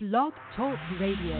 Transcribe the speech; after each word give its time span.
Blog 0.00 0.32
Talk 0.56 0.78
Radio. 1.00 1.34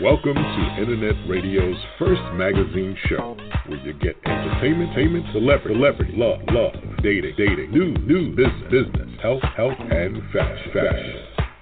Welcome 0.00 0.36
to 0.36 0.76
Internet 0.80 1.16
Radio's 1.28 1.76
first 1.98 2.22
magazine 2.32 2.96
show, 3.10 3.36
where 3.66 3.78
you 3.80 3.92
get 3.92 4.16
entertainment, 4.24 4.96
entertainment, 4.96 5.26
celebrity, 5.34 5.74
celebrity, 5.74 6.12
love, 6.16 6.40
love, 6.48 6.72
dating, 7.02 7.34
dating, 7.36 7.72
new, 7.72 7.92
new 8.06 8.34
business, 8.34 8.70
business, 8.70 9.20
health, 9.20 9.42
health, 9.54 9.76
and 9.78 10.16
fashion, 10.32 10.72
fashion. 10.72 11.16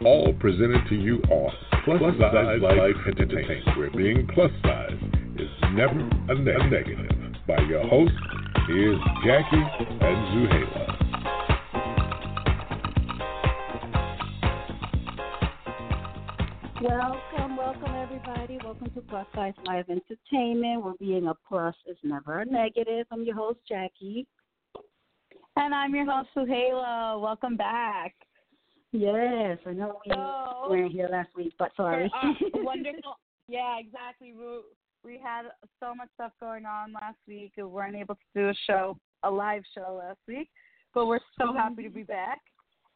All 0.07 0.33
presented 0.35 0.89
to 0.91 0.95
you 0.95 1.17
on 1.29 1.51
Plus, 1.85 1.99
plus 1.99 2.15
Size 2.21 2.61
Life 2.63 2.95
Entertainment, 3.09 3.77
where 3.77 3.91
being 3.91 4.29
plus 4.33 4.53
size 4.63 4.97
is 5.41 5.51
never 5.73 5.99
a, 5.99 6.35
ne- 6.37 6.55
a 6.55 6.71
negative. 6.71 7.35
By 7.49 7.63
your 7.63 7.85
host, 7.89 8.13
here's 8.67 8.99
Jackie 9.25 9.65
and 10.01 10.27
Zuheila. 10.29 10.95
Welcome, 16.81 17.57
welcome 17.57 17.95
everybody. 17.97 18.59
Welcome 18.63 18.91
to 18.95 19.01
Plus 19.01 19.27
Size 19.35 19.55
Life 19.65 19.87
Entertainment, 19.89 20.85
where 20.85 20.95
being 21.01 21.27
a 21.27 21.35
plus 21.49 21.75
is 21.89 21.97
never 22.05 22.41
a 22.41 22.45
negative. 22.45 23.07
I'm 23.11 23.25
your 23.25 23.35
host, 23.35 23.59
Jackie. 23.69 24.27
And 25.57 25.75
I'm 25.75 25.93
your 25.95 26.07
host, 26.11 26.29
Zuheila. 26.37 27.21
Welcome 27.21 27.57
back. 27.57 28.15
Yes, 28.93 29.59
I 29.67 29.73
know 29.73 30.01
we 30.07 30.13
So- 30.13 30.67
weren't 30.71 30.93
here 30.93 31.09
last 31.11 31.31
week, 31.37 31.53
but 31.59 31.73
sorry. 31.77 32.11
Uh, 32.23 32.33
wonderful. 32.55 33.19
Yeah, 33.49 33.79
exactly. 33.81 34.33
We, 34.33 34.61
we 35.05 35.19
had 35.23 35.43
so 35.81 35.95
much 35.95 36.09
stuff 36.15 36.33
going 36.41 36.67
on 36.67 36.93
last 36.93 37.19
week. 37.27 37.53
We 37.57 37.63
weren't 37.65 37.97
able 37.97 38.15
to 38.17 38.21
do 38.35 38.49
a 38.49 38.55
show, 38.67 38.97
a 39.23 39.31
live 39.31 39.63
show 39.77 39.95
last 39.99 40.19
week, 40.27 40.49
but 40.95 41.07
we're 41.07 41.21
so 41.41 41.53
happy 41.53 41.83
to 41.85 41.91
be 41.91 42.03
back. 42.03 42.41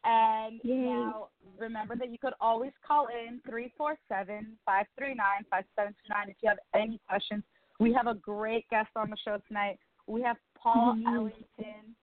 And 0.04 0.60
Yay. 0.64 0.74
now 0.78 1.28
remember 1.58 1.94
that 1.96 2.10
you 2.10 2.18
could 2.18 2.32
always 2.40 2.72
call 2.86 3.06
in 3.06 3.40
347 3.48 4.58
539 4.66 5.44
5729 5.48 6.28
if 6.28 6.36
you 6.42 6.48
have 6.48 6.58
any 6.74 7.00
questions. 7.08 7.44
We 7.78 7.92
have 7.92 8.08
a 8.08 8.14
great 8.14 8.68
guest 8.68 8.90
on 8.96 9.10
the 9.10 9.16
show 9.24 9.38
tonight. 9.46 9.78
We 10.08 10.20
have 10.22 10.36
Paul 10.56 10.94
Mhm. 10.94 11.06
Ellington, 11.14 11.94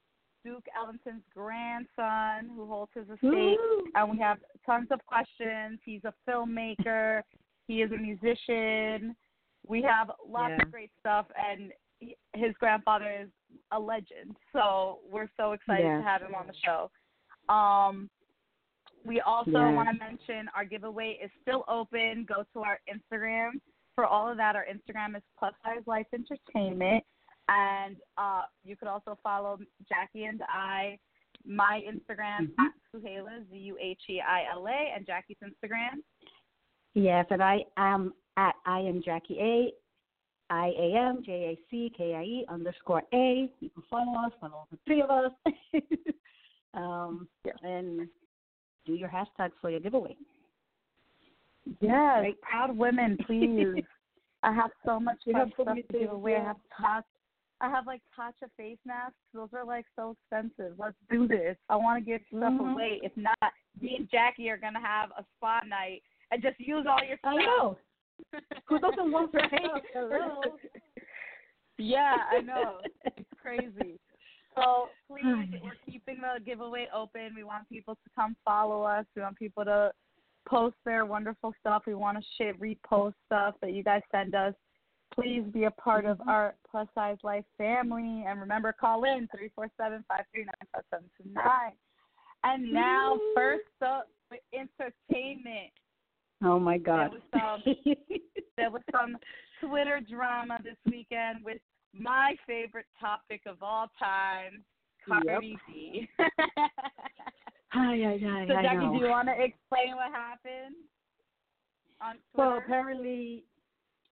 Duke 0.45 0.65
Ellington's 0.73 1.25
grandson, 1.33 2.49
who 2.55 2.65
holds 2.67 2.93
his 2.93 3.09
estate 3.09 3.59
Woo! 3.59 3.91
and 3.95 4.09
we 4.11 4.17
have 4.19 4.39
tons 4.65 4.89
of 4.91 5.05
questions. 5.05 5.79
He's 5.83 6.03
a 6.05 6.13
filmmaker. 6.27 7.23
he 7.67 7.83
is 7.83 7.91
a 7.91 7.97
musician. 7.97 9.15
We 9.67 9.81
have 9.83 10.11
lots 10.25 10.53
Yeah. 10.57 10.63
of 10.63 10.71
great 10.71 10.91
stuff, 10.99 11.27
and 11.35 11.73
his 12.33 12.55
grandfather 12.57 13.09
is 13.11 13.29
a 13.71 13.79
legend. 13.79 14.35
So 14.53 14.99
we're 15.03 15.29
so 15.37 15.51
excited 15.53 15.85
Yeah. 15.85 15.97
to 15.97 16.03
have 16.03 16.21
him 16.21 16.33
on 16.35 16.47
the 16.47 16.53
show. 16.53 16.89
Um, 17.49 18.09
we 19.05 19.21
also 19.21 19.51
Yeah. 19.51 19.73
want 19.73 19.89
to 19.89 19.95
mention 19.95 20.47
our 20.49 20.65
giveaway 20.65 21.13
is 21.13 21.31
still 21.41 21.65
open. 21.67 22.25
Go 22.25 22.43
to 22.53 22.63
our 22.63 22.79
Instagram 22.87 23.59
for 23.95 24.05
all 24.05 24.27
of 24.27 24.37
that. 24.37 24.55
Our 24.55 24.65
Instagram 24.65 25.15
is 25.15 25.23
Plus 25.37 25.53
Size 25.63 25.85
Life 25.87 26.07
Entertainment, 26.13 27.05
and 27.47 27.97
uh, 28.17 28.45
you 28.63 28.75
could 28.77 28.87
also 28.87 29.15
follow 29.23 29.59
Jackie 29.87 30.25
and 30.25 30.41
I. 30.43 30.99
My 31.45 31.81
Instagram 31.87 32.53
Mhm. 32.53 32.65
at 32.65 32.73
Zuheila 32.93 33.49
Z 33.49 33.57
U 33.57 33.77
H 33.79 34.09
E 34.09 34.19
I 34.21 34.45
L 34.45 34.67
A, 34.67 34.71
and 34.91 35.05
Jackie's 35.05 35.37
Instagram. 35.39 36.03
Yes, 36.93 37.25
and 37.29 37.41
I 37.43 37.59
am 37.77 38.13
at 38.37 38.55
I 38.65 38.79
am 38.79 39.01
Jackie 39.03 39.37
A. 39.39 39.71
I 40.51 40.71
A 40.79 40.95
M 40.97 41.21
J 41.23 41.31
A 41.31 41.59
C 41.69 41.91
K 41.95 42.15
I 42.15 42.23
E 42.23 42.45
underscore 42.49 43.03
A. 43.13 43.49
You 43.59 43.69
can 43.69 43.83
follow 43.89 44.17
us, 44.25 44.31
follow 44.41 44.67
the 44.71 44.77
three 44.85 45.01
of 45.01 45.09
us. 45.11 45.31
um, 46.73 47.27
and 47.61 48.07
do 48.85 48.93
your 48.93 49.09
hashtags 49.09 49.51
for 49.61 49.69
your 49.69 49.79
giveaway. 49.79 50.15
Yes, 51.81 52.21
Right. 52.21 52.41
proud 52.41 52.75
women, 52.75 53.17
please. 53.27 53.83
I 54.43 54.53
have 54.53 54.71
so 54.85 54.99
much 54.99 55.17
You 55.25 55.35
have 55.35 55.49
so 55.57 55.63
stuff 55.63 55.77
to 55.91 55.99
give 55.99 56.11
away. 56.11 56.37
I 56.37 56.43
have 56.43 56.57
Tatcha. 56.81 57.03
I 57.61 57.69
have 57.69 57.85
like 57.85 58.01
Tatcha 58.17 58.49
face 58.55 58.77
masks. 58.85 59.17
Those 59.33 59.49
are 59.53 59.65
like 59.65 59.85
so 59.95 60.15
expensive. 60.31 60.79
Let's 60.79 60.95
do 61.11 61.27
this. 61.27 61.57
I 61.67 61.75
want 61.75 62.03
to 62.03 62.09
give 62.09 62.21
stuff 62.29 62.53
Mhm. 62.53 62.71
away. 62.71 62.99
If 63.03 63.15
not, 63.17 63.53
me 63.81 63.97
and 63.97 64.09
Jackie 64.09 64.49
are 64.49 64.57
gonna 64.57 64.79
have 64.79 65.11
a 65.11 65.25
spa 65.35 65.61
night 65.67 66.01
and 66.31 66.41
just 66.41 66.59
use 66.59 66.85
all 66.89 67.03
your 67.05 67.17
stuff. 67.17 67.33
I 67.37 67.43
know. 67.43 67.77
Who 68.67 68.79
doesn't 68.79 69.11
want 69.11 69.31
to 69.31 69.39
pay? 69.39 69.57
Hello. 69.93 70.41
yeah, 71.77 72.17
I 72.31 72.41
know. 72.41 72.79
It's 73.05 73.29
crazy. 73.41 73.99
So 74.55 74.89
please, 75.07 75.23
we're 75.63 75.71
keeping 75.85 76.17
the 76.21 76.43
giveaway 76.43 76.87
open. 76.93 77.33
We 77.35 77.43
want 77.43 77.67
people 77.69 77.95
to 77.95 78.09
come 78.15 78.35
follow 78.43 78.83
us. 78.83 79.05
We 79.15 79.21
want 79.21 79.37
people 79.37 79.65
to 79.65 79.91
post 80.47 80.75
their 80.85 81.05
wonderful 81.05 81.53
stuff. 81.59 81.83
We 81.87 81.95
want 81.95 82.17
to 82.17 82.23
share, 82.37 82.53
repost 82.55 83.13
stuff 83.27 83.55
that 83.61 83.73
you 83.73 83.83
guys 83.83 84.01
send 84.11 84.35
us. 84.35 84.53
Please 85.13 85.43
be 85.51 85.63
a 85.63 85.71
part 85.71 86.05
of 86.05 86.17
mm-hmm. 86.17 86.29
our 86.29 86.55
plus 86.69 86.87
size 86.93 87.17
life 87.23 87.45
family. 87.57 88.25
And 88.27 88.39
remember, 88.39 88.73
call 88.79 89.03
in 89.03 89.27
347 89.31 90.05
539 90.07 90.53
5729. 90.75 91.71
And 92.43 92.71
now, 92.71 93.19
first 93.35 93.67
up 93.81 94.07
with 94.31 94.39
entertainment. 94.53 95.71
Oh 96.43 96.59
my 96.59 96.77
God. 96.77 97.11
There 97.11 97.49
was 97.51 97.61
some 97.65 97.75
there 98.57 98.71
was 98.71 98.81
some 98.91 99.17
Twitter 99.59 99.99
drama 100.09 100.59
this 100.63 100.77
weekend 100.85 101.43
with 101.43 101.57
my 101.93 102.35
favorite 102.47 102.85
topic 102.99 103.41
of 103.45 103.57
all 103.61 103.87
time, 103.97 104.63
Cardi 105.07 105.57
B. 105.67 106.07
Hi, 106.19 106.27
hi, 107.71 108.19
hi. 108.23 108.45
so 108.47 108.53
Jackie, 108.61 108.97
do 108.97 109.05
you 109.05 109.09
want 109.09 109.27
to 109.27 109.33
explain 109.33 109.95
what 109.95 110.11
happened 110.11 110.75
on 112.01 112.15
Well, 112.33 112.57
apparently, 112.57 113.43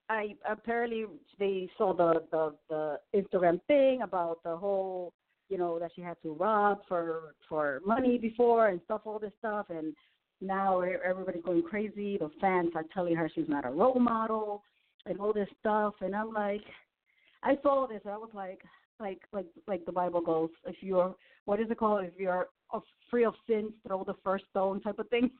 I 0.10 0.36
apparently 0.50 1.06
they 1.40 1.70
saw 1.78 1.94
the 1.94 2.24
the 2.32 2.54
the 2.70 3.00
Instagram 3.16 3.60
thing 3.68 4.02
about 4.02 4.44
the 4.44 4.56
whole, 4.56 5.14
you 5.50 5.58
know, 5.58 5.80
that 5.80 5.92
she 5.96 6.02
had 6.02 6.18
to 6.24 6.34
rob 6.34 6.82
for 6.88 7.36
for 7.48 7.82
money 7.86 8.18
before 8.18 8.68
and 8.68 8.82
stuff, 8.86 9.02
all 9.06 9.20
this 9.20 9.34
stuff, 9.40 9.68
and 9.70 9.96
now 10.42 10.82
everybody's 10.82 11.44
going 11.44 11.64
crazy. 11.64 12.18
The 12.18 12.30
fans 12.40 12.72
are 12.76 12.86
telling 12.94 13.16
her 13.16 13.30
she's 13.34 13.50
not 13.50 13.66
a 13.66 13.70
role 13.70 14.00
model 14.00 14.64
and 15.06 15.20
all 15.20 15.34
this 15.34 15.50
stuff, 15.60 15.96
and 16.02 16.16
I'm 16.16 16.34
like, 16.34 16.62
I 17.44 17.56
saw 17.64 17.88
this, 17.88 18.02
I 18.06 18.18
was 18.18 18.30
like, 18.34 18.62
like 19.00 19.22
like 19.32 19.46
like 19.68 19.86
the 19.86 19.92
Bible 19.92 20.22
goes, 20.22 20.50
if 20.66 20.76
you're 20.82 21.16
what 21.46 21.60
is 21.60 21.70
it 21.70 21.78
called? 21.78 22.04
If 22.04 22.14
you're 22.18 22.48
free 23.10 23.26
of 23.26 23.34
sins, 23.48 23.72
throw 23.86 24.04
the 24.04 24.16
first 24.24 24.46
stone, 24.50 24.82
type 24.82 25.00
of 25.00 25.10
thing. 25.10 25.32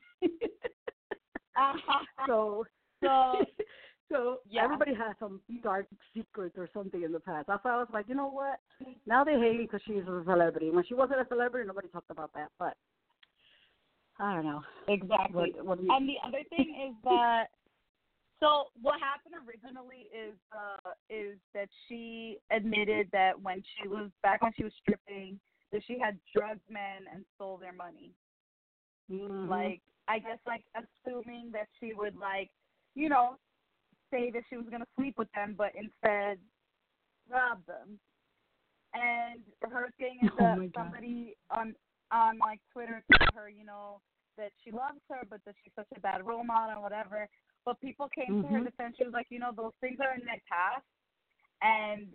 Uh-huh. 1.56 2.04
so 2.26 2.64
so 3.02 3.34
so 4.12 4.38
Yeah. 4.48 4.64
everybody 4.64 4.94
has 4.94 5.16
some 5.18 5.40
dark 5.62 5.86
secrets 6.14 6.56
or 6.56 6.68
something 6.72 7.02
in 7.02 7.12
the 7.12 7.20
past. 7.20 7.46
That's 7.48 7.62
why 7.64 7.72
I 7.72 7.76
was 7.76 7.88
like, 7.92 8.08
you 8.08 8.14
know 8.14 8.30
what? 8.30 8.60
Now 9.06 9.24
they 9.24 9.34
hate 9.34 9.58
because 9.58 9.80
she's 9.86 10.02
a 10.08 10.22
celebrity. 10.24 10.70
When 10.70 10.84
she 10.86 10.94
wasn't 10.94 11.20
a 11.20 11.26
celebrity, 11.28 11.66
nobody 11.66 11.88
talked 11.88 12.10
about 12.10 12.32
that. 12.34 12.50
But 12.58 12.74
I 14.18 14.34
don't 14.34 14.44
know. 14.44 14.62
exactly. 14.88 15.52
What, 15.56 15.64
what 15.64 15.82
you, 15.82 15.94
And 15.94 16.08
the 16.08 16.16
other 16.26 16.42
thing 16.50 16.74
is 16.88 16.94
that 17.04 17.46
so 18.40 18.66
what 18.80 19.00
happened 19.00 19.34
originally 19.46 20.06
is 20.14 20.34
uh 20.52 20.90
is 21.10 21.38
that 21.54 21.68
she 21.88 22.38
admitted 22.50 23.08
that 23.12 23.40
when 23.40 23.62
she 23.76 23.88
was 23.88 24.10
back 24.22 24.42
when 24.42 24.52
she 24.56 24.64
was 24.64 24.72
stripping 24.80 25.38
that 25.72 25.82
she 25.86 25.98
had 25.98 26.18
drugged 26.34 26.60
men 26.70 27.04
and 27.12 27.24
stole 27.34 27.56
their 27.58 27.72
money. 27.72 28.12
Mhm. 29.10 29.48
Like 29.48 29.80
I 30.06 30.18
guess 30.18 30.38
like 30.46 30.64
assuming 30.74 31.50
that 31.52 31.66
she 31.78 31.92
would 31.94 32.16
like, 32.16 32.50
you 32.94 33.08
know, 33.08 33.36
say 34.10 34.30
that 34.30 34.42
she 34.48 34.56
was 34.56 34.66
gonna 34.70 34.86
sleep 34.96 35.14
with 35.18 35.28
them 35.34 35.54
but 35.56 35.72
instead 35.74 36.38
rob 37.30 37.64
them. 37.66 37.98
And 38.94 39.40
her 39.70 39.90
thing 39.98 40.20
is 40.22 40.30
Oh 40.32 40.36
that 40.38 40.56
God. 40.56 40.72
somebody 40.74 41.36
on 41.50 41.74
on 42.12 42.38
like 42.38 42.60
Twitter 42.72 43.02
told 43.10 43.30
her, 43.34 43.48
you 43.48 43.64
know, 43.64 44.00
that 44.36 44.52
she 44.64 44.70
loves 44.70 45.00
her 45.10 45.26
but 45.28 45.40
that 45.44 45.54
she's 45.62 45.72
such 45.74 45.88
a 45.96 46.00
bad 46.00 46.24
role 46.26 46.44
model 46.44 46.70
and 46.72 46.82
whatever. 46.82 47.28
But 47.64 47.80
people 47.80 48.08
came 48.08 48.42
to 48.42 48.48
her 48.48 48.60
Mhm. 48.60 48.64
defense. 48.64 48.96
She 48.96 49.04
was 49.04 49.12
like, 49.12 49.26
you 49.30 49.38
know, 49.38 49.52
those 49.52 49.74
things 49.80 50.00
are 50.00 50.14
in 50.14 50.20
the 50.20 50.40
past 50.48 50.86
and 51.60 52.08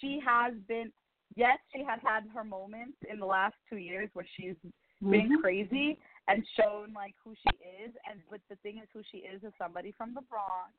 she 0.00 0.20
has 0.20 0.54
been 0.68 0.92
yes, 1.34 1.58
she 1.74 1.82
has 1.82 2.00
had 2.02 2.28
her 2.34 2.44
moments 2.44 2.98
in 3.08 3.18
the 3.18 3.26
last 3.26 3.56
two 3.70 3.78
years 3.78 4.10
where 4.12 4.26
she's 4.36 4.56
been 5.00 5.30
Mhm. 5.30 5.40
crazy 5.40 5.98
and 6.28 6.46
shown 6.56 6.92
like 6.92 7.14
who 7.24 7.34
she 7.36 7.52
is 7.62 7.94
and 8.08 8.22
but 8.28 8.40
the 8.48 8.56
thing 8.56 8.78
is 8.78 8.88
who 8.92 9.02
she 9.04 9.18
is 9.18 9.42
is 9.42 9.52
somebody 9.56 9.92
from 9.92 10.14
the 10.14 10.22
Bronx. 10.22 10.74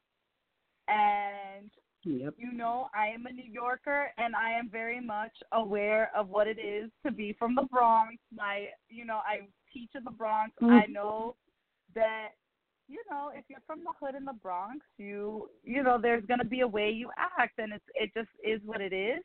And 0.87 1.71
Yep. 2.05 2.33
you 2.37 2.51
know, 2.51 2.89
I 2.93 3.07
am 3.07 3.25
a 3.25 3.31
New 3.31 3.49
Yorker 3.49 4.11
and 4.17 4.35
I 4.35 4.51
am 4.51 4.69
very 4.69 4.99
much 4.99 5.31
aware 5.51 6.11
of 6.15 6.29
what 6.29 6.47
it 6.47 6.59
is 6.59 6.91
to 7.05 7.11
be 7.11 7.33
from 7.39 7.55
the 7.55 7.63
Bronx. 7.63 8.15
My 8.35 8.67
you 8.89 9.05
know, 9.05 9.21
I 9.25 9.47
teach 9.73 9.91
in 9.95 10.03
the 10.03 10.11
Bronx. 10.11 10.53
Mm. 10.61 10.81
I 10.83 10.85
know 10.87 11.35
that 11.95 12.29
you 12.89 12.99
know, 13.09 13.31
if 13.33 13.45
you're 13.47 13.63
from 13.65 13.79
the 13.79 13.91
hood 13.99 14.15
in 14.15 14.25
the 14.25 14.33
Bronx, 14.33 14.85
you 14.97 15.49
you 15.63 15.83
know, 15.83 15.97
there's 16.01 16.25
gonna 16.25 16.43
be 16.45 16.61
a 16.61 16.67
way 16.67 16.89
you 16.91 17.09
act 17.17 17.57
and 17.57 17.73
it's 17.73 17.85
it 17.95 18.11
just 18.13 18.29
is 18.43 18.59
what 18.65 18.81
it 18.81 18.93
is. 18.93 19.23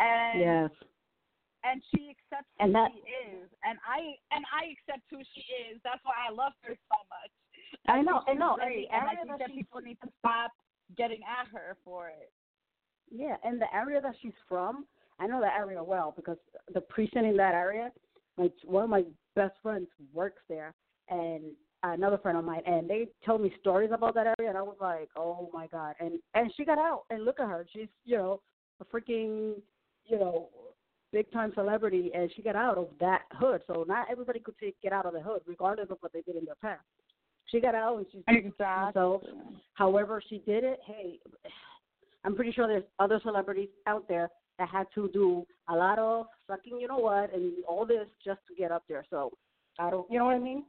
And 0.00 0.40
Yes. 0.40 0.70
and 1.64 1.82
she 1.94 2.10
accepts 2.10 2.50
who 2.60 2.72
that- 2.72 2.90
she 2.92 3.30
is, 3.30 3.48
and 3.64 3.78
I 3.86 4.16
and 4.32 4.44
I 4.52 4.74
accept 4.74 5.04
who 5.10 5.22
she 5.34 5.42
is. 5.70 5.80
That's 5.84 6.02
why 6.04 6.14
I 6.28 6.32
love 6.32 6.52
her 6.62 6.74
so 6.74 6.98
much. 7.08 7.30
I 7.86 8.02
know, 8.02 8.22
I 8.26 8.34
know, 8.34 8.56
and 8.56 8.70
the 8.70 8.88
and 8.90 9.08
I 9.08 9.14
think 9.16 9.38
that 9.38 9.50
people 9.50 9.80
need 9.80 9.98
to 10.02 10.08
stop 10.18 10.52
getting 10.96 11.20
at 11.22 11.48
her 11.52 11.76
for 11.84 12.08
it. 12.08 12.30
Yeah, 13.10 13.36
and 13.44 13.60
the 13.60 13.72
area 13.74 14.00
that 14.00 14.14
she's 14.22 14.32
from, 14.48 14.86
I 15.18 15.26
know 15.26 15.40
that 15.40 15.58
area 15.58 15.82
well 15.82 16.12
because 16.16 16.38
the 16.72 16.80
precinct 16.80 17.26
in 17.26 17.36
that 17.36 17.54
area, 17.54 17.92
like 18.38 18.52
one 18.64 18.84
of 18.84 18.90
my 18.90 19.04
best 19.36 19.54
friends 19.62 19.88
works 20.12 20.42
there, 20.48 20.74
and 21.08 21.42
another 21.82 22.18
friend 22.18 22.38
of 22.38 22.44
mine, 22.44 22.62
and 22.66 22.88
they 22.88 23.08
told 23.24 23.42
me 23.42 23.52
stories 23.60 23.90
about 23.92 24.14
that 24.14 24.34
area, 24.38 24.48
and 24.48 24.58
I 24.58 24.62
was 24.62 24.76
like, 24.80 25.08
oh 25.16 25.50
my 25.52 25.66
god, 25.66 25.94
and 26.00 26.18
and 26.34 26.52
she 26.56 26.64
got 26.64 26.78
out, 26.78 27.02
and 27.10 27.24
look 27.24 27.40
at 27.40 27.48
her, 27.48 27.66
she's 27.72 27.88
you 28.04 28.16
know 28.16 28.40
a 28.80 28.84
freaking 28.84 29.54
you 30.06 30.18
know 30.18 30.48
big 31.12 31.30
time 31.30 31.52
celebrity, 31.54 32.10
and 32.14 32.30
she 32.34 32.42
got 32.42 32.56
out 32.56 32.78
of 32.78 32.88
that 33.00 33.22
hood. 33.32 33.62
So 33.66 33.84
not 33.86 34.10
everybody 34.10 34.40
could 34.40 34.58
take 34.58 34.80
get 34.80 34.92
out 34.92 35.06
of 35.06 35.12
the 35.12 35.20
hood, 35.20 35.42
regardless 35.46 35.90
of 35.90 35.98
what 36.00 36.12
they 36.12 36.22
did 36.22 36.36
in 36.36 36.44
their 36.44 36.54
past. 36.56 36.80
She 37.52 37.60
got 37.60 37.74
out, 37.74 37.98
and 37.98 38.06
she's 38.10 38.22
Exactly. 38.26 38.92
so, 38.94 39.22
however 39.74 40.22
she 40.26 40.38
did 40.38 40.64
it, 40.64 40.80
hey, 40.86 41.18
I'm 42.24 42.34
pretty 42.34 42.50
sure 42.50 42.66
there's 42.66 42.82
other 42.98 43.20
celebrities 43.22 43.68
out 43.86 44.08
there 44.08 44.30
that 44.58 44.68
had 44.68 44.86
to 44.94 45.08
do 45.12 45.46
a 45.68 45.74
lot 45.76 45.98
of 45.98 46.26
fucking, 46.48 46.80
you 46.80 46.88
know 46.88 46.98
what, 46.98 47.32
and 47.34 47.52
all 47.68 47.84
this 47.84 48.08
just 48.24 48.40
to 48.48 48.54
get 48.54 48.72
up 48.72 48.84
there. 48.88 49.04
So, 49.10 49.30
I 49.78 49.90
don't, 49.90 50.10
you 50.10 50.18
know 50.18 50.24
what 50.24 50.34
I 50.34 50.38
mean? 50.38 50.64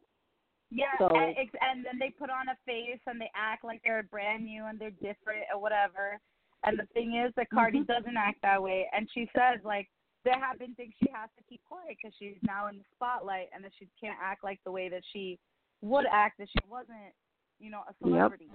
Yeah, 0.71 0.87
So- 0.97 1.07
and, 1.07 1.35
and 1.37 1.85
then 1.85 1.99
they 1.99 2.09
put 2.09 2.29
on 2.29 2.49
a 2.49 2.57
face 2.65 2.99
and 3.07 3.19
they 3.21 3.29
act 3.35 3.63
like 3.63 3.81
they're 3.83 4.03
brand 4.03 4.43
new 4.43 4.65
and 4.65 4.77
they're 4.79 4.91
different 4.91 5.43
or 5.53 5.61
whatever. 5.61 6.19
And 6.65 6.79
the 6.79 6.85
thing 6.93 7.15
is 7.15 7.33
that 7.35 7.49
Cardi 7.49 7.81
Mhm. 7.81 7.87
doesn't 7.87 8.17
act 8.17 8.41
that 8.41 8.61
way, 8.61 8.89
and 8.93 9.09
she 9.11 9.29
says 9.35 9.59
like 9.63 9.89
there 10.23 10.39
have 10.39 10.57
been 10.57 10.73
things 10.75 10.93
she 11.03 11.11
has 11.11 11.29
to 11.37 11.43
keep 11.43 11.61
quiet 11.65 11.97
because 12.01 12.15
she's 12.17 12.37
now 12.43 12.67
in 12.67 12.77
the 12.77 12.85
spotlight, 12.95 13.49
and 13.53 13.63
that 13.63 13.73
she 13.77 13.87
can't 13.99 14.17
act 14.21 14.43
like 14.43 14.59
the 14.63 14.71
way 14.71 14.87
that 14.89 15.03
she 15.11 15.37
would 15.83 16.05
act 16.11 16.39
if 16.39 16.49
she 16.49 16.59
wasn't, 16.69 17.13
you 17.59 17.69
know, 17.69 17.81
a 17.89 17.93
celebrity. 18.01 18.49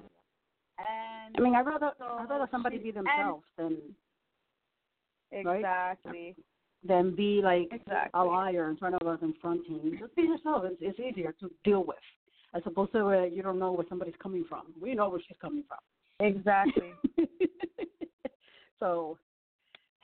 And 0.79 1.37
I 1.37 1.41
mean, 1.41 1.55
I'd 1.55 1.67
rather 1.67 1.93
So 1.99 2.05
I'd 2.05 2.31
rather 2.31 2.49
somebody 2.51 2.79
she- 2.79 2.85
be 2.85 2.91
themselves 2.91 3.45
than 3.57 3.77
right? 5.45 5.59
exactly, 5.59 6.37
than 6.85 7.15
be 7.15 7.41
like 7.43 7.69
exactly. 7.73 8.11
a 8.15 8.25
liar 8.25 8.71
in 8.71 8.77
front 8.77 8.95
of 8.95 9.07
us 9.07 9.19
and 9.23 9.35
fronting. 9.43 9.97
Just 10.01 10.15
be 10.17 10.23
yourself. 10.23 10.65
It's, 10.65 10.77
it's 10.81 10.99
easier 11.01 11.35
to 11.41 11.51
deal 11.65 11.85
with, 11.85 11.97
as 12.55 12.63
opposed 12.65 12.93
to 12.93 13.05
where 13.05 13.27
you 13.27 13.43
don't 13.43 13.59
know 13.59 13.73
where 13.73 13.87
somebody's 13.89 14.15
coming 14.23 14.45
from. 14.49 14.73
We 14.81 14.95
know 14.95 15.09
where 15.11 15.21
she's 15.27 15.37
coming 15.41 15.65
from. 15.69 15.79
Exactly. 16.27 16.93
so, 18.81 19.19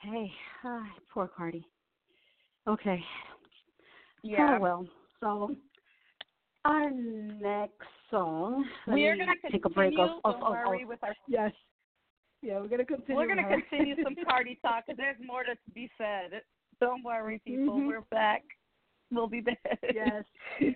hey, 0.01 0.31
ah, 0.63 0.85
poor 1.13 1.27
Cardi. 1.27 1.65
Okay. 2.67 3.01
Yeah. 4.23 4.57
Oh 4.57 4.61
well. 4.61 4.87
So, 5.21 5.55
our 6.65 6.89
next 6.89 7.87
song. 8.09 8.65
We 8.87 9.05
are 9.07 9.15
gonna 9.15 9.33
continue. 9.33 9.51
take 9.51 9.65
a 9.65 9.69
break 9.69 9.93
of, 9.99 10.09
of, 10.25 10.39
don't 10.39 10.43
of, 10.43 10.81
of 10.81 10.87
with 10.87 11.03
our 11.03 11.15
yes. 11.27 11.51
Yeah, 12.41 12.59
we're 12.59 12.67
gonna 12.67 12.85
continue. 12.85 13.15
We're 13.15 13.27
gonna 13.27 13.47
continue 13.47 13.95
some 14.03 14.15
Cardi 14.29 14.59
talk 14.61 14.85
because 14.85 14.97
there's 14.97 15.17
more 15.25 15.43
to 15.43 15.55
be 15.73 15.89
said. 15.97 16.41
Don't 16.81 17.03
worry, 17.03 17.41
people. 17.45 17.79
Mhm. 17.79 17.87
We're 17.87 18.01
back. 18.11 18.43
We'll 19.11 19.27
be 19.27 19.41
back. 19.41 19.79
yes. 19.93 20.23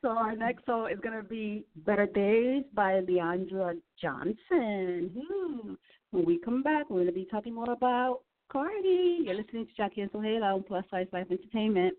So 0.00 0.10
our 0.10 0.36
next 0.36 0.64
song 0.64 0.90
is 0.92 1.00
gonna 1.00 1.24
be 1.24 1.64
"Better 1.84 2.06
Days" 2.06 2.62
by 2.72 3.00
Leandra 3.00 3.76
Johnson. 4.00 5.10
Hmm. 5.12 5.74
When 6.12 6.24
we 6.24 6.38
come 6.38 6.62
back, 6.62 6.88
we're 6.88 7.00
gonna 7.00 7.10
be 7.10 7.26
talking 7.28 7.52
more 7.52 7.72
about 7.72 8.20
Cardi. 8.48 9.22
You're 9.24 9.34
listening 9.34 9.66
to 9.66 9.72
Jackie 9.76 10.02
and 10.02 10.12
Zuheila 10.12 10.54
on 10.54 10.62
Plus 10.62 10.84
Size 10.88 11.08
Life 11.12 11.26
Entertainment. 11.32 11.94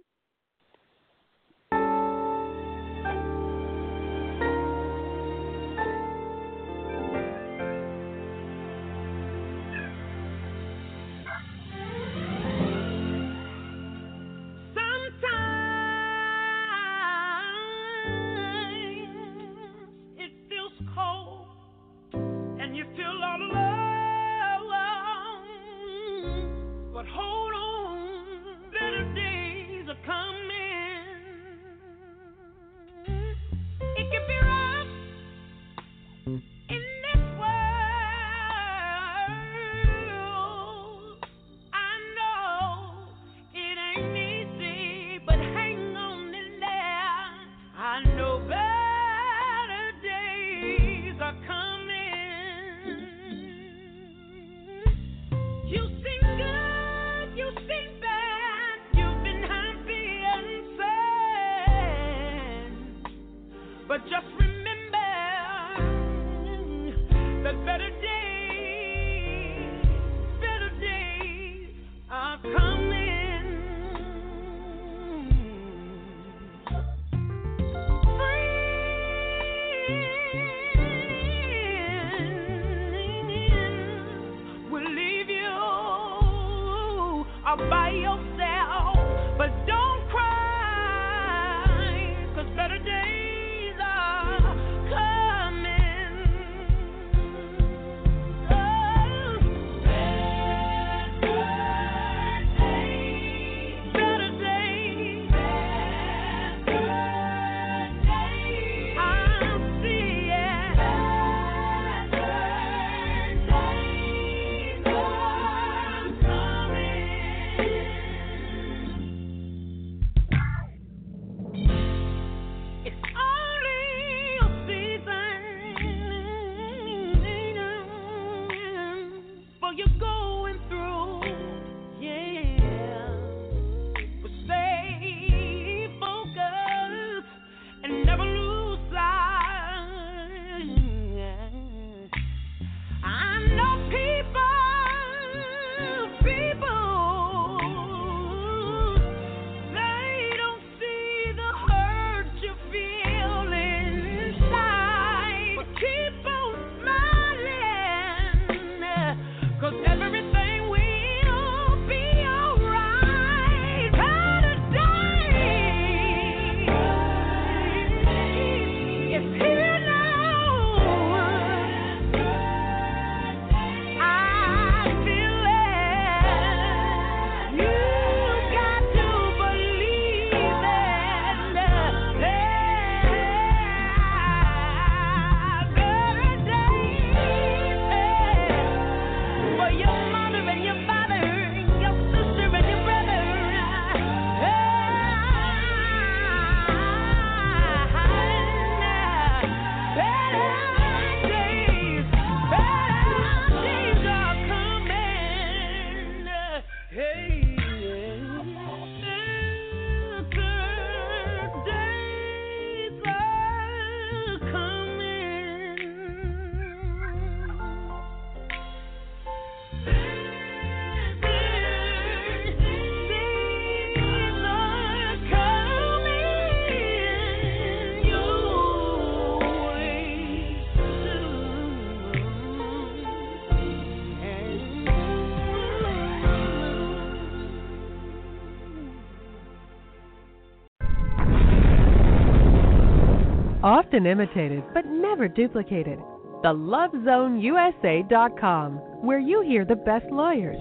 Often 243.90 244.06
imitated, 244.06 244.62
but 244.72 244.86
never 244.86 245.28
duplicated. 245.28 245.98
TheLoveZoneUSA.com, 246.44 248.74
where 249.02 249.18
you 249.18 249.42
hear 249.42 249.66
the 249.66 249.78
best 249.78 250.06
lawyers, 250.12 250.58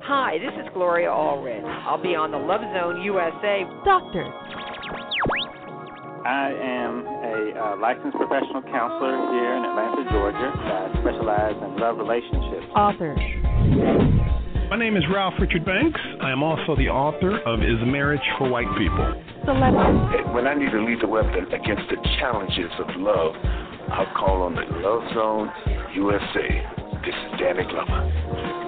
Hi, 0.00 0.38
this 0.38 0.54
is 0.56 0.64
Gloria 0.72 1.08
Allred. 1.08 1.62
I'll 1.84 2.02
be 2.02 2.14
on 2.16 2.30
the 2.32 2.38
Love 2.38 2.62
Zone 2.72 3.02
USA. 3.04 3.68
Doctor. 3.84 4.24
I 6.24 6.48
am 6.56 7.04
a 7.04 7.52
uh, 7.52 7.76
licensed 7.76 8.16
professional 8.16 8.64
counselor 8.72 9.12
here 9.28 9.52
in 9.52 9.68
Atlanta, 9.68 10.08
Georgia. 10.08 10.48
I 10.48 10.88
specialize 11.04 11.52
in 11.60 11.76
love 11.76 12.00
relationships. 12.00 12.64
authors, 12.72 13.20
My 14.70 14.76
name 14.76 14.96
is 14.96 15.04
Ralph 15.12 15.34
Richard 15.40 15.64
Banks. 15.64 16.00
I 16.20 16.30
am 16.30 16.42
also 16.42 16.76
the 16.76 16.88
author 16.88 17.38
of 17.46 17.60
Is 17.62 17.78
Marriage 17.86 18.20
for 18.36 18.48
White 18.50 18.68
People? 18.76 19.14
celebrities, 19.44 20.26
When 20.36 20.46
I 20.46 20.52
need 20.54 20.70
to 20.72 20.84
lead 20.84 21.00
the 21.00 21.08
weapon 21.08 21.46
against 21.52 21.88
the 21.88 21.96
challenges 22.20 22.70
of 22.78 22.86
love, 23.00 23.32
I'll 23.88 24.12
call 24.12 24.42
on 24.44 24.52
the 24.54 24.60
Love 24.84 25.00
Zone 25.16 25.48
USA. 25.96 26.48
This 27.00 27.16
is 27.16 27.30
Danny 27.40 27.64
Glover. 27.64 28.04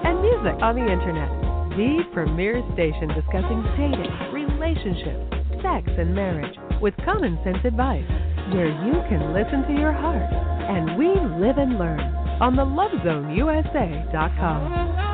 and 0.09 0.23
music 0.25 0.57
on 0.64 0.76
the 0.80 0.88
internet. 0.88 1.28
The 1.76 2.00
premier 2.16 2.64
station 2.73 3.09
discussing 3.12 3.61
dating, 3.76 4.09
relationships, 4.33 5.28
sex, 5.61 5.85
and 6.00 6.14
marriage 6.14 6.57
with 6.80 6.95
common 7.04 7.37
sense 7.45 7.61
advice, 7.64 8.09
where 8.57 8.73
you 8.88 8.95
can 9.12 9.35
listen 9.37 9.69
to 9.69 9.75
your 9.78 9.92
heart. 9.92 10.33
And 10.64 10.97
we 10.97 11.12
live 11.45 11.59
and 11.59 11.76
learn 11.78 12.00
on 12.40 12.57
the 12.57 12.64
lovezoneusa.com. 12.64 15.10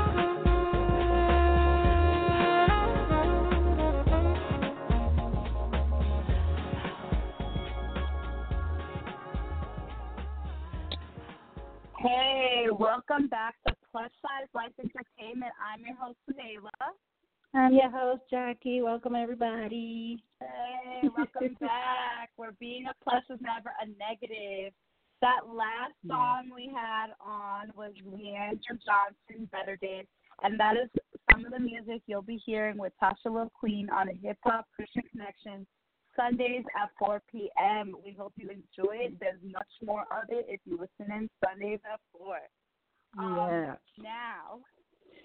Plus 13.96 14.10
Size 14.20 14.48
Life 14.54 14.72
Entertainment. 14.78 15.52
I'm 15.56 15.80
your 15.80 15.96
host, 15.96 16.18
Nayla. 16.28 16.92
I'm 17.54 17.72
your 17.72 17.90
host, 17.90 18.20
Jackie. 18.30 18.82
Welcome, 18.82 19.14
everybody. 19.14 20.22
Hey, 20.38 21.08
welcome 21.16 21.56
back. 21.60 22.28
Where 22.36 22.52
being 22.60 22.84
a 22.84 22.92
plus 23.02 23.22
is 23.30 23.40
never 23.40 23.72
a 23.80 23.86
negative. 23.96 24.74
That 25.22 25.48
last 25.48 25.94
song 26.06 26.50
we 26.54 26.70
had 26.70 27.16
on 27.24 27.72
was 27.74 27.92
Leandra 28.06 28.76
Johnson, 28.84 29.48
Better 29.50 29.78
Days. 29.80 30.04
And 30.42 30.60
that 30.60 30.74
is 30.76 30.90
some 31.32 31.46
of 31.46 31.52
the 31.52 31.58
music 31.58 32.02
you'll 32.06 32.20
be 32.20 32.38
hearing 32.44 32.76
with 32.76 32.92
Tasha 33.02 33.32
Love 33.32 33.48
Queen 33.58 33.88
on 33.88 34.10
a 34.10 34.14
Hip 34.22 34.36
Hop 34.44 34.66
Christian 34.76 35.04
Connection 35.10 35.66
Sundays 36.14 36.64
at 36.78 36.90
4 36.98 37.22
p.m. 37.32 37.96
We 38.04 38.12
hope 38.12 38.34
you 38.36 38.50
enjoy 38.50 39.06
it. 39.06 39.18
There's 39.18 39.40
much 39.42 39.72
more 39.82 40.02
of 40.02 40.28
it 40.28 40.44
if 40.50 40.60
you 40.66 40.72
listen 40.72 41.10
in 41.10 41.30
Sundays 41.42 41.80
at 41.90 42.00
4. 42.12 42.36
Um, 43.18 43.26
Yeah. 43.26 43.74
Now, 43.98 44.60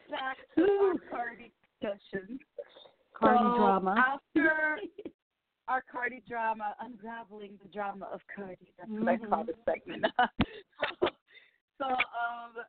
back 0.10 0.38
to 0.56 0.64
our 0.64 0.96
Cardi 1.10 1.52
discussion. 1.82 2.40
Cardi 3.14 3.40
So, 3.40 3.56
drama. 3.58 3.96
After 3.98 4.80
our 5.68 5.84
Cardi 5.92 6.22
drama, 6.28 6.76
unraveling 6.80 7.58
the 7.64 7.70
drama 7.70 8.08
of 8.12 8.22
Cardi. 8.36 8.74
That's 8.78 8.90
what 8.92 9.08
I 9.08 9.18
call 9.18 9.44
Mhm. 9.44 9.48
this 9.48 9.56
segment. 9.66 10.06
so, 11.00 11.08
so, 11.78 11.86
um, 11.86 12.64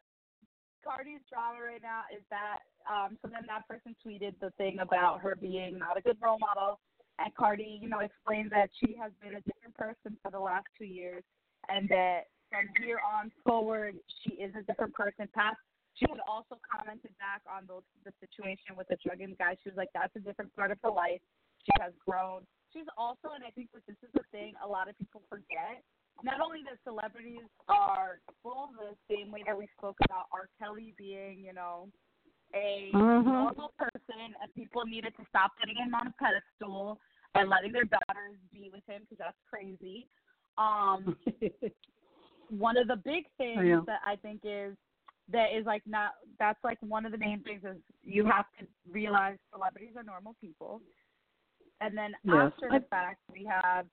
Cardi's 0.85 1.23
drama 1.31 1.62
right 1.62 1.83
now 1.83 2.02
is 2.14 2.23
that 2.31 2.59
um, 2.91 3.17
so 3.23 3.29
then 3.29 3.47
that 3.47 3.67
person 3.69 3.95
tweeted 4.05 4.35
the 4.41 4.50
thing 4.59 4.81
about 4.81 5.21
her 5.21 5.37
being 5.37 5.79
not 5.79 5.97
a 5.97 6.00
good 6.00 6.19
role 6.21 6.38
model, 6.38 6.81
and 7.21 7.33
Cardi, 7.37 7.79
you 7.81 7.88
know, 7.88 8.00
explained 8.00 8.50
that 8.50 8.71
she 8.81 8.97
has 9.00 9.12
been 9.23 9.37
a 9.37 9.41
different 9.43 9.76
person 9.76 10.17
for 10.23 10.33
the 10.33 10.41
last 10.41 10.67
two 10.76 10.85
years, 10.85 11.23
and 11.69 11.88
that 11.88 12.26
from 12.53 12.69
here 12.77 13.01
on 13.01 13.33
forward 13.41 13.97
she 14.23 14.37
is 14.37 14.53
a 14.55 14.63
different 14.69 14.93
person. 14.93 15.27
Past 15.33 15.57
she 15.97 16.07
had 16.09 16.21
also 16.29 16.57
commented 16.61 17.13
back 17.21 17.41
on 17.49 17.65
the 17.65 17.81
the 18.05 18.13
situation 18.21 18.77
with 18.77 18.89
the 18.89 18.97
drug 19.05 19.21
and 19.21 19.37
guy. 19.37 19.57
She 19.65 19.73
was 19.73 19.77
like, 19.77 19.93
that's 19.93 20.13
a 20.17 20.21
different 20.21 20.55
part 20.55 20.71
of 20.71 20.79
her 20.85 20.93
life. 20.93 21.21
She 21.65 21.73
has 21.81 21.93
grown. 22.05 22.45
She's 22.73 22.89
also, 22.97 23.37
and 23.37 23.45
I 23.45 23.53
think 23.53 23.69
that 23.77 23.85
this 23.87 23.97
is 24.01 24.13
the 24.15 24.25
thing 24.33 24.55
a 24.65 24.69
lot 24.69 24.89
of 24.89 24.97
people 24.97 25.21
forget. 25.29 25.85
Not 26.25 26.41
only 26.41 26.61
that 26.65 26.81
celebrities 26.85 27.45
are 27.69 28.21
full 28.43 28.73
the 28.77 28.97
same 29.09 29.33
way 29.33 29.45
that 29.47 29.57
we 29.57 29.69
spoke 29.77 29.97
about 30.05 30.27
R. 30.33 30.49
Kelly 30.59 30.95
being, 30.97 31.41
you 31.41 31.53
know, 31.53 31.89
a 32.55 32.93
Mhm. 32.93 33.25
normal 33.25 33.73
person, 33.77 34.37
and 34.41 34.55
people 34.55 34.85
needed 34.85 35.17
to 35.17 35.25
stop 35.29 35.57
putting 35.59 35.77
him 35.77 35.95
on 35.95 36.09
a 36.09 36.15
pedestal 36.19 37.01
and 37.35 37.49
letting 37.49 37.73
their 37.73 37.85
daughters 37.85 38.39
be 38.53 38.71
with 38.71 38.85
him 38.87 39.03
because 39.03 39.19
that's 39.19 39.41
crazy. 39.49 40.09
Um, 40.59 41.17
one 42.59 42.77
of 42.77 42.87
the 42.87 42.97
big 42.97 43.25
things 43.39 43.65
Yeah. 43.65 43.81
that 43.87 44.01
I 44.05 44.17
think 44.17 44.43
is 44.45 44.77
that 45.29 45.53
is 45.57 45.65
like 45.65 45.83
not 45.87 46.13
that's 46.39 46.63
like 46.63 46.79
one 46.83 47.07
of 47.07 47.13
the 47.13 47.19
main 47.19 47.43
things 47.43 47.65
is 47.65 47.77
you 48.03 48.25
have 48.27 48.45
to 48.59 48.67
realize 48.91 49.39
celebrities 49.53 49.97
are 49.97 50.03
normal 50.03 50.35
people. 50.41 50.83
And 51.81 51.97
then 51.97 52.15
Yes. 52.25 52.53
after 52.53 52.69
the 52.71 52.85
fact 52.89 53.21
we 53.31 53.45
have 53.45 53.87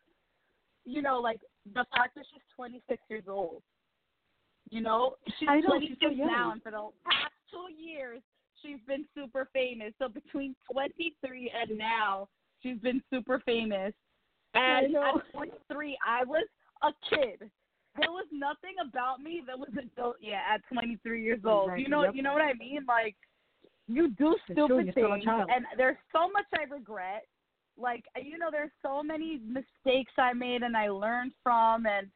you 0.85 1.01
know, 1.01 1.19
like 1.19 1.41
the 1.73 1.85
fact 1.95 2.15
that 2.15 2.25
she's 2.31 2.41
twenty 2.55 2.81
six 2.89 3.01
years 3.09 3.25
old. 3.27 3.61
You 4.69 4.81
know, 4.81 5.15
she's 5.37 5.47
twenty 5.65 5.87
she's 5.87 5.97
so 6.01 6.09
now 6.09 6.51
and 6.51 6.61
for 6.63 6.71
the 6.71 6.89
past 7.05 7.33
two 7.51 7.73
years 7.81 8.21
she's 8.61 8.79
been 8.87 9.05
super 9.15 9.47
famous. 9.53 9.93
So 9.99 10.09
between 10.09 10.55
twenty 10.71 11.15
three 11.25 11.51
and 11.55 11.77
now 11.77 12.27
she's 12.61 12.79
been 12.79 13.01
super 13.09 13.39
famous. 13.45 13.93
And 14.53 14.95
at 14.95 15.31
twenty 15.31 15.53
three 15.71 15.97
I 16.05 16.23
was 16.25 16.45
a 16.81 16.91
kid 17.09 17.49
there 17.99 18.11
was 18.11 18.27
nothing 18.31 18.75
about 18.87 19.21
me 19.21 19.41
that 19.47 19.57
was 19.57 19.69
adult 19.77 20.17
yet 20.21 20.41
at 20.51 20.61
23 20.71 21.23
years 21.23 21.39
old. 21.45 21.69
Exactly, 21.69 21.83
You 21.83 21.89
know, 21.89 22.03
yep. 22.03 22.15
you 22.15 22.23
know 22.23 22.33
what 22.33 22.41
I 22.41 22.53
mean? 22.53 22.85
Like, 22.87 23.15
you 23.87 24.09
do 24.11 24.35
stupid 24.45 24.57
you're 24.85 24.91
still 24.91 25.13
a 25.13 25.15
things, 25.15 25.25
and 25.27 25.65
there's 25.77 25.97
so 26.11 26.29
much 26.31 26.45
I 26.53 26.71
regret. 26.71 27.23
Like, 27.77 28.03
you 28.21 28.37
know, 28.37 28.49
there's 28.51 28.71
so 28.81 29.01
many 29.01 29.39
mistakes 29.45 30.11
I 30.17 30.33
made 30.33 30.63
and 30.63 30.75
I 30.75 30.89
learned 30.89 31.31
from, 31.43 31.85
and 31.85 32.07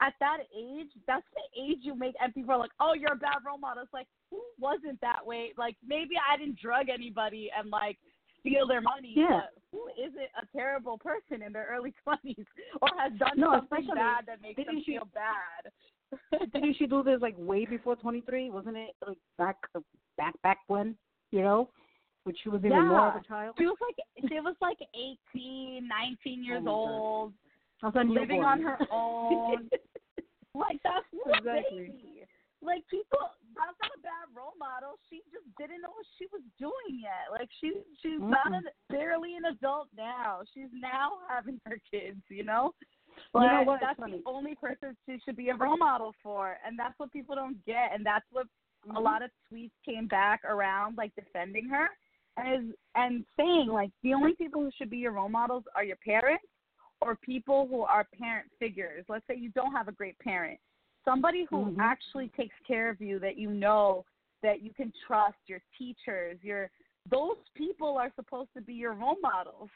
at 0.00 0.14
that 0.20 0.38
age, 0.56 0.88
that's 1.06 1.26
the 1.34 1.62
age 1.62 1.78
you 1.82 1.94
make, 1.94 2.14
and 2.20 2.32
people 2.32 2.54
are 2.54 2.58
like, 2.58 2.70
"Oh, 2.80 2.94
you're 2.94 3.12
a 3.12 3.16
bad 3.16 3.38
role 3.44 3.58
model." 3.58 3.82
It's 3.82 3.92
like, 3.92 4.06
who 4.30 4.40
wasn't 4.58 5.00
that 5.02 5.24
way? 5.24 5.52
Like, 5.58 5.76
maybe 5.86 6.14
I 6.16 6.38
didn't 6.38 6.58
drug 6.58 6.88
anybody 6.88 7.50
and 7.56 7.68
like 7.70 7.98
steal 8.40 8.66
their 8.66 8.80
money, 8.80 9.12
Yeah. 9.16 9.40
but 9.40 9.62
who 9.72 9.86
isn't 10.02 10.30
a 10.42 10.46
terrible 10.56 10.98
person 10.98 11.42
in 11.42 11.52
their 11.52 11.68
early 11.70 11.94
20s 12.06 12.44
or 12.82 12.88
has 12.98 13.12
done 13.18 13.32
No, 13.36 13.52
something 13.68 13.88
bad 13.94 14.26
that 14.26 14.40
makes 14.42 14.64
them 14.64 14.82
she- 14.84 14.92
feel 14.92 15.08
bad? 15.14 15.72
Didn't 16.52 16.74
she 16.76 16.86
do 16.86 17.02
this 17.04 17.20
like 17.22 17.34
way 17.38 17.64
before 17.66 17.94
23? 17.96 18.50
Wasn't 18.50 18.76
it 18.76 18.96
like 19.06 19.18
back 19.38 19.56
back 20.16 20.34
back 20.42 20.58
when? 20.66 20.96
You 21.30 21.42
know, 21.42 21.68
when 22.24 22.34
she 22.42 22.48
was 22.48 22.60
even 22.64 22.88
more 22.88 23.08
of 23.10 23.22
a 23.22 23.24
child. 23.26 23.54
She 23.58 23.64
was 23.66 23.76
like 23.80 24.28
she 24.28 24.40
was 24.40 24.56
like 24.60 24.78
18, 25.34 25.86
19 25.88 26.44
years 26.44 26.64
Oh 26.66 26.70
old, 26.70 27.32
I 27.82 27.86
was 27.86 27.94
on 27.96 28.12
living 28.12 28.42
on 28.42 28.60
her 28.60 28.76
own. 28.90 29.70
like 30.54 30.80
that's 30.82 31.06
Exactly. 31.38 31.78
baby. 31.78 32.22
Like 32.62 32.84
people, 32.88 33.18
that's 33.56 33.76
not 33.80 33.92
a 33.96 34.00
bad 34.04 34.28
role 34.36 34.52
model. 34.60 35.00
She 35.08 35.24
just 35.32 35.48
didn't 35.56 35.80
know 35.80 35.96
what 35.96 36.06
she 36.20 36.28
was 36.32 36.44
doing 36.60 37.00
yet. 37.00 37.32
Like 37.32 37.48
she, 37.60 37.72
she's 38.02 38.20
not 38.20 38.52
Mm-mm. 38.52 38.58
an, 38.58 38.64
barely 38.88 39.36
an 39.36 39.48
adult 39.48 39.88
now. 39.96 40.44
She's 40.52 40.70
now 40.72 41.20
having 41.28 41.60
her 41.66 41.80
kids. 41.90 42.20
You 42.28 42.44
know. 42.44 42.74
You 43.34 43.40
know 43.40 43.62
what? 43.64 43.80
That's 43.80 43.98
the 43.98 44.22
only 44.24 44.54
person 44.54 44.96
she 45.04 45.18
should 45.24 45.36
be 45.36 45.48
a 45.50 45.54
role 45.54 45.76
model 45.76 46.14
for, 46.22 46.56
and 46.64 46.78
that's 46.78 46.98
what 46.98 47.12
people 47.12 47.34
don't 47.34 47.64
get. 47.66 47.90
And 47.92 48.04
that's 48.04 48.24
what 48.30 48.46
Mm-hmm. 48.86 48.96
a 48.96 49.00
lot 49.00 49.22
of 49.22 49.30
tweets 49.52 49.72
came 49.84 50.06
back 50.06 50.42
around, 50.44 50.96
like 50.96 51.14
defending 51.14 51.68
her, 51.68 51.88
and 52.36 52.72
and 52.94 53.24
saying 53.36 53.68
like 53.68 53.90
the 54.02 54.14
only 54.14 54.34
people 54.34 54.62
who 54.62 54.70
should 54.76 54.90
be 54.90 54.96
your 54.98 55.12
role 55.12 55.28
models 55.28 55.64
are 55.76 55.84
your 55.84 55.98
parents 56.04 56.44
or 57.02 57.16
people 57.16 57.66
who 57.68 57.82
are 57.82 58.06
parent 58.18 58.50
figures. 58.58 59.04
Let's 59.08 59.26
say 59.26 59.36
you 59.36 59.50
don't 59.50 59.72
have 59.72 59.88
a 59.88 59.92
great 59.92 60.18
parent, 60.18 60.58
somebody 61.04 61.44
who 61.44 61.66
Mhm. 61.72 61.78
actually 61.78 62.28
takes 62.30 62.58
care 62.66 62.88
of 62.90 63.00
you 63.00 63.18
that 63.18 63.36
you 63.36 63.50
know 63.50 64.04
that 64.42 64.60
you 64.62 64.72
can 64.72 64.92
trust. 65.06 65.38
Your 65.46 65.60
teachers, 65.76 66.42
your 66.42 66.70
those 67.06 67.38
people 67.54 67.96
are 67.98 68.12
supposed 68.14 68.52
to 68.54 68.60
be 68.60 68.74
your 68.74 68.92
role 68.92 69.18
models, 69.20 69.70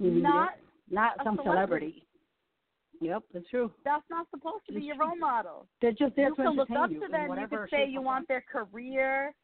Mhm. 0.00 0.22
not 0.22 0.58
not 0.88 1.16
some 1.24 1.36
celebrity. 1.36 1.46
celebrity. 1.90 2.06
Yep, 3.00 3.24
that's 3.32 3.48
true. 3.48 3.72
that's 3.84 4.08
not 4.08 4.28
supposed 4.30 4.64
to 4.66 4.72
be 4.72 4.78
It's 4.78 4.86
your 4.86 4.96
true. 4.96 5.06
role 5.06 5.16
model. 5.16 5.68
They're 5.80 5.92
just 5.92 6.14
there 6.16 6.28
you 6.28 6.36
to 6.36 6.42
can 6.44 6.52
look 6.52 6.70
up 6.70 6.90
you 6.90 7.00
to 7.00 7.08
them. 7.08 7.38
You 7.38 7.48
could 7.48 7.68
say 7.70 7.86
you 7.86 8.00
want 8.00 8.26
their 8.28 8.40
career. 8.40 9.34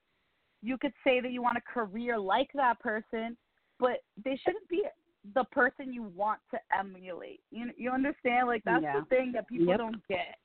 You 0.63 0.79
could 0.79 0.95
say 1.05 1.21
that 1.21 1.33
you 1.33 1.43
want 1.43 1.59
a 1.59 1.61
career 1.63 2.19
like 2.19 2.51
that 2.55 2.79
person, 2.79 3.37
but 3.79 4.03
they 4.17 4.37
shouldn't 4.37 4.69
be 4.69 4.87
the 5.35 5.45
person 5.45 5.93
you 5.93 6.05
want 6.05 6.41
to 6.53 6.61
emulate. 6.77 7.43
You 7.51 7.73
you 7.77 7.91
understand? 7.91 8.47
Like 8.49 8.63
that's 8.65 8.83
Yeah. 8.83 9.01
the 9.01 9.07
thing 9.07 9.33
that 9.33 9.47
people 9.49 9.67
Yep. 9.67 9.79
don't 9.79 10.07
get. 10.09 10.39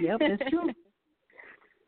Yep, 0.00 0.20
that's 0.20 0.42
true. 0.50 0.70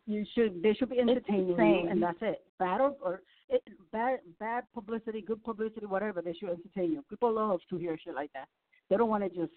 You 0.07 0.25
should. 0.35 0.63
They 0.63 0.75
should 0.75 0.91
be 0.91 1.01
entertaining 1.01 1.49
you, 1.49 1.89
and 1.89 2.03
that's 2.03 2.19
it. 2.21 2.43
Bad 2.59 2.81
or, 2.81 2.95
or 3.03 3.23
it, 3.49 3.63
bad, 3.93 4.21
bad 4.39 4.65
publicity, 4.75 5.23
good 5.23 5.43
publicity, 5.43 5.87
whatever. 5.87 6.21
They 6.21 6.35
should 6.35 6.51
entertain 6.51 6.93
you. 6.93 7.05
People 7.09 7.35
love 7.35 7.61
to 7.71 7.77
hear 7.77 7.99
shit 8.03 8.15
like 8.15 8.33
that. 8.35 8.49
They 8.91 8.97
don't 8.97 9.09
want 9.09 9.25
to 9.25 9.31
just 9.31 9.53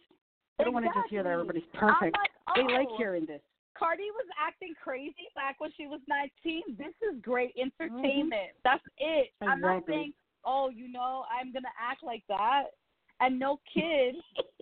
They 0.58 0.64
don't 0.64 0.74
want 0.74 0.86
to 0.86 0.92
just 0.94 1.10
hear 1.10 1.24
that 1.24 1.30
everybody's 1.30 1.64
perfect. 1.74 2.16
Like, 2.18 2.56
They 2.56 2.62
oh, 2.62 2.78
like 2.78 2.88
hearing 2.98 3.26
this. 3.26 3.42
Cardi 3.78 4.10
was 4.16 4.26
acting 4.42 4.74
crazy 4.82 5.30
back 5.36 5.60
when 5.60 5.72
she 5.78 5.86
was 5.86 6.00
19. 6.08 6.64
This 6.78 6.96
is 7.04 7.22
great 7.22 7.54
Mm-hmm. 7.56 7.84
entertainment. 7.84 8.52
That's 8.64 8.84
it. 8.98 9.30
I'm 9.42 9.62
not 9.62 9.84
saying, 9.88 10.14
oh, 10.46 10.70
you 10.70 10.92
know, 10.92 11.26
I'm 11.30 11.52
gonna 11.54 11.68
act 11.80 12.04
like 12.04 12.24
that. 12.30 12.74
And 13.20 13.40
no 13.40 13.60
kid. 13.74 14.16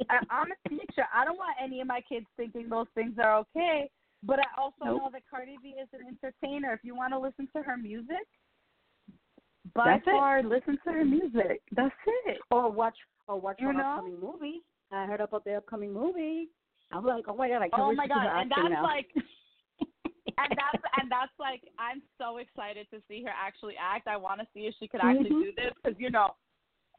I, 0.09 0.19
I'm 0.29 0.47
a 0.51 0.69
teacher. 0.69 1.05
I 1.13 1.25
don't 1.25 1.38
want 1.38 1.55
any 1.62 1.81
of 1.81 1.88
my 1.88 2.01
kids 2.07 2.25
thinking 2.38 2.69
those 2.69 2.88
things 2.95 3.15
are 3.21 3.38
okay. 3.39 3.89
But 4.24 4.39
I 4.39 4.45
also 4.57 4.85
Nope. 4.85 4.97
know 5.01 5.09
that 5.12 5.24
Cardi 5.29 5.57
B 5.62 5.75
is 5.81 5.88
an 5.93 6.07
entertainer. 6.07 6.74
If 6.74 6.79
you 6.83 6.95
want 6.95 7.13
to 7.13 7.19
listen 7.19 7.47
to 7.55 7.62
her 7.62 7.77
music, 7.77 8.25
by 9.74 9.85
That's 9.85 10.03
it. 10.07 10.12
far, 10.12 10.43
listen 10.43 10.77
to 10.85 10.91
her 10.91 11.05
music. 11.05 11.62
That's 11.75 11.93
it. 12.27 12.38
Or 12.51 12.71
watch 12.71 12.95
or 13.27 13.39
watch 13.39 13.57
You 13.59 13.67
her 13.67 13.74
know? 13.74 13.95
upcoming 13.97 14.19
movie. 14.19 14.62
I 14.91 15.05
heard 15.05 15.21
about 15.21 15.43
the 15.43 15.55
upcoming 15.55 15.93
movie. 15.93 16.50
I'm 16.91 17.05
like, 17.05 17.25
oh 17.27 17.35
my 17.35 17.50
god, 17.50 17.62
I 17.62 17.69
can't 17.69 17.83
Oh 17.83 17.89
wait 17.89 17.97
my 17.97 18.07
god, 18.07 18.27
and 18.39 18.51
that's 18.51 18.69
now. 18.69 18.83
like 18.83 19.07
and 20.38 20.50
that's 20.51 20.83
and 21.01 21.12
that's 21.12 21.31
like 21.39 21.62
I'm 21.79 22.01
so 22.17 22.38
excited 22.38 22.88
to 22.91 23.01
see 23.07 23.24
her 23.24 23.31
actually 23.35 23.75
act. 23.81 24.07
I 24.07 24.17
want 24.17 24.39
to 24.41 24.47
see 24.53 24.62
if 24.62 24.75
she 24.79 24.88
could 24.88 25.01
actually 25.01 25.31
Mhm. 25.31 25.41
do 25.41 25.51
this 25.55 25.71
because 25.83 26.00
you 26.00 26.09
know 26.09 26.35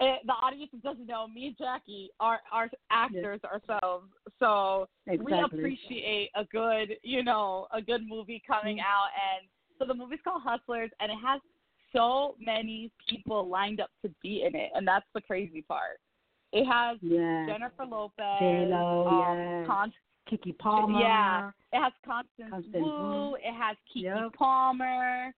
it, 0.00 0.20
the 0.26 0.32
audience 0.32 0.70
doesn't 0.82 1.06
know 1.06 1.26
me 1.28 1.46
and 1.48 1.58
Jackie 1.58 2.10
are 2.20 2.40
are 2.52 2.68
actors 2.90 3.40
ourselves, 3.44 4.06
so 4.38 4.88
we 5.06 5.32
appreciate 5.44 6.30
a 6.34 6.44
good 6.44 6.96
you 7.02 7.22
know 7.22 7.66
a 7.72 7.80
good 7.80 8.06
movie 8.06 8.42
coming 8.46 8.76
Mm-hmm. 8.78 8.86
out. 8.86 9.08
And 9.38 9.48
so 9.78 9.86
the 9.86 9.94
movie's 9.94 10.18
called 10.24 10.42
Hustlers, 10.42 10.90
and 11.00 11.10
it 11.12 11.18
has 11.24 11.40
so 11.94 12.34
many 12.40 12.90
people 13.08 13.48
lined 13.48 13.80
up 13.80 13.90
to 14.04 14.10
be 14.22 14.44
in 14.44 14.54
it, 14.54 14.70
and 14.74 14.86
that's 14.86 15.06
the 15.14 15.20
crazy 15.20 15.62
part. 15.62 15.98
It 16.52 16.64
has 16.64 16.98
yeah. 17.02 17.46
Jennifer 17.46 17.84
Lopez, 17.84 18.38
J-Lo, 18.40 19.06
um, 19.08 19.38
yes. 19.38 19.66
Con- 19.66 19.92
Keke 20.30 20.58
Palmer. 20.58 21.00
yeah, 21.00 21.50
it 21.72 21.80
has 21.82 21.92
Constance, 22.04 22.50
Constance 22.50 22.74
Wu. 22.84 23.34
It 23.36 23.52
has 23.54 23.76
Keke 23.94 24.02
Yep. 24.02 24.32
Palmer. 24.38 25.32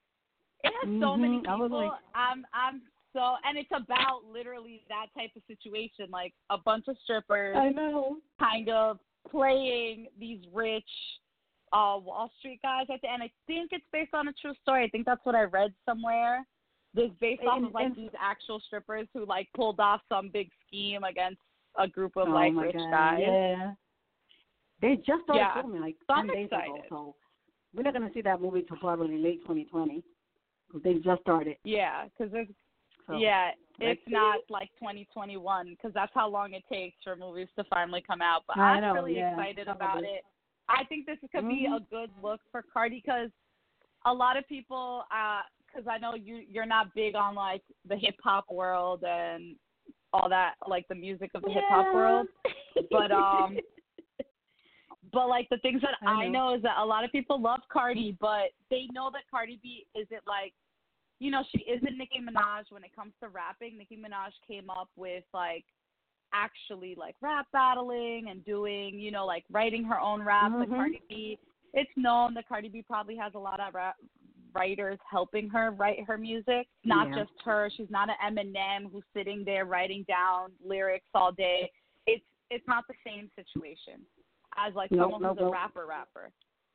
It 0.65 0.73
has 0.83 1.01
so 1.01 1.17
many 1.17 1.39
Mhm, 1.39 1.47
I 1.49 1.55
was 1.57 1.69
people. 1.71 1.79
like- 1.87 2.01
I'm 2.15 2.47
I'm 2.53 2.83
so 3.13 3.37
and 3.45 3.57
it's 3.59 3.71
about 3.75 4.23
literally 4.31 4.83
that 4.89 5.07
type 5.17 5.31
of 5.37 5.43
situation, 5.47 6.07
like 6.11 6.33
a 6.51 6.59
bunch 6.59 6.85
of 6.89 6.97
strippers 7.05 7.57
I 7.57 7.71
know. 7.71 8.19
kind 8.39 8.69
of 8.69 8.99
playing 9.31 10.07
these 10.19 10.41
rich 10.53 10.85
uh 11.73 11.99
Wall 12.03 12.31
Street 12.39 12.61
guys 12.63 12.87
at 12.93 13.01
the 13.03 13.11
end. 13.11 13.23
I 13.23 13.31
think 13.47 13.71
it's 13.73 13.85
based 13.93 14.15
on 14.15 14.29
a 14.29 14.33
true 14.41 14.55
story. 14.63 14.85
I 14.85 14.89
think 14.89 15.07
that's 15.07 15.25
what 15.25 15.35
I 15.35 15.43
read 15.45 15.73
somewhere. 15.87 16.47
This 16.95 17.11
based 17.21 17.43
off 17.43 17.59
And- 17.59 17.67
of 17.67 17.73
like 17.75 17.87
and- 17.87 17.97
these 17.97 18.11
actual 18.19 18.61
strippers 18.61 19.07
who 19.13 19.27
like 19.27 19.49
pulled 19.55 19.79
off 19.81 20.01
some 20.09 20.31
big 20.31 20.51
scheme 20.67 21.05
against 21.05 21.41
a 21.77 21.87
group 21.87 22.17
of 22.17 22.29
oh 22.29 22.33
like 22.33 22.53
my 22.55 22.63
rich 22.65 22.75
god. 22.77 22.91
guys. 22.91 23.19
Yeah. 23.21 23.73
They 24.81 24.97
just 24.97 25.25
started 25.25 25.41
Yeah. 25.41 25.61
filming 25.61 25.81
like 25.83 25.97
So 26.07 26.15
10 26.15 26.19
I'm 26.19 26.27
days 26.29 26.47
ago, 26.47 26.57
excited. 26.59 26.85
so 26.89 27.17
we're 27.75 27.83
not 27.83 27.93
gonna 27.93 28.13
see 28.15 28.23
that 28.23 28.41
movie 28.41 28.63
till 28.63 28.77
probably 28.79 29.19
late 29.19 29.41
2020. 29.43 30.03
'cause 30.71 30.83
They 30.83 30.95
just 30.95 31.21
started. 31.23 31.57
Yeah, 31.65 32.05
because 32.07 32.31
there's 32.33 32.49
So 33.09 33.19
yeah, 33.19 33.51
it's 33.81 34.01
not 34.07 34.41
like 34.51 34.71
2021 34.79 35.71
because 35.71 35.93
that's 35.95 36.13
how 36.15 36.29
long 36.29 36.53
it 36.53 36.63
takes 36.71 36.97
for 37.03 37.17
movies 37.17 37.49
to 37.57 37.65
finally 37.65 38.03
come 38.07 38.21
out. 38.21 38.43
But 38.47 38.59
I 38.59 38.75
I'm 38.77 38.83
know, 38.83 38.95
really 38.95 39.17
yeah, 39.17 39.33
excited 39.33 39.69
about 39.69 40.05
it. 40.05 40.25
I 40.69 40.85
think 40.85 41.07
this 41.07 41.19
could 41.33 41.49
be 41.49 41.67
Mhm. 41.67 41.77
a 41.77 41.81
good 41.81 42.11
look 42.23 42.41
for 42.51 42.63
Cardi 42.63 43.01
because 43.05 43.31
a 44.05 44.13
lot 44.13 44.37
of 44.37 44.47
people, 44.47 45.05
because 45.67 45.89
I 45.89 45.99
know 45.99 46.15
you 46.15 46.37
you're 46.37 46.67
not 46.67 46.93
big 46.95 47.15
on 47.15 47.35
like 47.35 47.63
the 47.87 47.97
hip 47.97 48.17
hop 48.23 48.51
world 48.51 49.05
and 49.05 49.57
all 50.13 50.29
that, 50.29 50.55
like 50.67 50.87
the 50.89 50.95
music 50.95 51.31
of 51.35 51.43
the 51.43 51.51
hip 51.51 51.65
hop 51.69 51.87
world. 51.95 52.27
But 52.91 53.11
um, 53.11 53.57
but 55.13 55.29
like 55.29 55.49
the 55.51 55.59
things 55.59 55.81
that 55.83 55.97
I 56.07 56.25
I 56.25 56.29
know. 56.29 56.51
know 56.51 56.55
is 56.57 56.63
that 56.63 56.77
a 56.79 56.85
lot 56.85 57.05
of 57.05 57.13
people 57.13 57.41
love 57.41 57.61
Cardi, 57.73 58.17
but 58.21 58.51
they 58.71 58.87
know 58.93 59.11
that 59.13 59.23
Cardi 59.31 59.59
B 59.63 59.87
isn't 59.95 60.27
like, 60.27 60.53
you 61.21 61.31
know, 61.31 61.43
she 61.51 61.59
isn't 61.63 61.99
Nicki 61.99 62.21
Minaj 62.21 62.65
when 62.71 62.85
it 62.85 62.95
comes 62.95 63.13
to 63.21 63.29
rapping. 63.29 63.77
Nicki 63.79 63.97
Minaj 63.97 64.33
came 64.47 64.71
up 64.71 64.89
with 64.97 65.25
like 65.35 65.65
actually 66.33 66.95
like 66.97 67.17
rap 67.21 67.47
battling 67.53 68.29
and 68.31 68.45
doing, 68.45 68.99
you 68.99 69.11
know, 69.11 69.27
like 69.27 69.45
writing 69.51 69.83
her 69.85 69.99
own 69.99 70.23
rap 70.23 70.53
Like 70.53 70.69
Mhm. 70.69 70.77
Cardi 70.77 71.03
B, 71.09 71.39
it's 71.75 71.91
known 71.97 72.35
that 72.35 72.47
Cardi 72.49 72.69
B 72.69 72.83
probably 72.83 73.17
has 73.17 73.35
a 73.35 73.39
lot 73.39 73.61
of 73.61 73.75
rap 73.75 73.97
writers 74.55 74.99
helping 75.11 75.49
her 75.51 75.71
write 75.73 76.05
her 76.07 76.17
music. 76.19 76.69
Not 76.85 77.09
Yeah. 77.09 77.25
just 77.25 77.43
her. 77.43 77.69
She's 77.71 77.91
not 77.91 78.09
an 78.11 78.17
Eminem 78.23 78.91
who's 78.91 79.05
sitting 79.13 79.45
there 79.45 79.65
writing 79.65 80.05
down 80.05 80.53
lyrics 80.63 81.09
all 81.15 81.33
day. 81.33 81.71
It's 82.07 82.25
it's 82.51 82.67
not 82.67 82.87
the 82.89 82.95
same 83.05 83.31
situation 83.37 84.07
as 84.57 84.75
like 84.75 84.91
Nope, 84.91 85.01
someone 85.05 85.23
nope, 85.23 85.39
who's 85.39 85.49
a 85.49 85.51
rapper 85.51 85.87
rapper. 85.87 86.31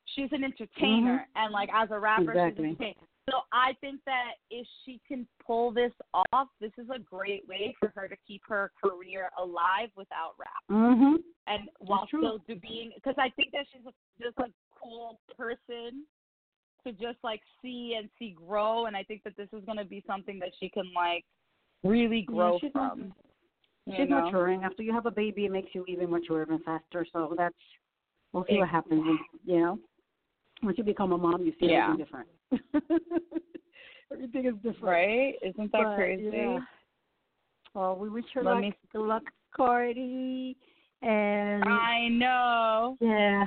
She's 0.05 0.31
an 0.33 0.43
entertainer 0.43 1.27
and 1.35 1.51
like 1.53 1.69
as 1.73 1.89
a 1.91 1.99
rapper 1.99 2.23
Mm-hmm. 2.33 2.37
Exactly. 2.37 2.69
she's 2.69 2.79
an 2.79 2.85
entertainer. 2.85 3.07
So 3.29 3.39
I 3.53 3.73
think 3.79 4.01
that 4.05 4.33
if 4.51 4.67
she 4.85 4.99
can 5.07 5.25
pull 5.45 5.71
this 5.71 5.93
off, 6.33 6.49
this 6.59 6.71
is 6.77 6.87
a 6.93 6.99
great 6.99 7.47
way 7.47 7.73
for 7.79 7.91
her 7.95 8.07
to 8.07 8.15
keep 8.27 8.41
her 8.47 8.71
career 8.83 9.29
alive 9.37 9.89
without 9.95 10.33
rap 10.37 10.63
Mhm. 10.69 11.23
and 11.47 11.69
while 11.79 12.05
still 12.07 12.39
do 12.39 12.55
being 12.55 12.91
because 12.95 13.17
I 13.17 13.29
think 13.31 13.51
that 13.51 13.65
she's 13.71 13.83
just 14.19 14.37
a 14.39 14.51
cool 14.71 15.19
person 15.37 16.05
to 16.83 16.91
just 16.91 17.17
like 17.23 17.41
see 17.61 17.95
and 17.95 18.09
see 18.19 18.31
grow 18.31 18.85
and 18.87 18.95
I 18.95 19.03
think 19.03 19.23
that 19.23 19.37
this 19.37 19.47
is 19.53 19.63
going 19.63 19.77
to 19.77 19.85
be 19.85 20.01
something 20.05 20.37
that 20.39 20.53
she 20.59 20.69
can 20.69 20.91
like 20.93 21.23
really 21.83 22.23
grow 22.23 22.59
she's 22.59 22.71
from. 22.71 23.13
you 23.85 23.95
She's 23.95 24.09
know? 24.09 24.21
maturing. 24.25 24.63
After 24.63 24.83
you 24.83 24.91
have 24.91 25.05
a 25.05 25.11
baby, 25.11 25.45
it 25.45 25.51
makes 25.51 25.73
you 25.73 25.85
even 25.87 26.09
mature 26.09 26.41
even 26.41 26.59
faster. 26.59 27.05
So 27.13 27.35
that's 27.37 27.55
we'll 28.33 28.45
see 28.49 28.57
what 28.57 28.69
happens. 28.69 29.19
You 29.45 29.59
know, 29.59 29.79
once 30.63 30.77
you 30.77 30.83
become 30.83 31.11
a 31.11 31.17
mom, 31.17 31.45
you 31.45 31.51
see 31.59 31.67
Yeah. 31.67 31.93
everything 31.93 32.05
different. 32.05 32.29
everything 34.11 34.45
is 34.45 34.55
different, 34.55 34.83
Right? 34.83 35.35
Isn't 35.41 35.71
that 35.71 35.83
But, 35.83 35.95
crazy? 35.95 36.29
yeah. 36.31 36.59
Well, 37.73 37.95
we 37.95 38.09
wish 38.09 38.25
her 38.33 38.43
Let 38.43 38.51
luck. 38.53 38.61
me- 38.61 38.73
Good 38.91 39.01
luck, 39.01 39.23
Cardi. 39.55 40.55
And 41.01 41.63
I 41.65 42.07
know. 42.07 42.97
yeah, 43.01 43.45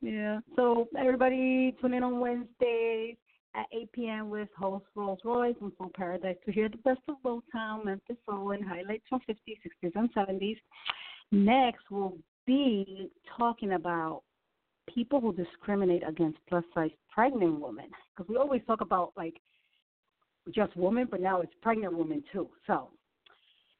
yeah. 0.00 0.40
So 0.56 0.88
everybody 0.98 1.76
tune 1.80 1.94
in 1.94 2.02
on 2.02 2.18
Wednesdays 2.18 3.16
at 3.54 3.66
8 3.72 3.92
p.m. 3.92 4.30
with 4.30 4.48
host 4.58 4.84
Rolls 4.96 5.20
Royce 5.24 5.54
and 5.60 5.70
Soul 5.78 5.90
Paradise 5.94 6.36
to 6.44 6.50
hear 6.52 6.68
the 6.68 6.76
best 6.78 7.00
of 7.08 7.16
Motown, 7.24 7.84
Memphis 7.84 8.16
Soul, 8.26 8.50
and 8.50 8.64
highlights 8.64 9.04
from 9.08 9.20
50s, 9.28 9.58
60s, 9.84 9.92
and 9.94 10.12
70s. 10.14 10.56
Next, 11.30 11.84
we'll 11.90 12.16
be 12.46 13.10
talking 13.36 13.74
about 13.74 14.22
people 14.94 15.20
who 15.20 15.32
discriminate 15.32 16.02
against 16.06 16.38
plus 16.48 16.64
size 16.74 16.90
pregnant 17.10 17.60
women 17.60 17.86
because 18.16 18.28
we 18.28 18.36
always 18.36 18.62
talk 18.66 18.80
about 18.80 19.12
like 19.16 19.40
just 20.54 20.76
women, 20.76 21.06
but 21.10 21.20
now 21.20 21.40
it's 21.40 21.52
pregnant 21.62 21.96
women 21.96 22.22
too. 22.32 22.48
So. 22.66 22.90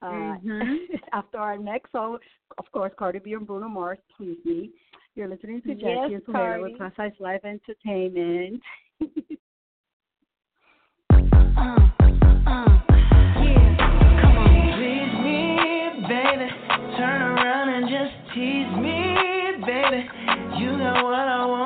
Uh, 0.00 0.36
Mhm. 0.38 0.86
after 1.12 1.38
our 1.38 1.58
next 1.58 1.90
song, 1.90 2.18
of 2.58 2.70
course, 2.70 2.92
Cardi 2.96 3.18
B 3.18 3.32
and 3.32 3.44
Bruno 3.44 3.68
Mars, 3.68 3.98
Please 4.16 4.38
Me. 4.44 4.70
You're 5.16 5.26
listening 5.26 5.60
to 5.62 5.74
Jackie 5.74 5.84
Yes, 5.84 6.10
and 6.12 6.22
Sahara 6.26 6.62
with 6.62 6.76
Plus 6.76 6.92
Size 6.96 7.10
Life 7.18 7.44
Entertainment. 7.44 8.62
Please 14.78 15.12
me, 15.24 15.46
baby. 16.06 16.48
Turn 16.96 17.22
around 17.22 17.68
and 17.70 17.88
just 17.88 18.34
tease 18.34 18.76
me. 18.80 18.97
You 20.58 20.76
got 20.76 21.04
what 21.04 21.14
I 21.14 21.46
want 21.46 21.57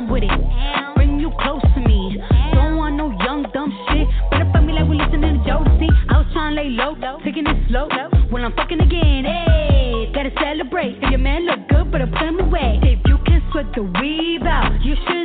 time 0.00 0.10
with 0.10 0.22
it. 0.22 0.94
Bring 0.94 1.20
you 1.20 1.30
close 1.40 1.62
to 1.62 1.80
me. 1.80 2.16
Don't 2.52 2.76
want 2.76 2.96
no 2.96 3.10
young 3.24 3.44
dumb 3.52 3.70
shit. 3.88 4.06
Better 4.30 4.48
fuck 4.52 4.64
me 4.64 4.72
like 4.72 4.88
we 4.88 4.96
listening 4.96 5.42
to 5.42 5.50
Jodeci. 5.50 5.88
I 6.08 6.18
was 6.18 6.26
trying 6.32 6.56
to 6.56 6.62
lay 6.62 6.70
low, 6.70 6.96
taking 7.24 7.46
it 7.46 7.68
slow. 7.68 7.88
When 8.30 8.44
I'm 8.44 8.54
fucking 8.54 8.80
again, 8.80 9.24
hey, 9.24 10.10
gotta 10.14 10.30
celebrate. 10.40 10.98
If 11.02 11.10
your 11.10 11.18
man 11.18 11.46
look 11.46 11.68
good, 11.68 11.90
but 11.90 12.00
I 12.00 12.06
put 12.06 12.22
him 12.22 12.40
away. 12.40 12.80
If 12.82 13.00
you 13.06 13.18
can 13.26 13.42
sweat 13.52 13.66
the 13.74 13.82
weave 13.82 14.42
out, 14.42 14.80
you 14.82 14.94
shouldn't 15.06 15.19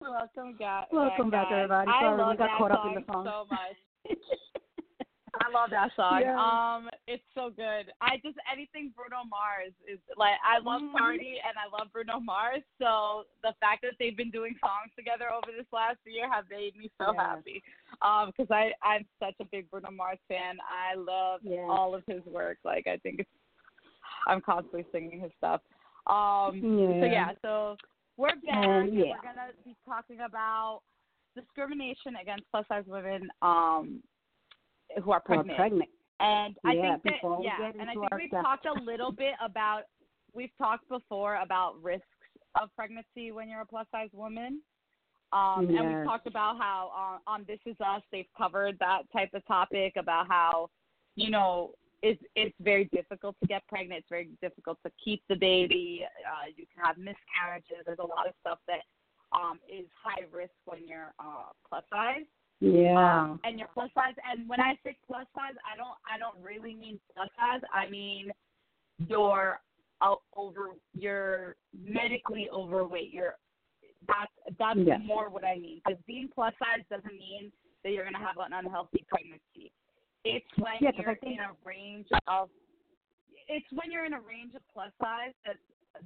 Welcome 0.00 0.56
back. 0.58 0.92
Welcome 0.92 1.30
back, 1.30 1.48
everybody. 1.50 1.90
I 1.90 2.00
Sorry, 2.02 2.16
we 2.16 2.22
love 2.22 2.38
got 2.38 2.46
that 2.48 2.58
caught 2.58 2.70
up 2.72 2.84
in 2.86 2.94
the 2.94 3.12
song 3.12 3.24
so 3.24 3.46
much. 3.50 4.16
I 5.36 5.50
love 5.52 5.68
that 5.68 5.90
song. 5.96 6.20
Yeah. 6.24 6.32
Um, 6.40 6.88
it's 7.06 7.22
so 7.34 7.50
good. 7.50 7.92
I 8.00 8.16
just 8.24 8.38
anything 8.50 8.90
Bruno 8.96 9.20
Mars 9.28 9.72
is 9.86 9.98
like. 10.16 10.32
I 10.40 10.58
love. 10.64 10.80
Party 10.96 11.36
and 11.44 11.52
I 11.60 11.68
love 11.68 11.92
Bruno 11.92 12.18
Mars. 12.20 12.62
So 12.80 13.24
the 13.42 13.52
fact 13.60 13.82
that 13.82 13.92
they've 13.98 14.16
been 14.16 14.30
doing 14.30 14.54
songs 14.60 14.92
together 14.96 15.26
over 15.30 15.52
this 15.54 15.66
last 15.72 15.98
year 16.06 16.24
have 16.32 16.44
made 16.50 16.74
me 16.76 16.90
so 16.96 17.12
Yes. 17.12 17.16
happy. 17.20 17.62
Um, 18.00 18.32
because 18.32 18.50
I 18.50 18.72
I'm 18.82 19.04
such 19.20 19.34
a 19.40 19.44
big 19.44 19.70
Bruno 19.70 19.90
Mars 19.90 20.18
fan. 20.26 20.56
I 20.64 20.94
love 20.96 21.40
Yes. 21.42 21.66
all 21.68 21.94
of 21.94 22.02
his 22.06 22.24
work. 22.24 22.56
Like 22.64 22.86
I 22.86 22.96
think 22.98 23.20
it's. 23.20 23.30
I'm 24.26 24.40
constantly 24.40 24.86
singing 24.90 25.20
his 25.20 25.32
stuff. 25.36 25.60
Um. 26.06 26.60
So 26.62 27.04
Yeah. 27.06 27.06
yeah. 27.06 27.30
So 27.42 27.76
we're 28.16 28.28
back. 28.28 28.64
And 28.64 28.94
yeah. 28.94 29.04
We're 29.10 29.22
gonna 29.22 29.52
be 29.64 29.76
talking 29.86 30.20
about 30.20 30.80
discrimination 31.34 32.16
against 32.20 32.44
plus 32.50 32.66
size 32.68 32.84
women 32.86 33.28
um 33.42 34.02
who 35.02 35.10
are 35.10 35.22
Who 35.26 35.34
are 35.34 35.44
pregnant. 35.44 35.56
pregnant. 35.56 35.90
And 36.20 36.56
I 36.64 36.74
Yeah, 36.74 36.96
think 36.96 37.20
that 37.22 37.42
yeah, 37.42 37.72
and 37.78 37.90
I 37.90 37.94
think 37.94 38.14
we've 38.14 38.28
stuff. 38.28 38.42
talked 38.42 38.66
a 38.66 38.72
little 38.72 39.12
bit 39.12 39.34
about 39.44 39.82
we've 40.32 40.56
talked 40.56 40.88
before 40.88 41.36
about 41.36 41.82
risks 41.82 42.06
of 42.60 42.70
pregnancy 42.74 43.32
when 43.32 43.48
you're 43.48 43.60
a 43.62 43.66
plus 43.66 43.86
size 43.92 44.08
woman. 44.12 44.62
Um, 45.32 45.68
and 45.68 45.88
we've 45.88 46.04
talked 46.06 46.26
about 46.26 46.56
how 46.56 47.18
uh, 47.26 47.30
on 47.30 47.44
This 47.46 47.58
Is 47.66 47.76
Us 47.80 48.00
they've 48.12 48.28
covered 48.38 48.78
that 48.78 49.02
type 49.12 49.30
of 49.34 49.44
topic 49.46 49.94
about 49.96 50.26
how 50.28 50.70
you 51.16 51.30
know 51.30 51.72
it's 52.02 52.22
it's 52.34 52.54
very 52.60 52.84
difficult 52.92 53.36
to 53.40 53.46
get 53.46 53.66
pregnant. 53.68 54.00
It's 54.00 54.08
very 54.08 54.28
difficult 54.42 54.78
to 54.84 54.92
keep 55.02 55.22
the 55.28 55.36
baby. 55.36 56.02
Uh, 56.04 56.52
you 56.54 56.64
can 56.72 56.84
have 56.84 56.98
miscarriages. 56.98 57.84
There's 57.84 57.98
a 57.98 58.06
lot 58.06 58.26
of 58.26 58.34
stuff 58.40 58.58
that 58.66 58.80
um, 59.32 59.58
is 59.68 59.86
high 60.02 60.24
risk 60.32 60.52
when 60.64 60.86
you're 60.86 61.12
uh, 61.18 61.52
plus 61.68 61.84
size. 61.90 62.26
Yeah. 62.60 63.22
Um, 63.22 63.40
and 63.44 63.58
you're 63.58 63.68
plus 63.72 63.90
size. 63.94 64.14
And 64.30 64.48
when 64.48 64.60
I 64.60 64.78
say 64.84 64.96
plus 65.06 65.26
size, 65.34 65.56
I 65.64 65.76
don't 65.76 65.96
I 66.08 66.18
don't 66.18 66.36
really 66.42 66.74
mean 66.74 66.98
plus 67.14 67.28
size. 67.36 67.60
I 67.72 67.88
mean 67.90 68.30
you're 69.08 69.60
uh, 70.00 70.14
over 70.36 70.70
you're 70.94 71.56
medically 71.76 72.48
overweight. 72.52 73.12
You're 73.12 73.36
that's 74.06 74.32
that's 74.58 74.78
more 75.04 75.28
what 75.28 75.44
I 75.44 75.58
mean. 75.58 75.80
Because 75.84 76.00
being 76.06 76.28
plus 76.34 76.54
size 76.58 76.84
doesn't 76.90 77.12
mean 77.12 77.50
that 77.84 77.92
you're 77.92 78.04
gonna 78.04 78.18
have 78.18 78.36
an 78.38 78.52
unhealthy 78.52 79.04
pregnancy. 79.08 79.72
It's 80.26 80.58
when 80.58 80.74
Yeah, 80.80 80.90
you're 80.98 81.14
think- 81.16 81.38
in 81.38 81.44
a 81.44 81.52
range 81.64 82.08
of 82.26 82.50
it's 83.48 83.70
when 83.72 83.92
you're 83.92 84.04
in 84.04 84.12
a 84.14 84.20
range 84.20 84.54
of 84.54 84.62
plus 84.72 84.90
size 85.00 85.32
that 85.46 85.56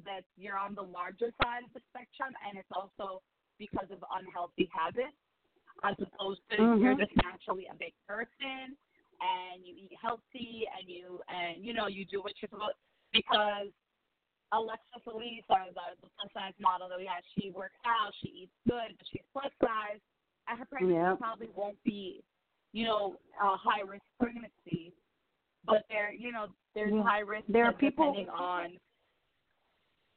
that 0.05 0.25
you're 0.37 0.59
on 0.59 0.75
the 0.75 0.83
larger 0.85 1.33
side 1.43 1.65
of 1.65 1.73
the 1.73 1.81
spectrum, 1.89 2.33
and 2.47 2.59
it's 2.59 2.71
also 2.73 3.23
because 3.59 3.91
of 3.91 4.05
unhealthy 4.15 4.69
habits, 4.73 5.17
as 5.83 5.97
opposed 5.99 6.41
to 6.51 6.57
you're 6.79 6.95
Mhm. 6.95 6.99
just 7.01 7.17
naturally 7.25 7.67
a 7.67 7.75
big 7.75 7.95
person 8.07 8.77
and 9.21 9.67
you 9.67 9.75
eat 9.75 9.93
healthy 10.01 10.67
and 10.79 10.89
you 10.89 11.21
and 11.29 11.65
you 11.65 11.73
know 11.73 11.87
you 11.89 12.05
do 12.05 12.21
what 12.23 12.41
you're 12.41 12.49
supposed 12.51 12.77
because 13.13 13.73
Alexa 14.53 15.01
Felice, 15.05 15.45
or 15.49 15.65
the, 15.73 15.97
the 16.03 16.09
plus 16.19 16.33
size 16.33 16.55
model 16.59 16.89
that 16.89 16.99
we 16.99 17.07
have, 17.07 17.25
she 17.39 17.51
works 17.51 17.79
out, 17.85 18.13
she 18.17 18.29
eats 18.29 18.57
good, 18.69 18.97
but 18.99 19.07
she's 19.09 19.23
plus 19.33 19.53
size, 19.63 20.01
and 20.49 20.59
her 20.59 20.65
pregnancy 20.67 20.95
Yeah. 20.95 21.15
probably 21.17 21.47
won't 21.55 21.81
be, 21.85 22.25
you 22.73 22.85
know, 22.85 23.17
a 23.43 23.57
high 23.57 23.81
risk 23.83 24.05
pregnancy. 24.19 24.93
But 25.65 25.85
there, 25.89 26.13
you 26.13 26.33
know, 26.33 26.49
there's 26.75 26.93
Yeah. 26.93 27.03
high 27.03 27.21
risk 27.21 27.47
There 27.49 27.65
are 27.67 27.73
people- 27.73 28.13
depending 28.13 28.31
on 28.31 28.79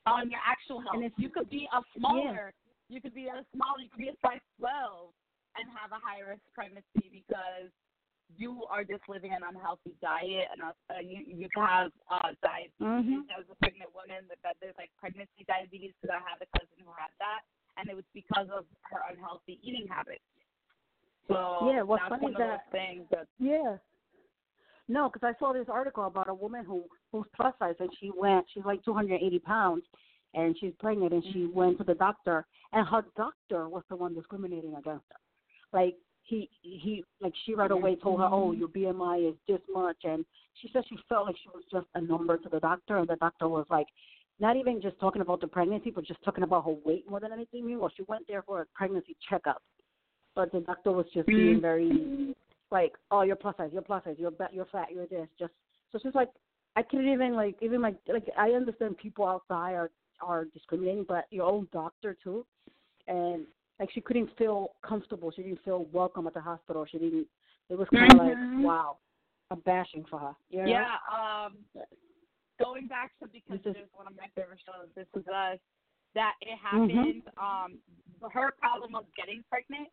on 0.05 0.29
your 0.29 0.41
actual 0.43 0.81
health. 0.81 0.95
And 0.95 1.05
it's- 1.05 1.17
You 1.19 1.29
could 1.29 1.49
be 1.49 1.65
a 1.71 1.81
smaller, 1.95 2.53
you 2.89 2.99
could 2.99 3.13
be 3.13 3.27
a 3.29 3.45
smaller, 3.53 3.79
you 3.79 3.89
could 3.89 3.99
be 3.99 4.09
a 4.09 4.15
size 4.17 4.41
12 4.57 5.13
and 5.55 5.69
have 5.69 5.93
a 5.93 5.99
high 5.99 6.19
risk 6.19 6.41
pregnancy 6.53 7.07
because 7.09 7.71
you 8.35 8.65
are 8.65 8.83
just 8.83 9.07
living 9.07 9.31
an 9.31 9.43
unhealthy 9.43 9.95
diet 10.01 10.49
and 10.51 10.61
uh, 10.63 10.73
uh, 10.89 10.99
you 10.99 11.19
you 11.23 11.47
can 11.49 11.65
have 11.65 11.91
uh, 12.09 12.33
diabetes 12.41 12.73
Mhm. 12.81 13.29
as 13.37 13.47
a 13.49 13.55
pregnant 13.55 13.93
woman. 13.93 14.27
That 14.27 14.41
that 14.41 14.57
there's 14.59 14.77
like 14.77 14.91
pregnancy 14.97 15.45
diabetes 15.45 15.93
because 16.01 16.15
I 16.15 16.29
have 16.29 16.41
a 16.41 16.47
cousin 16.57 16.83
who 16.83 16.91
had 16.93 17.11
that, 17.19 17.43
and 17.77 17.89
it 17.89 17.95
was 17.95 18.05
because 18.13 18.49
of 18.49 18.65
her 18.91 19.03
unhealthy 19.09 19.59
eating 19.61 19.87
habits. 19.87 20.25
So 21.27 21.71
Yeah, 21.71 21.81
what's 21.83 22.01
that's 22.09 22.21
funny 22.21 22.31
is 22.31 22.37
that- 22.37 22.71
that 22.71 23.27
Yeah. 23.39 23.77
No, 24.87 25.09
because 25.09 25.23
I 25.23 25.37
saw 25.39 25.53
this 25.53 25.69
article 25.69 26.05
about 26.05 26.27
a 26.27 26.33
woman 26.33 26.65
who 26.65 26.83
who's 27.11 27.25
plus 27.35 27.57
size 27.57 27.75
and 27.79 27.89
she 27.99 28.11
went. 28.11 28.45
She's 28.49 28.65
like 28.65 28.83
280 28.83 29.39
pounds, 29.39 29.83
and 30.33 30.57
she's 30.59 30.73
pregnant, 30.79 31.13
and 31.13 31.23
she 31.25 31.45
mm-hmm. 31.45 31.55
went 31.57 31.77
to 31.77 31.83
the 31.83 31.93
doctor, 31.95 32.45
and 32.73 32.87
her 32.87 33.05
doctor 33.15 33.69
was 33.69 33.83
the 33.89 33.95
one 33.95 34.13
discriminating 34.13 34.75
against 34.75 35.05
her. 35.09 35.19
Like 35.71 35.95
he 36.23 36.49
he 36.61 37.03
like 37.21 37.33
she 37.45 37.55
right 37.55 37.71
away 37.71 37.95
told 37.95 38.19
her, 38.19 38.25
oh, 38.25 38.51
mm-hmm. 38.51 38.59
your 38.59 38.67
BMI 38.69 39.29
is 39.29 39.35
this 39.47 39.61
much, 39.71 39.97
and 40.03 40.25
she 40.61 40.69
said 40.73 40.83
she 40.89 40.97
felt 41.07 41.27
like 41.27 41.37
she 41.37 41.49
was 41.53 41.63
just 41.71 41.87
a 41.95 42.01
number 42.01 42.37
to 42.37 42.49
the 42.49 42.59
doctor, 42.59 42.97
and 42.97 43.07
the 43.07 43.15
doctor 43.17 43.47
was 43.47 43.65
like. 43.69 43.87
Not 44.39 44.57
even 44.57 44.81
just 44.81 44.99
talking 44.99 45.21
about 45.21 45.41
the 45.41 45.47
pregnancy, 45.47 45.91
but 45.91 46.05
just 46.05 46.21
talking 46.23 46.43
about 46.43 46.65
her 46.65 46.75
weight 46.83 47.07
more 47.07 47.19
than 47.19 47.31
anything. 47.31 47.79
Well, 47.79 47.91
she 47.95 48.01
went 48.07 48.27
there 48.27 48.41
for 48.41 48.61
a 48.61 48.65
pregnancy 48.73 49.15
checkup, 49.29 49.61
but 50.35 50.51
the 50.51 50.59
doctor 50.61 50.91
was 50.91 51.05
just 51.13 51.27
being 51.27 51.61
very 51.61 52.35
like, 52.71 52.93
oh, 53.11 53.21
you're 53.21 53.35
plus 53.35 53.55
size, 53.57 53.69
you're 53.71 53.81
plus 53.81 54.03
size, 54.03 54.15
you're 54.17 54.31
ba- 54.31 54.49
you're 54.51 54.65
fat, 54.65 54.87
you're 54.93 55.05
this. 55.07 55.27
Just 55.37 55.53
so 55.91 55.99
she's 56.01 56.15
like, 56.15 56.29
I 56.75 56.81
couldn't 56.81 57.07
even 57.11 57.33
like 57.35 57.55
even 57.61 57.81
like 57.81 57.95
like 58.07 58.27
I 58.37 58.49
understand 58.51 58.97
people 58.97 59.25
outside 59.27 59.73
are 59.73 59.91
are 60.21 60.45
discriminating, 60.45 61.05
but 61.07 61.25
your 61.29 61.45
own 61.45 61.67
doctor 61.71 62.17
too, 62.23 62.45
and 63.07 63.45
like 63.79 63.91
she 63.91 64.01
couldn't 64.01 64.29
feel 64.37 64.71
comfortable. 64.83 65.31
She 65.31 65.43
didn't 65.43 65.63
feel 65.63 65.85
welcome 65.91 66.25
at 66.27 66.33
the 66.33 66.41
hospital. 66.41 66.85
She 66.89 66.97
didn't. 66.97 67.27
It 67.69 67.77
was 67.77 67.87
kind 67.89 68.11
of 68.11 68.19
Mhm. 68.19 68.55
like 68.57 68.65
wow, 68.65 68.97
a 69.51 69.55
bashing 69.55 70.05
for 70.05 70.19
her. 70.19 70.35
You 70.49 70.63
know? 70.63 70.69
Yeah, 70.69 70.97
um, 71.11 71.57
going 72.59 72.87
back 72.87 73.11
to 73.19 73.27
because 73.27 73.59
This 73.63 73.71
is- 73.71 73.75
it 73.77 73.83
is 73.85 73.93
one 73.93 74.07
of 74.07 74.15
my 74.15 74.27
favorite 74.35 74.59
shows. 74.65 74.89
This 74.95 75.07
is 75.15 75.27
us. 75.27 75.59
That 76.15 76.35
it 76.41 76.57
Mhm. 76.59 76.91
happened. 76.91 77.31
Um, 77.37 77.79
her 78.31 78.51
problem 78.51 78.91
was 78.93 79.05
getting 79.15 79.43
pregnant, 79.49 79.89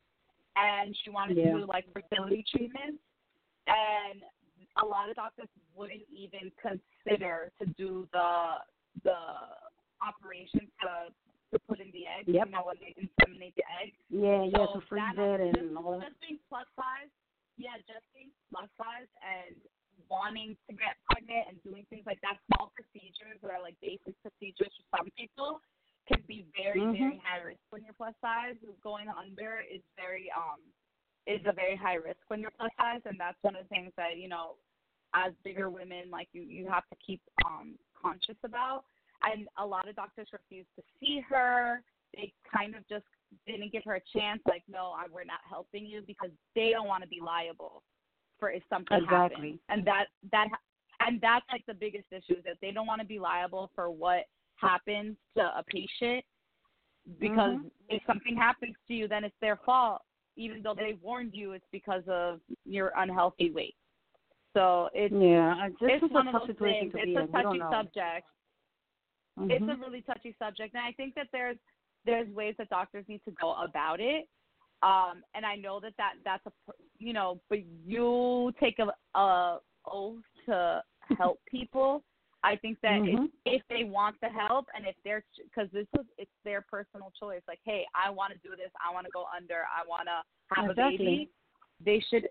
and 0.57 0.97
she 1.03 1.11
wanted 1.11 1.37
Yeah. 1.37 1.53
to 1.53 1.61
do 1.61 1.67
like 1.67 1.87
fertility 1.93 2.45
treatments, 2.51 3.03
and 3.67 4.23
a 4.83 4.87
lot 4.87 5.09
of 5.11 5.17
doctors 5.17 5.49
wouldn't 5.75 6.03
even 6.11 6.51
consider 6.61 7.51
to 7.61 7.67
do 7.77 8.09
the 8.13 8.59
the 9.05 9.17
operation 10.03 10.71
to 10.83 11.13
to 11.53 11.59
put 11.67 11.81
in 11.81 11.91
the 11.91 12.07
egg. 12.07 12.27
Yep. 12.29 12.47
You 12.47 12.53
know 12.53 12.63
when 12.63 12.77
they 12.79 12.95
inseminate 12.95 13.55
the 13.57 13.67
egg. 13.83 13.93
Yeah, 14.09 14.45
yeah, 14.47 14.67
to 14.71 14.81
freeze 14.89 15.03
it 15.19 15.51
just, 15.51 15.59
and 15.59 15.77
all 15.77 15.99
that. 15.99 16.09
just 16.11 16.21
being 16.21 16.39
plus 16.49 16.67
size, 16.77 17.11
yeah, 17.59 17.75
just 17.91 18.07
being 18.15 18.31
plus 18.51 18.71
size 18.79 19.11
and 19.23 19.57
wanting 20.09 20.57
to 20.69 20.73
get 20.75 20.95
pregnant 21.11 21.47
and 21.51 21.57
doing 21.63 21.87
things 21.91 22.07
like 22.07 22.21
that, 22.23 22.39
small 22.51 22.71
procedures 22.75 23.39
that 23.43 23.51
are 23.51 23.63
like 23.63 23.75
basic 23.83 24.15
procedures 24.23 24.71
for 24.79 24.99
some 24.99 25.11
people 25.19 25.61
can 26.07 26.23
be 26.27 26.47
very, 26.57 26.81
Mhm. 26.81 26.99
very 26.99 27.19
high 27.19 27.39
risk 27.39 27.61
when 27.71 27.85
you're 27.85 27.95
plus 27.95 28.15
size. 28.21 28.57
Going 28.83 29.09
under 29.09 29.61
is 29.61 29.83
very 29.97 30.31
um 30.33 30.61
is 31.27 31.45
a 31.47 31.53
very 31.53 31.77
high 31.77 31.95
risk 31.95 32.21
when 32.29 32.41
you're 32.41 32.51
plus 32.53 32.73
size 32.77 33.03
and 33.05 33.19
that's 33.21 33.41
one 33.43 33.55
of 33.55 33.63
the 33.63 33.69
things 33.69 33.93
that, 33.97 34.17
you 34.17 34.29
know, 34.29 34.57
as 35.15 35.35
bigger 35.45 35.71
women 35.71 36.11
like 36.11 36.29
you 36.33 36.43
you 36.43 36.69
have 36.69 36.89
to 36.89 36.97
keep 36.97 37.21
um 37.45 37.79
conscious 37.95 38.37
about. 38.45 38.85
And 39.23 39.49
a 39.59 39.67
lot 39.67 39.89
of 39.89 39.97
doctors 39.97 40.29
refuse 40.33 40.67
to 40.77 40.83
see 40.99 41.21
her. 41.21 41.83
They 42.15 42.33
kind 42.51 42.75
of 42.75 42.89
just 42.89 43.05
didn't 43.47 43.71
give 43.71 43.85
her 43.85 43.97
a 43.97 44.01
chance. 44.19 44.41
Like, 44.47 44.65
no, 44.67 44.93
I, 44.97 45.05
we're 45.13 45.25
not 45.25 45.41
helping 45.49 45.85
you 45.87 46.03
because 46.07 46.31
they 46.55 46.71
don't 46.71 46.89
want 46.89 47.03
to 47.03 47.09
be 47.09 47.21
liable 47.21 47.83
for 48.39 48.51
if 48.51 48.63
something 48.69 48.97
Exactly. 48.97 49.37
happens. 49.37 49.61
And 49.69 49.87
that 49.87 50.07
that 50.33 50.49
and 51.01 51.21
that's 51.21 51.45
like 51.53 51.65
the 51.67 51.75
biggest 51.75 52.07
issue 52.11 52.39
is 52.39 52.45
that 52.45 52.57
they 52.61 52.73
don't 52.73 52.87
want 52.87 53.01
to 53.01 53.07
be 53.07 53.19
liable 53.19 53.71
for 53.75 53.91
what 53.91 54.25
happens 54.61 55.17
to 55.37 55.43
a 55.43 55.63
patient 55.67 56.25
because 57.19 57.59
Mhm. 57.59 57.71
if 57.89 58.03
something 58.05 58.37
happens 58.37 58.77
to 58.89 58.95
you, 58.95 59.09
then 59.09 59.25
it's 59.25 59.39
their 59.41 59.57
fault. 59.57 60.03
Even 60.37 60.63
though 60.63 60.75
they 60.75 60.95
warned 60.95 61.35
you, 61.35 61.53
it's 61.53 61.67
because 61.73 62.07
of 62.09 62.41
your 62.65 62.93
unhealthy 62.97 63.51
weight. 63.51 63.77
So 64.55 64.91
it's 64.95 65.15
Yeah, 65.15 65.69
this 65.81 66.03
it's 66.03 66.05
is 66.05 66.11
a 66.11 66.15
of 66.29 66.33
those 66.33 66.47
situation 66.47 66.91
things. 66.91 66.93
to 66.93 66.99
It's 66.99 67.07
be 67.07 67.17
a 67.17 67.21
in. 67.23 67.33
Don't 67.33 67.59
touchy 67.59 67.59
subject. 67.71 68.27
It's 69.49 69.69
a 69.69 69.77
really 69.77 70.03
touchy 70.03 70.35
subject, 70.39 70.75
and 70.75 70.85
I 70.85 70.93
think 70.93 71.15
that 71.15 71.29
there's 71.33 71.57
there's 72.05 72.29
ways 72.31 72.55
that 72.59 72.69
doctors 72.69 73.05
need 73.09 73.23
to 73.25 73.31
go 73.33 73.55
about 73.55 74.01
it. 74.01 74.29
Um, 74.83 75.23
and 75.35 75.45
I 75.45 75.57
know 75.57 75.81
that, 75.81 75.93
that 75.99 76.15
that's 76.25 76.45
a 76.47 76.51
pr- 76.65 76.77
you 76.99 77.13
know, 77.13 77.41
but 77.49 77.61
you 77.85 78.53
take 78.59 78.79
a, 78.79 79.19
a 79.19 79.61
oath 79.87 80.23
to 80.47 80.83
help 81.19 81.41
people. 81.47 82.03
I 82.43 82.57
think 82.57 82.81
that 82.81 83.03
Mhm. 83.03 83.31
if, 83.45 83.61
if 83.61 83.69
they 83.69 83.85
want 83.85 84.19
the 84.21 84.29
help 84.29 84.69
and 84.75 84.87
if 84.87 84.97
they're 85.05 85.23
because 85.45 85.71
this 85.73 85.87
is 85.99 86.07
it's 86.17 86.31
their 86.45 86.63
personal 86.63 87.13
choice. 87.19 87.43
Like, 87.47 87.61
hey, 87.65 87.87
I 87.95 88.11
want 88.11 88.33
to 88.33 88.39
do 88.39 88.57
this. 88.57 88.71
I 88.85 88.93
want 88.93 89.07
to 89.07 89.13
go 89.13 89.27
under. 89.35 89.65
I 89.67 89.87
want 89.87 90.07
to 90.07 90.23
have 90.55 90.71
Exactly. 90.71 90.95
a 90.95 90.99
baby. 90.99 91.31
They 91.81 92.01
should. 92.01 92.29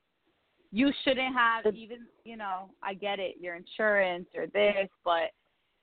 You 0.71 0.91
shouldn't 1.03 1.35
have 1.35 1.65
even. 1.75 2.07
You 2.23 2.37
know, 2.37 2.71
I 2.81 2.93
get 2.93 3.19
it. 3.19 3.37
Your 3.39 3.55
insurance 3.55 4.27
or 4.35 4.47
this, 4.47 4.89
but 5.03 5.31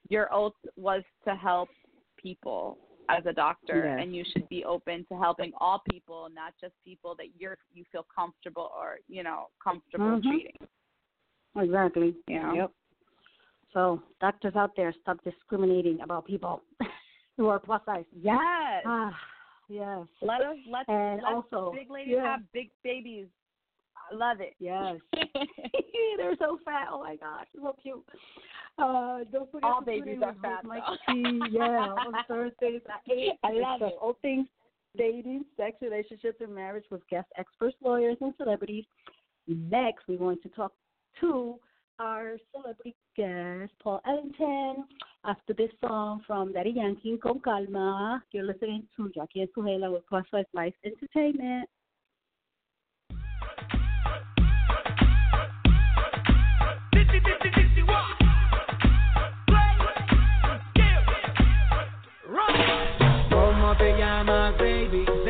your 0.09 0.33
oath 0.33 0.55
was 0.77 1.03
to 1.25 1.35
help 1.35 1.69
people 2.17 2.79
as 3.09 3.25
a 3.27 3.33
doctor 3.33 3.85
Yes. 3.85 4.03
and 4.03 4.17
you 4.17 4.25
should 4.25 4.49
be 4.49 4.65
open 4.65 5.05
to 5.07 5.17
helping 5.17 5.53
all 5.59 5.81
people 5.91 6.29
not 6.35 6.53
just 6.61 6.75
people 6.85 7.15
that 7.15 7.37
you're 7.39 7.57
you 7.73 7.85
feel 7.93 8.05
comfortable 8.13 8.73
or 8.77 8.99
you 9.07 9.23
know 9.23 9.49
comfortable 9.63 10.19
Mhm. 10.19 10.23
treating 10.23 10.69
Exactly. 11.57 12.15
Yeah. 12.27 12.53
Yep. 12.53 12.73
So 13.77 14.01
doctors 14.23 14.57
out 14.57 14.71
there, 14.75 14.95
stop 15.03 15.19
discriminating 15.23 16.01
about 16.01 16.25
people 16.27 16.63
who 17.37 17.49
are 17.49 17.59
plus 17.59 17.83
size. 17.85 18.07
yes 18.19 18.41
Ah, 18.87 19.15
yes. 19.69 20.07
let 20.23 20.41
us 20.41 20.57
let 20.71 20.89
And 20.89 21.21
let 21.23 21.31
also, 21.35 21.73
big 21.77 21.91
ladies 21.91 22.15
yeah. 22.17 22.25
have 22.25 22.41
big 22.55 22.71
babies 22.83 23.27
i 24.11 24.15
love 24.15 24.41
it 24.41 24.55
Yes. 24.59 24.97
They're 26.17 26.37
so 26.39 26.59
fat. 26.65 26.87
Oh 26.91 27.01
my 27.03 27.17
gosh, 27.17 27.47
so 27.55 27.77
cute. 27.83 28.03
Uh, 28.79 29.19
don't 29.31 29.51
forget 29.53 29.71
All 29.71 29.83
babies 29.83 30.21
are 30.25 30.35
fat, 30.41 30.65
Mike. 30.65 30.83
T. 31.11 31.41
Yeah, 31.51 31.89
on 31.93 32.15
Thursdays 32.29 32.81
at 32.89 33.13
eight. 33.13 33.33
I 33.45 33.53
love 33.53 33.83
it. 33.83 33.93
All 34.01 34.17
things 34.23 34.47
dating, 34.97 35.45
sex, 35.59 35.77
relationships, 35.83 36.39
and 36.41 36.55
marriage 36.55 36.85
with 36.91 37.07
guest 37.11 37.29
experts, 37.37 37.77
lawyers, 37.83 38.17
and 38.23 38.33
celebrities. 38.39 38.85
Next, 39.47 40.05
we're 40.09 40.17
going 40.19 40.41
to 40.43 40.49
talk 40.51 40.73
to 41.21 41.57
our 41.99 42.37
celebrity 42.53 42.95
guest, 43.17 43.73
Paul 43.83 44.01
Ellington. 44.07 44.85
After 45.25 45.55
this 45.55 45.71
song 45.81 46.23
from 46.27 46.53
Daddy 46.53 46.71
Yankee, 46.77 47.19
Con 47.23 47.41
Calma, 47.41 48.23
you're 48.33 48.45
listening 48.45 48.85
to 48.97 49.11
Jackie 49.15 49.41
and 49.41 49.49
Zuheila 49.57 49.93
with 49.93 50.03
Size 50.11 50.45
Life 50.55 50.75
Entertainment. 50.85 51.69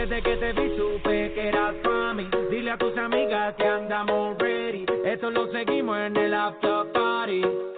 Desde 0.08 0.22
que 0.22 0.36
te 0.36 0.52
vi 0.52 0.76
supe 0.76 1.32
que 1.34 1.48
eras 1.48 1.74
para 1.82 2.14
mí. 2.14 2.28
Dile 2.48 2.70
a 2.70 2.78
tus 2.78 2.96
amigas 2.96 3.54
que 3.56 3.66
andamos 3.66 4.38
ready. 4.38 4.86
Esto 5.04 5.30
lo 5.30 5.50
seguimos 5.50 5.98
en 5.98 6.15
el 6.36 6.52
the 6.60 6.84
party. 6.92 7.75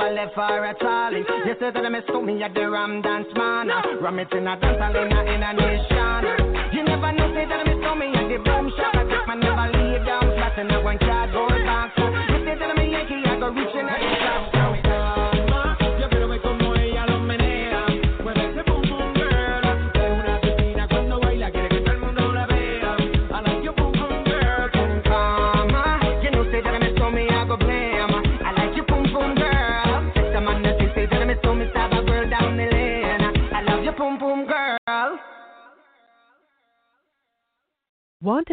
Never 0.00 0.14
left 0.14 0.34
her 0.34 0.64
at 0.64 0.82
all. 0.82 1.12
You 1.12 1.54
say 1.58 1.70
that 1.70 1.92
me 1.92 2.00
saw 2.06 2.20
me 2.20 2.42
at 2.42 2.54
the 2.54 2.68
Ram 2.70 3.02
Dance 3.02 3.28
Man. 3.34 3.68
Ram 4.00 4.18
it 4.18 4.32
in 4.32 4.46
a 4.46 4.58
dance 4.58 5.19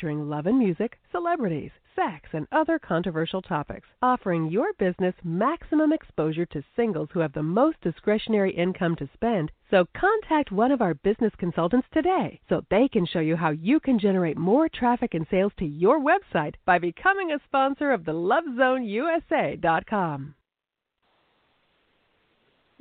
love 0.00 0.46
and 0.46 0.58
music, 0.58 0.98
celebrities, 1.10 1.70
sex, 1.94 2.30
and 2.32 2.48
other 2.52 2.78
controversial 2.78 3.42
topics, 3.42 3.86
offering 4.00 4.50
your 4.50 4.72
business 4.74 5.14
maximum 5.22 5.92
exposure 5.92 6.46
to 6.46 6.64
singles 6.74 7.10
who 7.12 7.20
have 7.20 7.32
the 7.32 7.42
most 7.42 7.78
discretionary 7.82 8.54
income 8.54 8.96
to 8.96 9.08
spend. 9.12 9.52
So 9.70 9.86
contact 9.94 10.50
one 10.50 10.72
of 10.72 10.80
our 10.80 10.94
business 10.94 11.34
consultants 11.38 11.88
today 11.92 12.40
so 12.48 12.62
they 12.70 12.88
can 12.88 13.04
show 13.06 13.20
you 13.20 13.36
how 13.36 13.50
you 13.50 13.78
can 13.80 13.98
generate 13.98 14.38
more 14.38 14.68
traffic 14.68 15.14
and 15.14 15.26
sales 15.30 15.52
to 15.58 15.66
your 15.66 16.00
website 16.00 16.54
by 16.64 16.78
becoming 16.78 17.32
a 17.32 17.40
sponsor 17.46 17.92
of 17.92 18.04
the 18.04 18.12
LoveZoneUSA.com. 18.12 20.34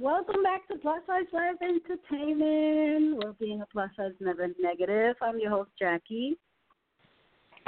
Welcome 0.01 0.41
back 0.41 0.67
to 0.67 0.77
Plus 0.77 0.99
Size 1.05 1.25
Life 1.31 1.61
Entertainment. 1.61 3.23
Well, 3.23 3.35
being 3.39 3.61
a 3.61 3.67
plus 3.67 3.91
size 3.95 4.13
never 4.19 4.47
negative. 4.59 5.15
I'm 5.21 5.37
your 5.37 5.51
host 5.51 5.69
Jackie. 5.77 6.39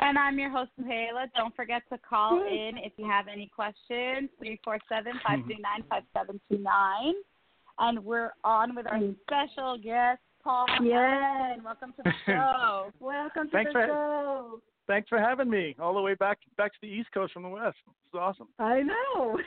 And 0.05 0.19
I'm 0.19 0.37
your 0.37 0.49
host, 0.49 0.69
Zuheila. 0.77 1.27
Don't 1.33 1.55
forget 1.55 1.81
to 1.89 1.97
call 1.97 2.41
in 2.41 2.77
if 2.77 2.91
you 2.97 3.05
have 3.05 3.29
any 3.31 3.49
questions, 3.55 4.29
347-539-5729. 4.67 7.13
And 7.79 8.03
we're 8.03 8.33
on 8.43 8.75
with 8.75 8.85
our 8.85 8.99
mm. 8.99 9.15
special 9.21 9.77
guest, 9.77 10.19
Paul. 10.43 10.65
Yes. 10.83 11.57
Welcome 11.63 11.93
to 11.95 12.03
the 12.03 12.11
show. 12.25 12.91
Welcome 12.99 13.45
to 13.45 13.51
Thanks 13.53 13.69
the 13.69 13.79
for- 13.79 13.87
show. 13.87 14.59
Thanks 14.87 15.07
for 15.07 15.19
having 15.19 15.49
me 15.49 15.73
all 15.79 15.93
the 15.93 16.01
way 16.01 16.15
back 16.15 16.39
back 16.57 16.73
to 16.73 16.77
the 16.81 16.89
East 16.89 17.09
Coast 17.13 17.31
from 17.31 17.43
the 17.43 17.49
West. 17.49 17.77
It's 17.87 18.15
awesome. 18.15 18.49
I 18.59 18.81
know. 18.81 19.39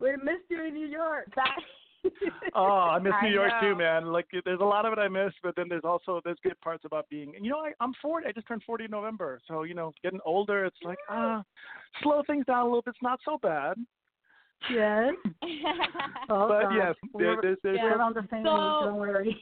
we 0.00 0.16
missed 0.16 0.48
you 0.48 0.64
in 0.64 0.72
New 0.72 0.86
York. 0.86 1.30
Oh, 2.54 2.64
I 2.64 2.98
miss 2.98 3.12
I 3.20 3.26
New 3.28 3.34
York 3.34 3.52
know. 3.62 3.68
too, 3.70 3.76
man. 3.76 4.06
Like 4.06 4.26
there's 4.44 4.60
a 4.60 4.64
lot 4.64 4.86
of 4.86 4.92
it 4.92 4.98
I 4.98 5.08
miss, 5.08 5.32
but 5.42 5.54
then 5.56 5.66
there's 5.68 5.84
also 5.84 6.20
there's 6.24 6.38
good 6.42 6.60
parts 6.60 6.84
about 6.84 7.08
being. 7.08 7.34
And 7.36 7.44
you 7.44 7.50
know, 7.52 7.58
I, 7.58 7.72
I'm 7.80 7.92
40. 8.02 8.26
I 8.26 8.32
just 8.32 8.46
turned 8.48 8.62
40 8.64 8.84
in 8.86 8.90
November, 8.90 9.40
so 9.46 9.62
you 9.62 9.74
know, 9.74 9.92
getting 10.02 10.20
older, 10.24 10.64
it's 10.64 10.76
like 10.82 10.98
ah, 11.08 11.42
slow 12.02 12.22
things 12.26 12.44
down 12.46 12.60
a 12.62 12.64
little 12.64 12.82
bit. 12.82 12.90
It's 12.90 13.02
not 13.02 13.20
so 13.24 13.38
bad. 13.40 13.76
Yes. 14.72 15.14
Oh, 16.30 16.46
but 16.48 16.62
gosh. 16.64 16.72
yes, 16.76 16.94
there, 17.16 17.26
We're- 17.28 17.38
there's 17.42 17.58
there's 17.62 17.78
we're 17.82 17.96
around 17.96 18.14
the 18.16 18.26
same 18.30 18.44
So- 18.44 18.50
age, 18.54 18.84
don't 18.84 18.96
worry. 18.96 19.36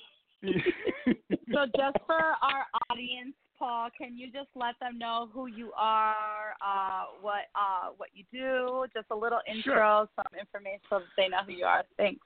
so 1.53 1.67
just 1.77 1.97
for 2.07 2.15
our 2.43 2.65
audience, 2.91 3.35
Paul, 3.59 3.89
can 3.97 4.17
you 4.17 4.27
just 4.31 4.49
let 4.55 4.75
them 4.81 4.99
know 4.99 5.29
who 5.33 5.47
you 5.47 5.73
are, 5.77 6.55
uh, 6.65 7.05
what 7.23 7.47
uh, 7.57 7.89
what 7.97 8.11
you 8.15 8.25
do, 8.31 8.85
just 8.95 9.07
a 9.11 9.17
little 9.17 9.41
intro, 9.49 9.75
Sure. 9.75 10.09
some 10.15 10.39
information 10.39 10.81
so 10.91 10.99
that 10.99 11.07
they 11.17 11.29
know 11.29 11.39
who 11.47 11.53
you 11.53 11.65
are. 11.65 11.83
Thanks. 11.97 12.21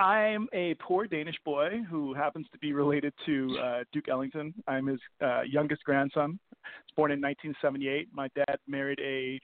I'm 0.00 0.48
a 0.54 0.74
poor 0.80 1.06
Danish 1.06 1.36
boy 1.44 1.82
who 1.90 2.14
happens 2.14 2.46
to 2.52 2.58
be 2.58 2.72
related 2.72 3.12
to 3.26 3.58
uh, 3.62 3.78
Duke 3.92 4.08
Ellington. 4.08 4.54
I'm 4.66 4.86
his 4.86 4.98
uh, 5.22 5.42
youngest 5.42 5.84
grandson. 5.84 6.40
He's 6.50 6.94
born 6.96 7.10
in 7.10 7.20
1978. 7.20 8.08
My 8.10 8.28
dad 8.34 8.56
married 8.66 8.98
a 9.00 9.38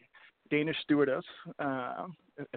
Danish 0.50 0.76
stewardess. 0.82 1.24
Uh, 1.58 2.06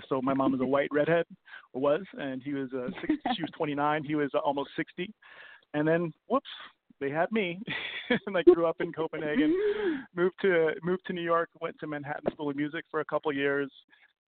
so 0.08 0.22
my 0.22 0.34
mom 0.34 0.56
is 0.56 0.62
a 0.62 0.66
white 0.66 0.88
redhead, 0.94 1.26
was, 1.74 2.04
and 2.14 2.42
he 2.42 2.54
was 2.54 2.70
uh, 2.74 2.88
six, 3.02 3.16
she 3.36 3.42
was 3.42 3.52
29. 3.58 4.06
He 4.06 4.16
was 4.16 4.30
uh, 4.34 4.38
almost 4.38 4.70
60. 4.78 5.12
And 5.74 5.86
then, 5.86 6.14
whoops, 6.30 6.48
they 7.02 7.10
had 7.10 7.30
me, 7.34 7.60
and 8.28 8.38
I 8.38 8.44
grew 8.44 8.66
up 8.66 8.78
in 8.80 8.94
Copenhagen. 8.94 9.54
moved 10.16 10.36
to 10.44 10.70
moved 10.84 11.02
to 11.08 11.14
New 11.14 11.22
York. 11.22 11.50
Went 11.60 11.78
to 11.82 11.88
Manhattan 11.88 12.32
School 12.32 12.50
of 12.50 12.56
Music 12.56 12.86
for 12.90 13.02
a 13.02 13.06
couple 13.06 13.34
years 13.34 13.70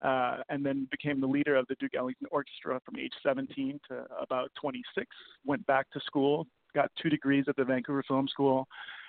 uh, 0.01 0.37
and 0.49 0.65
then 0.65 0.87
became 0.91 1.19
the 1.19 1.27
leader 1.27 1.55
of 1.55 1.65
the 1.67 1.75
Duke 1.75 1.95
Ellington 1.97 2.27
Orchestra 2.31 2.79
from 2.85 2.97
age 2.99 3.13
17 3.23 3.79
to 3.89 4.05
about 4.21 4.51
26. 4.59 5.07
Went 5.45 5.65
back 5.67 5.89
to 5.91 5.99
school, 6.01 6.47
got 6.73 6.91
two 7.01 7.09
degrees 7.09 7.45
at 7.47 7.55
the 7.55 7.63
Vancouver 7.63 8.03
Film 8.07 8.27
School, 8.27 8.67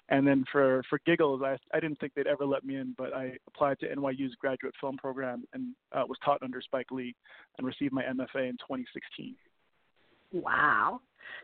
and 0.08 0.26
then 0.26 0.44
for 0.52 0.82
for 0.88 1.00
giggles, 1.04 1.42
I 1.42 1.56
I 1.74 1.80
didn't 1.80 1.98
think 1.98 2.12
they'd 2.14 2.28
ever 2.28 2.46
let 2.46 2.64
me 2.64 2.76
in, 2.76 2.94
but 2.96 3.12
I 3.12 3.36
applied 3.48 3.80
to 3.80 3.88
NYU's 3.94 4.34
graduate 4.36 4.74
film 4.80 4.96
program 4.96 5.44
and 5.52 5.74
uh, 5.92 6.04
was 6.08 6.18
taught 6.24 6.42
under 6.42 6.60
Spike 6.60 6.90
Lee, 6.92 7.14
and 7.58 7.66
received 7.66 7.92
my 7.92 8.02
MFA 8.04 8.48
in 8.48 8.56
2016. 8.58 9.34
Wow. 10.32 11.00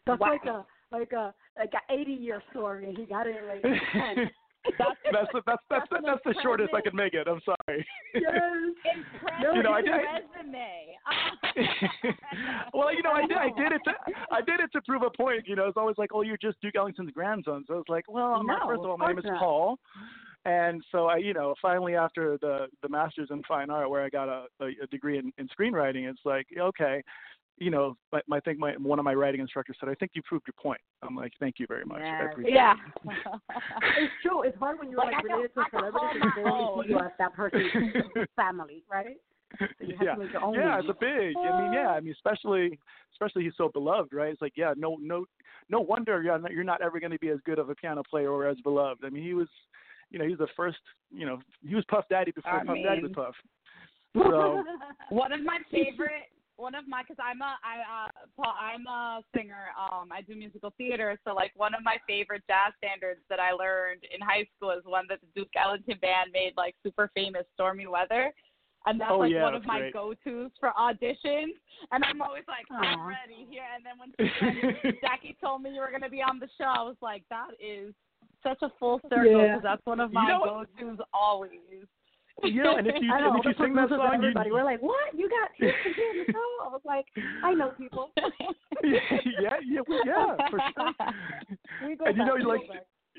That's 0.06 0.20
Wow. 0.20 0.30
like 0.30 0.44
a 0.46 0.66
like 0.92 1.12
a 1.12 1.34
like 1.58 1.72
a 1.74 1.92
eighty 1.92 2.12
year 2.12 2.42
story 2.50 2.86
and 2.88 2.96
he 2.96 3.04
got 3.04 3.26
it 3.26 3.36
in 3.36 3.48
like 3.48 3.82
ten. 3.92 4.30
that's 4.78 5.28
the, 5.32 5.42
that's 5.46 5.62
that's 5.68 5.88
the, 5.90 5.98
that's 6.04 6.20
the 6.24 6.34
shortest 6.42 6.70
I 6.74 6.80
could 6.80 6.94
make 6.94 7.14
it. 7.14 7.26
I'm 7.26 7.40
sorry. 7.44 7.86
Impressive 8.14 9.54
You 9.54 9.62
know, 9.62 9.72
I- 9.72 9.78
I- 9.78 10.20
resume. 10.36 10.96
well, 12.74 12.94
you 12.94 13.02
know, 13.02 13.10
I 13.12 13.26
did, 13.26 13.36
I 13.36 13.50
did 13.56 13.72
it, 13.72 13.80
to, 13.84 13.92
oh. 14.08 14.12
I 14.30 14.40
did 14.40 14.60
it 14.60 14.70
to 14.72 14.80
prove 14.82 15.02
a 15.02 15.10
point. 15.10 15.46
You 15.46 15.56
know, 15.56 15.66
it's 15.66 15.76
always 15.76 15.98
like, 15.98 16.10
oh, 16.14 16.22
you're 16.22 16.36
just 16.38 16.60
Duke 16.60 16.76
Ellington's 16.76 17.10
grandson. 17.12 17.64
So 17.66 17.78
it's 17.78 17.88
like, 17.88 18.04
well, 18.08 18.42
my, 18.42 18.54
No, 18.58 18.66
first 18.66 18.80
of 18.80 18.90
all, 18.90 18.98
my 18.98 19.08
name 19.08 19.18
is 19.18 19.24
not. 19.24 19.38
Paul, 19.40 19.78
and 20.44 20.82
so 20.90 21.06
I, 21.06 21.16
you 21.18 21.34
know, 21.34 21.54
finally 21.62 21.94
after 21.94 22.38
the 22.40 22.66
the 22.82 22.88
masters 22.88 23.28
in 23.30 23.42
fine 23.44 23.70
art, 23.70 23.90
where 23.90 24.02
I 24.04 24.08
got 24.08 24.28
a, 24.28 24.46
a, 24.60 24.66
a 24.82 24.86
degree 24.90 25.18
in, 25.18 25.32
in 25.38 25.48
screenwriting, 25.48 26.08
it's 26.10 26.20
like, 26.24 26.46
okay, 26.58 27.02
you 27.62 27.70
know, 27.70 27.96
my, 28.12 28.20
my 28.26 28.36
I 28.38 28.40
think 28.40 28.58
my 28.58 28.72
one 28.72 28.98
of 28.98 29.04
my 29.04 29.14
writing 29.14 29.40
instructors 29.40 29.76
said, 29.78 29.88
I 29.88 29.94
think 29.94 30.12
you 30.14 30.22
proved 30.22 30.44
your 30.46 30.54
point. 30.60 30.80
I'm 31.02 31.14
like, 31.14 31.32
thank 31.38 31.56
you 31.58 31.66
very 31.68 31.84
much. 31.84 32.02
I 32.02 32.24
appreciate 32.30 32.54
yeah. 32.54 32.74
it. 32.74 33.12
it's 33.98 34.12
true. 34.22 34.42
It's 34.42 34.58
hard 34.58 34.78
when 34.78 34.90
you're 34.90 34.98
Like, 34.98 35.12
like, 35.14 35.24
related 35.24 35.54
to 35.54 35.60
a 35.60 35.62
I 35.62 35.68
can 35.68 35.80
celebrity 35.80 36.14
because 36.14 36.32
they 36.36 36.42
my 36.42 36.50
only 36.50 36.64
own. 36.64 36.84
see 36.84 36.90
you 36.90 36.98
as 36.98 37.12
that 37.18 37.34
person's 37.34 37.70
family, 38.36 38.82
right? 38.90 39.16
So 39.58 39.66
yeah, 39.80 40.14
to 40.14 40.20
make 40.20 40.32
your 40.32 40.42
own 40.42 40.54
yeah, 40.54 40.78
it's 40.78 40.88
a 40.88 40.94
big. 40.98 41.36
I 41.36 41.62
mean, 41.62 41.72
yeah, 41.74 41.88
I 41.88 42.00
mean, 42.00 42.12
especially, 42.12 42.78
especially 43.12 43.44
he's 43.44 43.52
so 43.56 43.68
beloved, 43.68 44.12
right? 44.12 44.32
It's 44.32 44.40
like, 44.40 44.54
yeah, 44.56 44.72
no, 44.76 44.96
no, 45.00 45.26
no 45.68 45.80
wonder 45.80 46.22
you're 46.22 46.38
not, 46.38 46.52
you're 46.52 46.64
not 46.64 46.80
ever 46.80 46.98
going 46.98 47.12
to 47.12 47.18
be 47.18 47.28
as 47.28 47.38
good 47.44 47.58
of 47.58 47.68
a 47.68 47.74
piano 47.74 48.02
player 48.08 48.30
or 48.30 48.48
as 48.48 48.58
beloved. 48.60 49.04
I 49.04 49.10
mean, 49.10 49.22
he 49.22 49.34
was, 49.34 49.48
you 50.10 50.18
know, 50.18 50.24
he 50.24 50.30
was 50.30 50.38
the 50.38 50.48
first, 50.56 50.78
you 51.10 51.26
know, 51.26 51.38
he 51.66 51.74
was 51.74 51.84
Puff 51.88 52.06
Daddy 52.08 52.32
before 52.32 52.52
I 52.52 52.64
Puff 52.64 52.76
Daddy 52.82 53.02
was 53.02 53.12
Puff. 53.14 53.34
So, 54.14 54.62
one 55.08 55.32
of 55.32 55.42
my 55.42 55.58
favorite 55.70 56.28
one 56.56 56.74
of 56.74 56.86
my 56.86 57.02
because 57.02 57.16
i'm 57.22 57.40
a 57.40 57.56
i 57.64 57.80
uh 57.80 58.08
Paul, 58.36 58.54
i'm 58.60 58.86
a 58.86 59.20
singer 59.34 59.72
um 59.78 60.10
i 60.12 60.20
do 60.20 60.34
musical 60.34 60.72
theater 60.76 61.18
so 61.26 61.34
like 61.34 61.52
one 61.56 61.74
of 61.74 61.82
my 61.82 61.96
favorite 62.06 62.42
jazz 62.48 62.72
standards 62.78 63.20
that 63.30 63.40
i 63.40 63.52
learned 63.52 64.02
in 64.14 64.20
high 64.20 64.46
school 64.56 64.70
is 64.70 64.84
one 64.84 65.06
that 65.08 65.20
the 65.20 65.26
duke 65.40 65.50
ellington 65.56 65.98
band 66.00 66.30
made 66.32 66.52
like 66.56 66.74
super 66.82 67.10
famous 67.14 67.44
stormy 67.54 67.86
weather 67.86 68.32
and 68.86 69.00
that's 69.00 69.12
Oh, 69.12 69.18
like 69.18 69.30
yeah, 69.32 69.42
one 69.42 69.54
of 69.54 69.64
my 69.64 69.78
great. 69.78 69.92
go-to's 69.92 70.50
for 70.60 70.72
auditions 70.78 71.54
and 71.90 72.04
i'm 72.04 72.20
always 72.20 72.44
like 72.48 72.66
i'm 72.70 72.98
Aw. 73.00 73.06
ready 73.06 73.46
here 73.48 73.64
and 73.74 73.84
then 73.84 73.96
when, 73.98 74.12
when 74.82 74.94
jackie 75.00 75.36
told 75.42 75.62
me 75.62 75.70
you 75.70 75.80
were 75.80 75.90
going 75.90 76.02
to 76.02 76.10
be 76.10 76.22
on 76.22 76.38
the 76.38 76.48
show 76.58 76.64
i 76.66 76.82
was 76.82 76.96
like 77.00 77.22
that 77.30 77.48
is 77.60 77.94
such 78.42 78.58
a 78.62 78.70
full 78.78 79.00
circle 79.08 79.24
Yeah. 79.24 79.54
because 79.56 79.62
that's 79.62 79.86
one 79.86 80.00
of 80.00 80.10
You 80.10 80.14
my 80.20 80.28
know 80.28 80.64
go-to's 80.78 80.98
always 81.14 81.86
You 82.42 82.62
know, 82.62 82.76
and 82.76 82.86
if 82.86 82.94
you 83.00 83.12
and 83.12 83.38
if 83.38 83.44
you 83.44 83.64
sing 83.64 83.74
that 83.74 83.88
song, 83.88 84.22
you... 84.22 84.52
we're 84.52 84.64
like, 84.64 84.82
what? 84.82 85.14
You 85.16 85.28
got 85.28 85.50
hits 85.56 85.76
to 85.84 85.94
do 85.94 86.02
in 86.12 86.26
the 86.26 86.32
show? 86.32 86.64
I 86.64 86.68
was 86.68 86.80
like, 86.84 87.06
I 87.44 87.54
know 87.54 87.72
people. 87.78 88.10
yeah, 88.84 89.56
yeah, 89.64 89.80
we- 89.86 90.02
yeah, 90.06 90.36
for 90.50 90.58
sure. 90.74 90.92
And 92.06 92.16
you 92.16 92.24
know, 92.24 92.36
you 92.36 92.48
like 92.48 92.60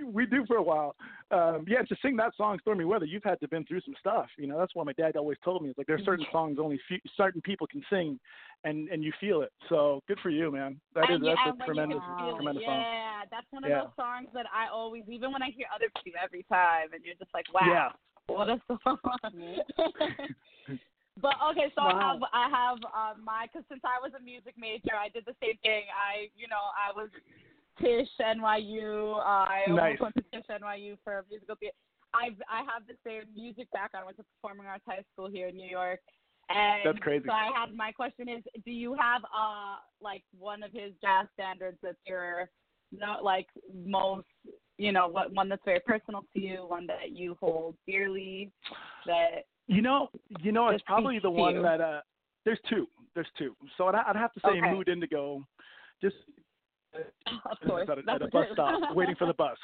we 0.05 0.26
do 0.26 0.45
for 0.47 0.57
a 0.57 0.64
while. 0.64 0.95
Um, 1.32 1.66
yeah, 1.68 1.82
to 1.84 1.95
sing 2.01 2.16
that 2.18 2.34
song, 2.36 2.57
"Stormy 2.61 2.86
Weather," 2.86 3.05
you've 3.05 3.24
had 3.24 3.39
to 3.41 3.47
been 3.47 3.66
through 3.66 3.82
some 3.82 3.93
stuff. 3.99 4.28
You 4.38 4.47
know, 4.47 4.57
that's 4.57 4.76
what 4.76 4.86
my 4.86 4.93
dad 4.93 5.16
always 5.16 5.38
told 5.43 5.61
me. 5.61 5.70
It's 5.70 5.78
like 5.78 5.88
there's 5.88 6.03
certain 6.05 6.26
songs 6.32 6.57
only 6.59 6.80
few, 6.88 6.99
certain 7.16 7.41
people 7.41 7.68
can 7.68 7.84
sing, 7.89 8.20
and 8.64 8.89
and 8.89 9.03
you 9.03 9.11
feel 9.20 9.41
it. 9.41 9.51
So 9.70 10.01
good 10.07 10.20
for 10.22 10.30
you, 10.30 10.51
man. 10.51 10.80
That 10.95 11.09
is 11.09 11.16
and, 11.16 11.26
that's 11.26 11.39
and 11.45 11.61
a 11.61 11.66
tremendous, 11.66 11.95
you 11.95 12.01
can 12.01 12.18
feel 12.18 12.30
it, 12.30 12.36
tremendous 12.38 12.64
yeah, 12.66 12.70
song. 12.70 13.28
that's 13.32 13.47
one 13.51 13.64
of 13.64 13.70
Yeah. 13.70 13.82
those 13.82 13.95
songs 13.95 14.28
that 14.34 14.45
I 14.53 14.68
always, 14.72 15.03
even 15.07 15.32
when 15.32 15.41
I 15.41 15.49
hear 15.51 15.68
other 15.74 15.89
people 16.03 16.20
every 16.24 16.43
time, 16.43 16.93
and 16.93 17.03
you're 17.03 17.16
just 17.16 17.34
like, 17.34 17.45
wow, 17.53 17.61
Yeah. 17.66 17.89
What 18.28 18.49
a 18.49 18.59
song. 18.67 18.97
but 21.21 21.36
okay, 21.51 21.71
so 21.76 21.82
I 21.82 21.93
have 21.99 22.19
I 22.34 22.49
have 22.49 22.78
uh, 22.84 23.13
my 23.24 23.47
because 23.51 23.65
since 23.69 23.82
I 23.84 23.99
was 24.01 24.11
a 24.17 24.24
music 24.24 24.53
major, 24.57 24.95
I 24.95 25.09
did 25.09 25.26
the 25.26 25.36
same 25.41 25.57
thing. 25.63 25.84
I 25.91 26.30
you 26.36 26.47
know 26.47 26.71
I 26.74 26.91
was 26.95 27.09
Tisch 27.80 28.09
NYU. 28.21 29.17
Uh, 29.17 29.21
I 29.21 29.63
Nice. 29.67 29.99
went 29.99 30.15
to 30.15 30.24
Tisch 30.32 30.47
NYU 30.49 30.97
for 31.03 31.26
musical 31.30 31.55
theater. 31.59 31.76
I've 32.13 32.39
I 32.49 32.59
have 32.59 32.86
the 32.88 32.95
same 33.05 33.24
music 33.36 33.67
background. 33.71 34.03
I 34.03 34.05
went 34.05 34.17
to 34.17 34.26
performing 34.38 34.67
arts 34.67 34.84
high 34.88 35.03
school 35.13 35.30
here 35.30 35.47
in 35.47 35.57
New 35.57 35.69
York. 35.69 35.99
And 36.49 36.86
That's 36.86 36.99
crazy. 36.99 37.26
So 37.26 37.34
I 37.34 37.49
had 37.55 37.74
my 37.76 37.91
question 37.91 38.30
is, 38.30 38.43
do 38.65 38.71
you 38.71 38.93
have 38.93 39.24
uh 39.24 39.78
like 40.01 40.24
one 40.38 40.61
of 40.61 40.71
his 40.71 40.91
jazz 41.01 41.28
standards 41.34 41.78
that 41.82 41.95
you're 42.05 42.49
not 42.98 43.24
like 43.24 43.48
most 43.86 44.26
you 44.78 44.91
know 44.91 45.08
what 45.08 45.32
one 45.34 45.50
that's 45.50 45.62
very 45.66 45.80
personal 45.80 46.26
to 46.34 46.39
you, 46.39 46.66
one 46.68 46.88
that 46.88 47.12
you 47.12 47.38
hold 47.39 47.76
dearly, 47.88 48.52
that 49.06 49.46
You 49.68 49.82
know, 49.82 50.10
you 50.41 50.52
know, 50.52 50.70
it's 50.70 50.84
probably 50.86 51.20
the 51.20 51.30
one 51.30 51.62
that 51.62 51.80
uh, 51.80 52.02
there's 52.46 52.60
two, 52.70 52.88
there's 53.16 53.28
two. 53.38 53.56
So 53.78 53.88
I'd, 53.88 53.96
I'd 53.96 54.16
have 54.16 54.34
to 54.34 54.39
say 54.41 54.58
Okay. 54.58 54.72
Mood 54.72 54.89
Indigo, 54.89 55.44
just 56.02 56.16
of 56.96 57.58
course 57.66 57.88
at 57.89 57.98
a, 57.98 58.12
at 58.12 58.22
a 58.22 58.28
bus 58.28 58.48
stop 58.54 58.96
waiting 58.96 59.16
for 59.16 59.28
the 59.28 59.34
bus. 59.34 59.58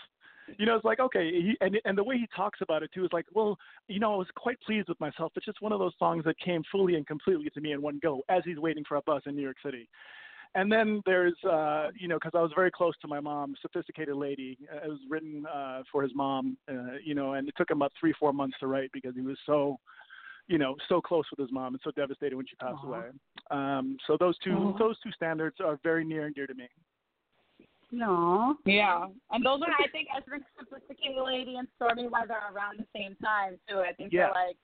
You 0.57 0.65
know, 0.65 0.75
it's 0.75 0.85
like 0.85 0.99
okay, 0.99 1.29
he, 1.31 1.57
and 1.61 1.77
and 1.85 1.97
the 1.97 2.03
way 2.03 2.17
he 2.17 2.27
talks 2.35 2.59
about 2.61 2.81
it 2.81 2.91
too 2.93 3.03
is 3.03 3.11
like, 3.13 3.25
well, 3.33 3.57
you 3.87 3.99
know, 3.99 4.13
I 4.13 4.17
was 4.17 4.27
quite 4.35 4.59
pleased 4.61 4.89
with 4.89 4.99
myself. 4.99 5.31
It's 5.35 5.45
just 5.45 5.61
one 5.61 5.71
of 5.71 5.79
those 5.79 5.93
songs 5.99 6.23
that 6.25 6.39
came 6.39 6.63
fully 6.71 6.95
and 6.95 7.05
completely 7.05 7.49
to 7.51 7.61
me 7.61 7.73
in 7.73 7.81
one 7.81 7.99
go 8.01 8.21
as 8.29 8.41
he's 8.45 8.57
waiting 8.57 8.83
for 8.87 8.97
a 8.97 9.01
bus 9.01 9.21
in 9.25 9.35
New 9.35 9.43
York 9.43 9.57
City. 9.63 9.87
And 10.55 10.71
then 10.71 11.01
there's, 11.05 11.35
uh, 11.43 11.89
you 11.97 12.07
know, 12.07 12.15
because 12.15 12.31
I 12.33 12.41
was 12.41 12.51
very 12.55 12.71
close 12.71 12.93
to 13.01 13.07
my 13.07 13.19
mom, 13.19 13.55
sophisticated 13.61 14.15
lady. 14.15 14.57
uh, 14.73 14.85
It 14.85 14.89
was 14.89 14.99
written 15.07 15.45
uh, 15.45 15.83
for 15.91 16.01
his 16.01 16.11
mom, 16.15 16.57
uh, 16.69 16.93
you 17.03 17.13
know, 17.13 17.33
and 17.33 17.47
it 17.47 17.53
took 17.55 17.69
him 17.69 17.77
about 17.77 17.91
three, 17.99 18.13
four 18.19 18.33
months 18.33 18.57
to 18.59 18.67
write 18.67 18.91
because 18.91 19.13
he 19.15 19.21
was 19.21 19.37
so, 19.45 19.77
you 20.47 20.57
know, 20.57 20.75
so 20.87 20.99
close 21.01 21.25
with 21.29 21.39
his 21.39 21.51
mom 21.53 21.75
and 21.75 21.81
so 21.83 21.91
devastated 21.91 22.35
when 22.35 22.47
she 22.47 22.55
passed 22.55 22.79
Aw. 22.83 22.87
away. 22.87 23.05
Um, 23.51 23.97
so 24.07 24.17
those 24.19 24.37
2 24.39 24.51
Aw. 24.51 24.77
those 24.79 24.99
two 25.01 25.11
standards 25.11 25.57
are 25.63 25.79
very 25.83 26.03
near 26.03 26.25
and 26.25 26.33
dear 26.33 26.47
to 26.47 26.55
me. 26.55 26.67
No. 27.91 28.55
Yeah, 28.65 29.05
and 29.31 29.45
those 29.45 29.61
are 29.61 29.71
I 29.71 29.87
think 29.91 30.07
Ezra 30.15 30.39
Sophisticated 30.59 31.23
Lady 31.23 31.57
and 31.57 31.67
Stormy 31.75 32.07
Weather 32.07 32.33
are 32.33 32.53
around 32.53 32.79
the 32.79 32.85
same 32.95 33.15
time 33.23 33.59
too. 33.67 33.79
I 33.79 33.93
think 33.93 34.13
Yeah. 34.13 34.25
they're 34.33 34.45
like 34.47 34.57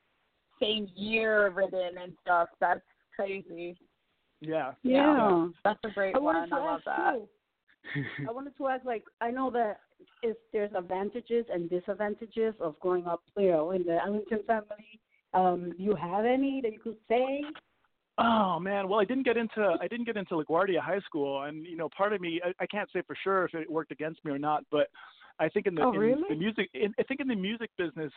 same 0.59 0.89
year 0.95 1.49
written 1.49 1.97
and 2.01 2.13
stuff. 2.21 2.49
That's 2.59 2.81
crazy. 3.15 3.77
Yeah. 4.41 4.73
Yeah. 4.83 5.47
That's 5.63 5.79
a 5.83 5.89
great 5.89 6.15
I 6.15 6.19
one. 6.19 6.35
wanted 6.35 6.49
to 6.49 6.55
I 6.55 6.59
love 6.59 6.75
ask 6.75 6.85
that. 6.85 7.13
too. 7.13 7.27
I 8.27 8.31
wanted 8.31 8.57
to 8.57 8.67
ask, 8.67 8.85
like, 8.85 9.03
I 9.21 9.31
know 9.31 9.49
that 9.51 9.79
if 10.23 10.37
there's 10.51 10.71
advantages 10.75 11.45
and 11.53 11.69
disadvantages 11.69 12.53
of 12.59 12.79
growing 12.79 13.05
up, 13.05 13.21
you 13.37 13.51
know, 13.51 13.71
in 13.71 13.83
the 13.83 13.97
Ellington 14.03 14.39
family. 14.47 14.99
Um, 15.33 15.73
do 15.77 15.83
you 15.83 15.95
have 15.95 16.25
any 16.25 16.61
that 16.61 16.71
you 16.71 16.79
could 16.79 16.97
say? 17.07 17.41
Oh 18.17 18.57
man, 18.59 18.87
well 18.87 19.01
I 19.01 19.05
didn't 19.05 19.23
get 19.25 19.35
into 19.35 19.75
I 19.81 19.87
didn't 19.89 20.05
get 20.05 20.15
into 20.15 20.35
LaGuardia 20.35 20.79
High 20.79 21.01
School, 21.01 21.43
and 21.43 21.65
you 21.65 21.75
know 21.75 21.89
part 21.89 22.13
of 22.13 22.21
me 22.21 22.39
I, 22.43 22.53
I 22.63 22.65
can't 22.65 22.89
say 22.93 23.01
for 23.05 23.15
sure 23.21 23.43
if 23.43 23.53
it 23.53 23.69
worked 23.69 23.91
against 23.91 24.23
me 24.23 24.31
or 24.31 24.39
not, 24.39 24.63
but 24.71 24.87
I 25.37 25.49
think 25.49 25.67
in 25.67 25.75
the, 25.75 25.81
Oh, 25.81 25.91
in 25.91 25.99
really? 25.99 26.23
the 26.29 26.35
music 26.35 26.69
in, 26.73 26.93
I 26.97 27.03
think 27.03 27.19
in 27.19 27.27
the 27.27 27.35
music 27.35 27.69
business, 27.77 28.13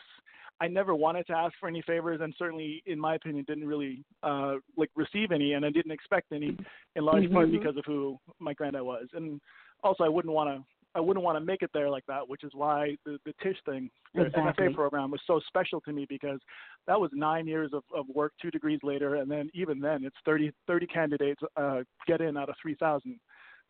I 0.61 0.67
never 0.67 0.93
wanted 0.93 1.25
to 1.27 1.33
ask 1.33 1.53
for 1.59 1.67
any 1.69 1.81
favors, 1.81 2.19
and 2.21 2.33
certainly 2.37 2.83
in 2.85 2.99
my 2.99 3.15
opinion 3.15 3.45
didn't 3.47 3.67
really 3.67 4.03
uh 4.23 4.55
like 4.75 4.89
receive 4.95 5.31
any, 5.31 5.53
and 5.53 5.65
I 5.65 5.69
didn't 5.69 5.91
expect 5.91 6.31
any 6.31 6.57
in 6.95 7.05
large 7.05 7.31
part 7.31 7.47
Mhm. 7.47 7.51
because 7.53 7.77
of 7.77 7.85
who 7.85 8.19
my 8.39 8.53
granddad 8.53 8.83
was, 8.83 9.07
and 9.13 9.39
also 9.83 10.03
I 10.03 10.09
wouldn't 10.09 10.33
want 10.33 10.49
to 10.49 10.63
I 10.95 10.99
wouldn't 10.99 11.23
want 11.23 11.35
to 11.37 11.45
make 11.45 11.61
it 11.61 11.69
there 11.71 11.87
like 11.89 12.05
that, 12.07 12.27
which 12.27 12.43
is 12.43 12.51
why 12.53 12.97
the 13.05 13.19
the 13.23 13.33
Tisch 13.41 13.59
thing, 13.65 13.89
the 14.15 14.25
Exactly. 14.25 14.67
MFA 14.67 14.73
program, 14.75 15.11
was 15.11 15.21
so 15.27 15.39
special 15.47 15.79
to 15.81 15.93
me 15.93 16.05
because 16.09 16.39
that 16.87 16.99
was 16.99 17.11
nine 17.13 17.45
years 17.47 17.71
of, 17.73 17.83
of 17.93 18.07
work, 18.09 18.33
two 18.41 18.49
degrees 18.51 18.79
later, 18.83 19.15
and 19.15 19.29
then 19.29 19.49
even 19.53 19.79
then, 19.79 20.03
it's 20.03 20.17
30, 20.25 20.51
30 20.65 20.87
candidates 20.87 21.41
uh, 21.55 21.83
get 22.07 22.21
in 22.21 22.35
out 22.37 22.49
of 22.49 22.55
three 22.61 22.75
thousand. 22.75 23.19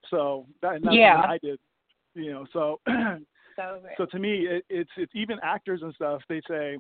So 0.10 0.48
that 0.62 0.76
and 0.76 0.84
that's 0.86 0.96
Yeah. 0.96 1.18
what 1.18 1.30
I 1.30 1.38
did, 1.40 1.60
you 2.16 2.32
know. 2.32 2.48
So 2.54 2.80
So, 3.60 3.82
so 3.98 4.06
to 4.08 4.20
me, 4.20 4.48
it, 4.48 4.66
it's 4.70 4.92
it's 4.98 5.12
even 5.16 5.38
actors 5.44 5.82
and 5.84 5.94
stuff. 5.94 6.22
They 6.30 6.42
say, 6.48 6.78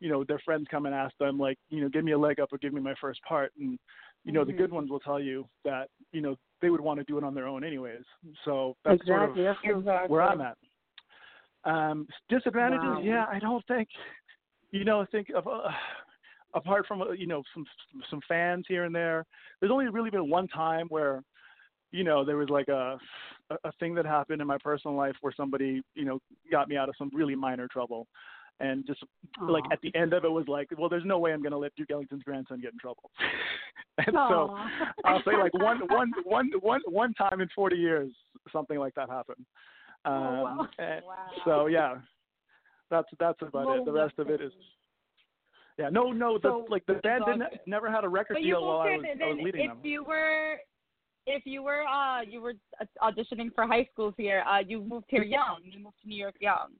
you 0.00 0.10
know, 0.10 0.24
their 0.24 0.40
friends 0.44 0.66
come 0.70 0.86
and 0.86 0.94
ask 0.94 1.16
them 1.18 1.38
like, 1.38 1.58
you 1.70 1.80
know, 1.80 1.88
give 1.88 2.04
me 2.04 2.12
a 2.12 2.18
leg 2.18 2.40
up 2.40 2.52
or 2.52 2.58
give 2.58 2.72
me 2.72 2.80
my 2.80 2.94
first 3.00 3.20
part, 3.22 3.52
and 3.58 3.78
you 4.24 4.32
know, 4.32 4.44
the 4.44 4.52
Mhm. 4.52 4.58
good 4.58 4.72
ones 4.72 4.90
will 4.90 5.00
tell 5.00 5.20
you 5.20 5.48
that 5.64 5.88
you 6.12 6.20
know 6.20 6.36
they 6.60 6.70
would 6.70 6.80
want 6.80 6.98
to 7.00 7.04
do 7.04 7.18
it 7.18 7.24
on 7.24 7.34
their 7.34 7.46
own 7.46 7.64
anyways. 7.64 8.04
So 8.44 8.76
that's 8.84 9.00
exactly. 9.00 9.44
sort 9.44 9.48
of 9.48 9.56
true. 9.60 10.08
where 10.08 10.22
I'm 10.22 10.40
at. 10.40 10.56
Um, 11.64 12.08
disadvantages, 12.28 12.88
Wow. 12.88 13.00
yeah, 13.02 13.26
I 13.30 13.38
don't 13.38 13.64
think, 13.66 13.88
you 14.72 14.84
know, 14.84 15.06
think 15.12 15.30
of 15.30 15.46
uh, 15.46 15.70
apart 16.54 16.86
from 16.86 17.02
uh, 17.02 17.10
you 17.10 17.26
know 17.26 17.42
some 17.54 17.64
some 18.10 18.20
fans 18.26 18.64
here 18.68 18.84
and 18.84 18.94
there. 18.94 19.24
There's 19.60 19.72
only 19.72 19.88
really 19.88 20.10
been 20.10 20.28
one 20.28 20.48
time 20.48 20.86
where, 20.88 21.22
you 21.92 22.04
know, 22.04 22.24
there 22.24 22.36
was 22.36 22.48
like 22.48 22.68
a 22.68 22.98
a 23.50 23.56
a 23.68 23.72
thing 23.80 23.94
that 23.94 24.06
happened 24.06 24.40
in 24.40 24.46
my 24.46 24.58
personal 24.62 24.96
life 24.96 25.14
where 25.20 25.32
somebody 25.36 25.82
you 25.94 26.04
know 26.04 26.18
got 26.50 26.68
me 26.68 26.76
out 26.76 26.88
of 26.88 26.94
some 26.98 27.10
really 27.14 27.34
minor 27.34 27.68
trouble. 27.68 28.06
And 28.60 28.86
just 28.86 29.02
like 29.40 29.64
at 29.72 29.80
the 29.82 29.92
end 29.96 30.12
of 30.12 30.24
it 30.24 30.30
was 30.30 30.46
like, 30.46 30.68
well, 30.78 30.88
there's 30.88 31.04
no 31.04 31.18
way 31.18 31.32
I'm 31.32 31.42
going 31.42 31.52
to 31.52 31.58
let 31.58 31.74
Duke 31.74 31.90
Ellington's 31.90 32.22
grandson 32.22 32.60
get 32.60 32.72
in 32.72 32.78
trouble. 32.78 33.10
and 33.98 34.14
so 34.14 34.56
I'll 35.04 35.22
say 35.24 35.36
like 35.36 35.52
one 35.54 35.80
one 35.88 36.12
one 36.24 36.50
one 36.60 36.80
one 36.86 37.14
time 37.14 37.40
in 37.40 37.48
40 37.56 37.74
years, 37.76 38.12
something 38.52 38.78
like 38.78 38.94
that 38.94 39.08
happened. 39.08 39.44
Um, 40.04 40.12
Oh, 40.14 40.42
wow. 40.44 40.68
Wow. 40.78 41.16
So 41.44 41.66
yeah, 41.66 41.96
that's 42.90 43.08
that's 43.18 43.40
about 43.42 43.66
Well, 43.66 43.78
it. 43.78 43.84
The 43.84 43.92
rest 43.92 44.14
of 44.18 44.30
it 44.30 44.40
is 44.40 44.52
yeah. 45.78 45.88
No, 45.88 46.12
no. 46.12 46.38
The 46.38 46.64
like 46.68 46.84
the 46.86 46.94
band 46.94 47.24
didn't 47.26 47.44
never 47.66 47.90
had 47.90 48.04
a 48.04 48.08
record 48.08 48.36
deal 48.42 48.64
while 48.64 48.78
I 48.80 48.96
was 48.96 49.04
I 49.22 49.26
was 49.28 49.38
leading 49.42 49.62
if 49.64 49.70
them. 49.70 49.80
you 49.82 50.04
were 50.04 50.58
if 51.26 51.42
you 51.46 51.62
were 51.62 51.82
uh 51.86 52.22
you 52.22 52.40
were 52.40 52.54
auditioning 53.02 53.54
for 53.54 53.66
high 53.66 53.86
schools 53.92 54.14
here, 54.16 54.44
uh 54.48 54.58
you 54.58 54.82
moved 54.82 55.06
here 55.08 55.22
young. 55.22 55.60
You 55.62 55.78
moved 55.80 55.96
to 56.02 56.08
New 56.08 56.16
York 56.16 56.36
young. 56.40 56.70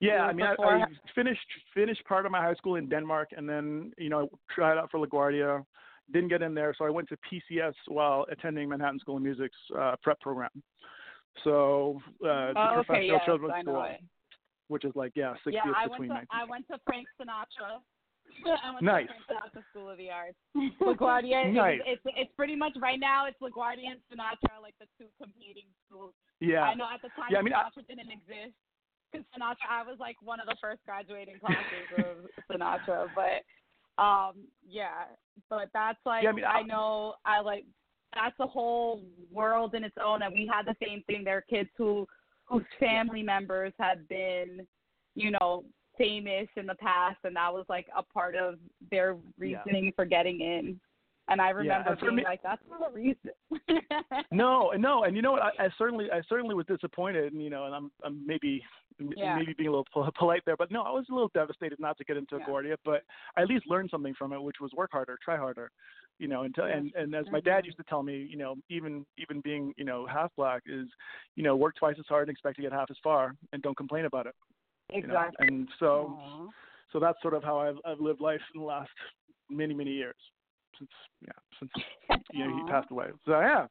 Yeah, 0.00 0.22
I 0.24 0.32
mean, 0.32 0.46
I, 0.46 0.50
before- 0.52 0.76
I 0.76 0.84
finished 1.14 1.46
finished 1.72 2.04
part 2.04 2.26
of 2.26 2.32
my 2.32 2.40
high 2.40 2.54
school 2.54 2.76
in 2.76 2.88
Denmark, 2.88 3.30
and 3.36 3.48
then 3.48 3.92
you 3.96 4.10
know 4.10 4.22
I 4.22 4.54
tried 4.54 4.76
out 4.76 4.90
for 4.90 5.04
LaGuardia, 5.04 5.64
didn't 6.12 6.28
get 6.28 6.42
in 6.42 6.54
there, 6.54 6.74
so 6.76 6.84
I 6.84 6.90
went 6.90 7.08
to 7.08 7.16
PCS 7.16 7.74
while 7.88 8.26
attending 8.30 8.68
Manhattan 8.68 8.98
School 8.98 9.16
of 9.16 9.22
Music's 9.22 9.56
uh, 9.78 9.94
prep 10.02 10.20
program. 10.20 10.50
So 11.42 12.00
uh, 12.22 12.52
the 12.52 12.54
oh, 12.56 12.62
okay, 12.62 12.74
professional 12.74 13.16
yes, 13.16 13.20
children's 13.24 13.54
I 13.56 13.62
school, 13.62 13.86
which 14.68 14.84
is 14.84 14.92
like 14.94 15.12
yeah, 15.14 15.34
six 15.44 15.54
Yeah, 15.54 15.64
years 15.64 15.76
I 15.78 15.86
went 15.86 16.02
between 16.02 16.20
to 16.20 16.26
I 16.30 16.44
went 16.44 16.66
to 16.68 16.78
Frank 16.84 17.06
Sinatra. 17.18 17.80
I 18.64 18.70
went 18.72 18.82
Nice. 18.84 19.06
to 19.08 19.34
Sinatra 19.34 19.62
School 19.70 19.90
of 19.90 19.98
the 19.98 20.10
Arts. 20.10 20.36
LaGuardia. 20.80 21.52
Nice. 21.52 21.78
was- 21.80 21.86
it's 21.86 22.02
it's 22.16 22.32
pretty 22.36 22.56
much 22.56 22.72
right 22.80 22.98
now. 23.00 23.26
It's 23.26 23.38
LaGuardia 23.40 23.90
and 23.90 24.00
Sinatra 24.12 24.60
like 24.62 24.74
the 24.80 24.86
two 24.98 25.06
competing 25.20 25.64
schools. 25.86 26.12
Yeah. 26.40 26.62
I 26.62 26.74
know 26.74 26.86
at 26.92 27.00
the 27.02 27.08
time 27.10 27.28
Yeah, 27.30 27.38
I 27.38 27.42
mean, 27.42 27.52
I- 27.54 27.62
Sinatra 27.64 27.86
didn't 27.88 28.10
exist. 28.10 28.54
Because 29.12 29.26
Sinatra, 29.36 29.66
I 29.70 29.82
was 29.84 29.96
like 30.00 30.16
one 30.22 30.40
of 30.40 30.46
the 30.46 30.56
first 30.60 30.80
graduating 30.84 31.38
classes 31.38 31.88
of 31.98 32.16
Sinatra, 32.50 33.08
but 33.14 33.44
um, 34.02 34.34
yeah, 34.68 35.04
but 35.48 35.68
that's 35.72 36.00
like 36.04 36.24
Yeah, 36.24 36.30
I 36.30 36.32
mean, 36.32 36.44
I- 36.44 36.58
I 36.58 36.62
know 36.62 37.14
I 37.24 37.40
like 37.40 37.64
that's 38.14 38.38
a 38.40 38.46
whole 38.46 39.02
world 39.32 39.74
in 39.74 39.82
its 39.84 39.96
own, 40.04 40.22
and 40.22 40.32
we 40.32 40.46
had 40.52 40.66
the 40.66 40.76
same 40.84 41.02
thing. 41.06 41.24
There 41.24 41.36
are 41.38 41.44
kids 41.48 41.70
who 41.78 42.06
whose 42.46 42.64
family 42.78 43.22
members 43.22 43.72
have 43.78 44.06
been, 44.08 44.66
you 45.14 45.30
know, 45.30 45.64
famous 45.96 46.48
in 46.56 46.66
the 46.66 46.74
past, 46.76 47.18
and 47.24 47.36
that 47.36 47.52
was 47.52 47.66
like 47.68 47.86
a 47.96 48.02
part 48.02 48.34
of 48.34 48.58
their 48.90 49.16
Yeah. 49.38 49.62
reasoning 49.64 49.92
for 49.92 50.04
getting 50.04 50.40
in. 50.40 50.80
And 51.28 51.40
I 51.40 51.50
remember 51.50 51.90
and 51.90 52.00
being 52.00 52.16
me- 52.16 52.24
like, 52.24 52.42
"That's 52.42 52.62
not 52.68 52.86
a 52.86 52.92
reason." 52.92 53.30
No, 54.30 54.72
no, 54.72 55.04
and 55.04 55.16
you 55.16 55.22
know 55.22 55.32
what? 55.32 55.42
I, 55.42 55.50
I 55.58 55.68
certainly, 55.78 56.10
I 56.10 56.20
certainly 56.28 56.54
was 56.54 56.66
disappointed, 56.66 57.32
and 57.32 57.42
you 57.42 57.50
know, 57.50 57.64
and 57.64 57.74
I'm, 57.74 57.90
I'm 58.02 58.26
maybe, 58.26 58.62
Yeah. 58.98 59.36
maybe 59.36 59.54
being 59.54 59.68
a 59.68 59.70
little 59.72 59.86
pol- 59.92 60.10
polite 60.18 60.42
there, 60.44 60.56
but 60.56 60.70
no, 60.70 60.82
I 60.82 60.90
was 60.90 61.06
a 61.10 61.14
little 61.14 61.30
devastated 61.32 61.80
not 61.80 61.96
to 61.98 62.04
get 62.04 62.16
into 62.16 62.36
Yeah. 62.36 62.46
LaGuardia, 62.46 62.76
but 62.84 63.04
I 63.36 63.42
at 63.42 63.48
least 63.48 63.66
learned 63.66 63.90
something 63.90 64.14
from 64.14 64.32
it, 64.32 64.42
which 64.42 64.60
was 64.60 64.72
work 64.74 64.90
harder, 64.92 65.16
try 65.24 65.36
harder, 65.36 65.70
you 66.18 66.28
know, 66.28 66.42
and 66.42 66.54
to, 66.56 66.64
and 66.64 66.92
and 66.94 67.14
as 67.14 67.26
my 67.30 67.40
dad 67.40 67.58
mm-hmm. 67.58 67.66
used 67.66 67.78
to 67.78 67.84
tell 67.84 68.02
me, 68.02 68.26
you 68.30 68.36
know, 68.36 68.56
even 68.68 69.06
even 69.16 69.40
being, 69.40 69.72
you 69.76 69.84
know, 69.84 70.06
half 70.06 70.30
black 70.36 70.62
is, 70.66 70.88
you 71.36 71.42
know, 71.42 71.56
work 71.56 71.74
twice 71.76 71.96
as 71.98 72.06
hard 72.06 72.28
and 72.28 72.34
expect 72.34 72.56
to 72.56 72.62
get 72.62 72.72
half 72.72 72.90
as 72.90 72.98
far, 73.02 73.34
and 73.52 73.62
don't 73.62 73.76
complain 73.76 74.04
about 74.04 74.26
it. 74.26 74.34
You 74.92 75.02
know? 75.02 75.06
Exactly. 75.06 75.46
And 75.48 75.68
so, 75.78 76.16
mm-hmm. 76.18 76.46
So 76.94 77.00
that's 77.00 77.20
sort 77.20 77.34
of 77.34 77.42
how 77.42 77.58
I've, 77.58 77.76
I've 77.84 78.00
lived 78.00 78.20
life 78.20 78.40
in 78.54 78.60
the 78.60 78.66
last 78.66 78.90
many 79.50 79.74
many 79.74 79.90
years 79.90 80.14
since 80.78 80.90
yeah 81.20 81.32
since 81.58 81.70
you 82.32 82.46
know 82.46 82.56
he 82.56 82.70
passed 82.70 82.90
away. 82.90 83.06
So 83.26 83.32
yeah, 83.32 83.66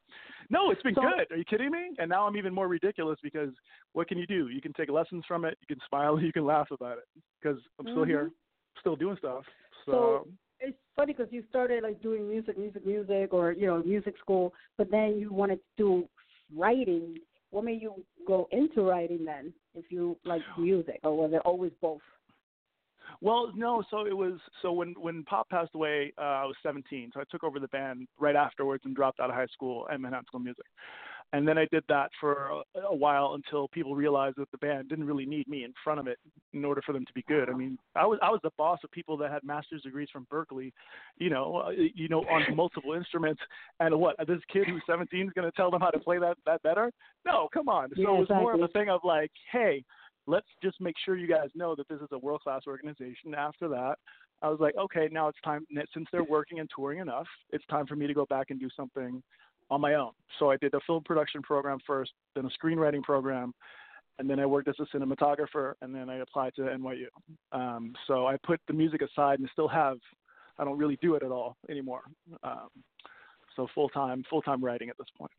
no, 0.49 0.71
it's 0.71 0.83
been 0.83 0.93
So- 0.93 1.01
good. 1.01 1.31
Are 1.31 1.37
you 1.37 1.45
kidding 1.45 1.71
me? 1.71 1.91
And 1.97 2.09
now 2.09 2.27
I'm 2.27 2.35
even 2.35 2.53
more 2.53 2.67
ridiculous 2.67 3.17
because 3.23 3.49
what 3.93 4.07
can 4.07 4.17
you 4.17 4.27
do? 4.27 4.49
You 4.49 4.61
can 4.61 4.73
take 4.73 4.89
lessons 4.89 5.23
from 5.25 5.45
it. 5.45 5.57
You 5.61 5.75
can 5.75 5.83
smile. 5.87 6.19
You 6.23 6.33
can 6.33 6.45
laugh 6.45 6.67
about 6.71 6.97
it 6.97 7.05
because 7.41 7.59
I'm 7.79 7.85
still 7.87 8.03
here, 8.03 8.25
mm-hmm. 8.25 8.79
still 8.81 8.95
doing 8.97 9.15
stuff. 9.17 9.43
So, 9.85 9.91
So 9.91 10.27
it's 10.59 10.77
funny 10.95 11.13
because 11.13 11.31
you 11.31 11.43
started 11.49 11.83
like 11.83 12.01
doing 12.01 12.27
music, 12.29 12.57
music, 12.57 12.85
music, 12.85 13.33
or 13.33 13.53
you 13.53 13.67
know, 13.67 13.81
music 13.83 14.15
school, 14.19 14.53
but 14.77 14.91
then 14.91 15.17
you 15.17 15.31
wanted 15.31 15.57
to 15.57 15.61
do 15.77 16.09
writing. 16.55 17.15
What 17.53 17.65
made 17.65 17.83
you 17.83 18.03
go 18.27 18.47
into 18.51 18.81
writing 18.81 19.23
then? 19.23 19.53
If 19.75 19.85
you 19.89 20.17
like 20.25 20.41
music, 20.57 20.99
or 21.03 21.15
was 21.15 21.33
it 21.33 21.41
always 21.45 21.71
both? 21.81 22.01
Well, 23.21 23.51
no. 23.55 23.83
So 23.91 24.07
it 24.07 24.17
was 24.17 24.39
so 24.63 24.73
when 24.73 24.95
when 24.97 25.23
Pop 25.23 25.49
passed 25.49 25.75
away, 25.75 26.13
uh, 26.17 26.21
I 26.21 26.45
was 26.45 26.55
17. 26.63 27.11
So 27.13 27.19
I 27.19 27.23
took 27.29 27.43
over 27.43 27.59
the 27.59 27.67
band 27.67 28.07
right 28.19 28.35
afterwards 28.35 28.81
and 28.85 28.95
dropped 28.95 29.19
out 29.19 29.29
of 29.29 29.35
high 29.35 29.45
school 29.53 29.87
at 29.91 30.01
Manhattan 30.01 30.25
School 30.25 30.39
of 30.39 30.45
Music. 30.45 30.65
And 31.33 31.47
then 31.47 31.57
I 31.57 31.65
did 31.71 31.83
that 31.89 32.11
for 32.21 32.51
a, 32.75 32.79
a 32.81 32.95
while 32.95 33.33
until 33.33 33.67
people 33.67 33.95
realized 33.95 34.37
that 34.37 34.51
the 34.51 34.57
band 34.59 34.87
didn't 34.87 35.05
really 35.05 35.25
need 35.25 35.47
me 35.47 35.63
in 35.63 35.73
front 35.83 35.99
of 35.99 36.05
it 36.05 36.19
in 36.53 36.63
order 36.63 36.81
for 36.85 36.93
them 36.93 37.05
to 37.05 37.13
be 37.13 37.23
good. 37.27 37.49
I 37.49 37.53
mean, 37.53 37.77
I 37.95 38.05
was 38.05 38.19
I 38.21 38.29
was 38.29 38.39
the 38.43 38.51
boss 38.55 38.79
of 38.83 38.91
people 38.91 39.17
that 39.17 39.31
had 39.31 39.43
master's 39.43 39.81
degrees 39.81 40.07
from 40.13 40.27
Berklee, 40.31 40.71
you 41.17 41.31
know, 41.31 41.63
uh, 41.67 41.71
you 41.71 42.07
know, 42.07 42.21
on 42.21 42.43
multiple 42.55 42.93
instruments. 42.93 43.41
And 43.79 43.99
what 43.99 44.15
this 44.27 44.39
kid 44.51 44.67
who's 44.67 44.83
17 44.87 45.27
is 45.27 45.33
going 45.33 45.49
to 45.49 45.55
tell 45.57 45.71
them 45.71 45.81
how 45.81 45.89
to 45.89 45.99
play 45.99 46.19
that 46.19 46.37
that 46.45 46.61
better? 46.61 46.91
No, 47.25 47.49
come 47.51 47.67
on. 47.67 47.89
So 47.95 48.01
it 48.01 48.19
was 48.19 48.29
more 48.29 48.53
of 48.53 48.61
a 48.61 48.67
thing 48.67 48.89
of 48.89 49.01
like, 49.03 49.31
hey, 49.51 49.83
let's 50.27 50.47
just 50.61 50.79
make 50.79 50.95
sure 51.03 51.17
you 51.17 51.27
guys 51.27 51.49
know 51.55 51.73
that 51.75 51.87
this 51.87 51.99
is 51.99 52.09
a 52.11 52.17
world 52.19 52.41
class 52.41 52.61
organization. 52.67 53.33
After 53.35 53.67
that, 53.69 53.95
I 54.43 54.49
was 54.49 54.59
like, 54.59 54.75
okay, 54.77 55.09
now 55.11 55.29
it's 55.29 55.41
time. 55.43 55.65
Since 55.95 56.07
they're 56.11 56.23
working 56.23 56.59
and 56.59 56.69
touring 56.75 56.99
enough, 56.99 57.27
it's 57.51 57.65
time 57.71 57.87
for 57.87 57.95
me 57.95 58.05
to 58.05 58.13
go 58.13 58.27
back 58.27 58.51
and 58.51 58.59
do 58.59 58.69
something 58.75 59.23
on 59.73 59.81
my 59.81 59.95
own. 59.95 60.11
So 60.39 60.51
I 60.51 60.57
did 60.57 60.73
a 60.73 60.79
film 60.85 61.03
production 61.03 61.41
program 61.41 61.79
first, 61.85 62.11
then 62.35 62.45
a 62.45 62.65
screenwriting 62.65 63.01
program, 63.01 63.53
and 64.19 64.29
then 64.29 64.39
I 64.39 64.45
worked 64.45 64.67
as 64.67 64.75
a 64.79 64.97
cinematographer, 64.97 65.73
and 65.81 65.93
then 65.93 66.09
I 66.09 66.17
applied 66.17 66.53
to 66.55 66.61
NYU. 66.61 67.07
Um, 67.51 67.93
so 68.07 68.27
I 68.27 68.37
put 68.45 68.61
the 68.67 68.73
music 68.73 69.01
aside 69.01 69.39
and 69.39 69.49
still 69.51 69.67
have. 69.67 69.97
I 70.59 70.63
don't 70.63 70.77
really 70.77 70.99
do 71.01 71.15
it 71.15 71.23
at 71.23 71.31
all 71.31 71.57
anymore. 71.67 72.01
Um, 72.43 72.69
so 73.55 73.67
full 73.73 73.89
time, 73.89 74.23
full 74.29 74.41
time 74.43 74.63
writing 74.63 74.89
at 74.89 74.97
this 74.97 75.07
point. 75.17 75.31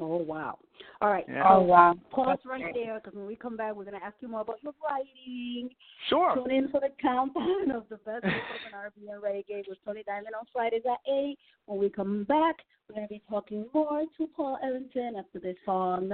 Oh 0.00 0.16
wow! 0.16 0.58
All 1.00 1.10
right. 1.10 1.24
Yeah. 1.28 1.42
so 1.48 1.54
Oh, 1.56 1.62
wow. 1.62 1.94
Pause 2.10 2.38
right 2.44 2.64
there 2.74 3.00
because 3.00 3.16
when 3.16 3.26
we 3.26 3.36
come 3.36 3.56
back, 3.56 3.74
we're 3.74 3.84
gonna 3.84 3.98
ask 4.04 4.16
you 4.20 4.28
more 4.28 4.42
about 4.42 4.62
your 4.62 4.74
writing. 4.84 5.70
Sure. 6.08 6.34
Tune 6.34 6.50
in 6.50 6.68
for 6.68 6.80
the 6.80 6.88
countdown 7.00 7.70
of 7.74 7.84
the 7.88 7.96
best 7.96 8.24
hip 8.24 8.32
hop 8.32 8.60
and 8.66 8.74
R&B 8.74 9.08
and 9.10 9.22
reggae 9.22 9.68
with 9.68 9.78
Tony 9.84 10.02
Diamond 10.06 10.34
on 10.38 10.46
Fridays 10.52 10.82
at 10.90 10.98
eight. 11.10 11.38
When 11.66 11.78
we 11.78 11.88
come 11.88 12.24
back, 12.24 12.56
we're 12.88 12.96
gonna 12.96 13.08
be 13.08 13.22
talking 13.28 13.66
more 13.72 14.04
to 14.18 14.26
Paul 14.36 14.58
Ellington 14.62 15.14
after 15.18 15.38
this 15.38 15.56
song. 15.64 16.10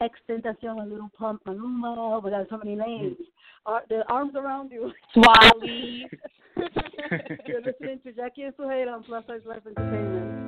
XXXTentacion, 0.00 0.82
a 0.82 0.86
Lil 0.86 1.10
Pump, 1.18 1.42
Maluma. 1.44 2.22
We 2.22 2.30
got 2.30 2.48
so 2.48 2.58
many 2.58 2.76
names. 2.76 3.16
Hmm. 3.66 3.72
Ar- 3.72 3.84
the 3.88 4.02
arms 4.08 4.34
around 4.36 4.70
you. 4.70 4.92
Swae 5.16 5.50
Lee. 5.60 6.06
You're 7.46 7.62
listening 7.62 8.00
to 8.04 8.12
Jackie 8.12 8.42
and 8.42 8.56
Suhail 8.56 8.92
on 8.92 9.02
Plus 9.04 9.24
Size 9.26 9.40
Life 9.44 9.62
Entertainment. 9.66 10.47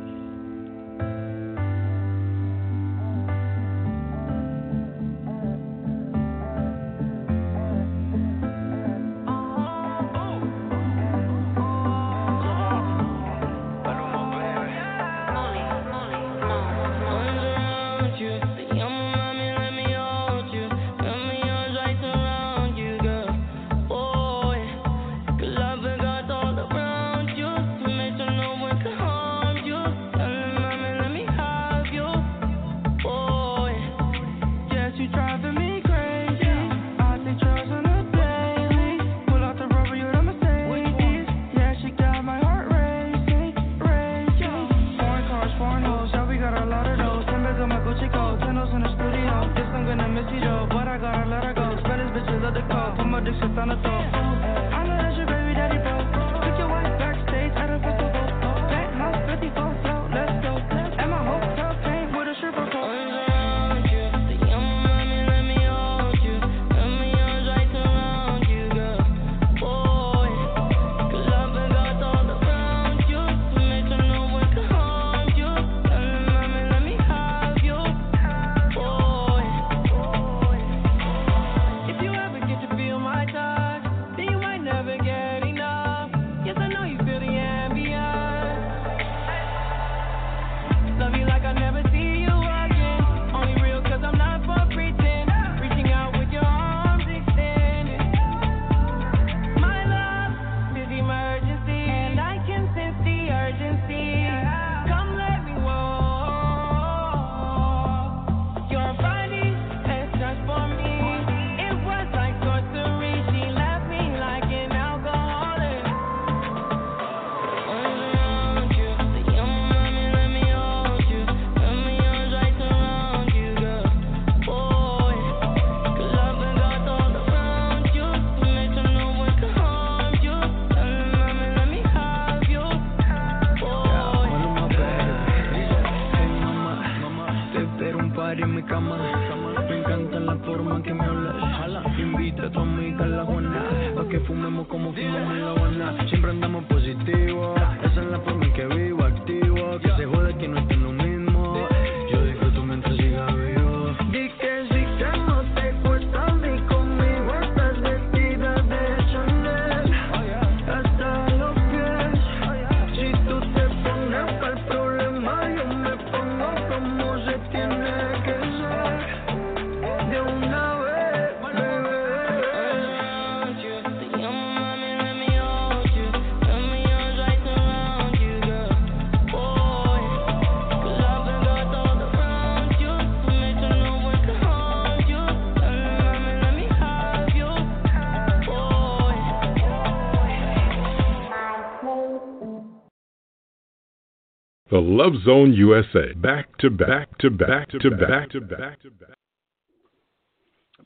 Love 194.81 195.13
Zone 195.25 195.53
USA. 195.53 196.13
Back 196.15 196.57
to 196.59 196.71
back 196.71 196.89
Back 196.89 197.19
to 197.19 197.31
back 197.31 197.49
Back 197.49 197.69
to 197.69 197.91
back 197.91 198.31
to 198.31 198.41
back 198.41 198.81
to 198.83 198.91
back. 198.91 199.17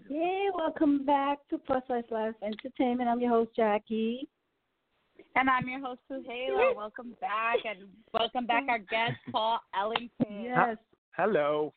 Hey, 0.08 0.48
welcome 0.54 1.04
back 1.04 1.38
to 1.50 1.58
Plus 1.58 1.82
Size 1.88 2.04
Life 2.10 2.34
Entertainment. 2.42 3.08
I'm 3.08 3.20
your 3.20 3.30
host, 3.30 3.50
Jackie. 3.56 4.28
And 5.36 5.48
I'm 5.48 5.68
your 5.68 5.80
host, 5.80 6.00
Zuheila. 6.10 6.76
welcome 6.76 7.16
back, 7.20 7.58
and 7.64 7.88
welcome 8.12 8.46
back 8.46 8.64
our 8.68 8.78
guest, 8.78 9.14
Paul 9.32 9.58
Ellington. 9.76 10.42
Yes. 10.42 10.76
Hello. 11.16 11.72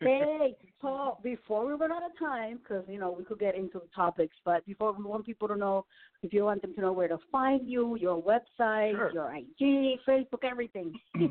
Hey, 0.00 0.56
Paul, 0.80 1.20
before 1.22 1.66
we 1.66 1.72
run 1.72 1.92
out 1.92 2.02
of 2.02 2.18
time, 2.18 2.58
because, 2.58 2.84
you 2.88 2.98
know, 2.98 3.14
we 3.16 3.24
could 3.24 3.38
get 3.38 3.54
into 3.54 3.78
the 3.78 3.88
topics, 3.94 4.36
but 4.44 4.64
before 4.66 4.92
we 4.92 5.04
want 5.04 5.26
people 5.26 5.48
to 5.48 5.56
know, 5.56 5.84
if 6.22 6.32
you 6.32 6.44
want 6.44 6.62
them 6.62 6.74
to 6.74 6.80
know 6.80 6.92
where 6.92 7.08
to 7.08 7.18
find 7.30 7.68
you, 7.68 7.96
your 7.96 8.22
website, 8.22 8.92
Sure. 8.92 9.12
your 9.12 9.34
IG, 9.34 9.98
Facebook, 10.06 10.44
everything. 10.44 10.94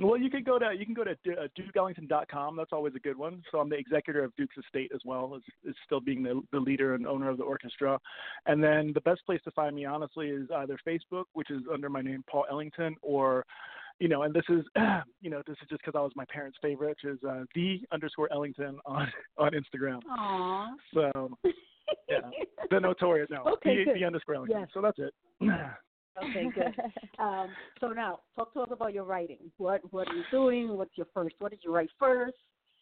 Well, 0.00 0.16
you 0.16 0.30
can 0.30 0.44
go 0.44 0.58
to 0.58 0.72
you 0.78 0.84
can 0.84 0.94
go 0.94 1.02
to 1.02 1.10
uh, 1.10 1.48
DukeEllington.com. 1.58 2.56
That's 2.56 2.72
always 2.72 2.94
a 2.94 3.00
good 3.00 3.18
one. 3.18 3.42
So 3.50 3.58
I'm 3.58 3.68
the 3.68 3.76
executor 3.76 4.22
of 4.22 4.34
Duke's 4.36 4.56
estate 4.56 4.92
as 4.94 5.00
well 5.04 5.34
as, 5.34 5.42
as 5.68 5.74
still 5.84 6.00
being 6.00 6.22
the, 6.22 6.40
the 6.52 6.60
leader 6.60 6.94
and 6.94 7.06
owner 7.06 7.28
of 7.28 7.36
the 7.36 7.42
orchestra. 7.42 7.98
And 8.46 8.62
then 8.62 8.92
the 8.94 9.00
best 9.00 9.26
place 9.26 9.40
to 9.44 9.50
find 9.50 9.74
me, 9.74 9.86
honestly, 9.86 10.28
is 10.28 10.48
either 10.54 10.78
Facebook, 10.86 11.24
which 11.32 11.50
is 11.50 11.62
under 11.72 11.90
my 11.90 12.00
name 12.00 12.24
Paul 12.30 12.46
Ellington, 12.48 12.94
or 13.02 13.44
you 14.00 14.08
know, 14.08 14.22
and 14.22 14.34
this 14.34 14.44
is 14.48 14.64
you 15.20 15.30
know 15.30 15.42
this 15.46 15.56
is 15.62 15.68
just 15.68 15.82
because 15.84 15.98
I 15.98 16.02
was 16.02 16.12
my 16.16 16.24
parents' 16.32 16.58
favorite, 16.62 16.96
which 17.02 17.14
is 17.14 17.18
uh, 17.28 17.44
the 17.54 17.80
underscore 17.92 18.28
Ellington 18.32 18.78
on 18.86 19.08
on 19.38 19.52
Instagram. 19.52 20.00
Aw. 20.10 20.68
So 20.94 21.30
yeah, 22.08 22.18
the 22.70 22.80
notorious 22.80 23.28
no, 23.30 23.44
Okay, 23.54 23.84
the, 23.84 23.94
the 24.00 24.04
underscore 24.04 24.36
Ellington. 24.36 24.60
Yes. 24.60 24.68
So 24.72 24.80
that's 24.80 24.98
it. 24.98 25.14
Okay, 26.20 26.48
good. 26.54 26.74
um, 27.22 27.48
so 27.80 27.88
now, 27.88 28.20
talk 28.34 28.52
to 28.54 28.60
us 28.60 28.68
about 28.72 28.92
your 28.92 29.04
writing. 29.04 29.38
What 29.58 29.80
What 29.92 30.08
are 30.08 30.14
you 30.14 30.24
doing? 30.30 30.76
What's 30.76 30.96
your 30.96 31.06
first? 31.14 31.36
What 31.38 31.50
did 31.52 31.60
you 31.62 31.72
write 31.72 31.90
first? 31.98 32.36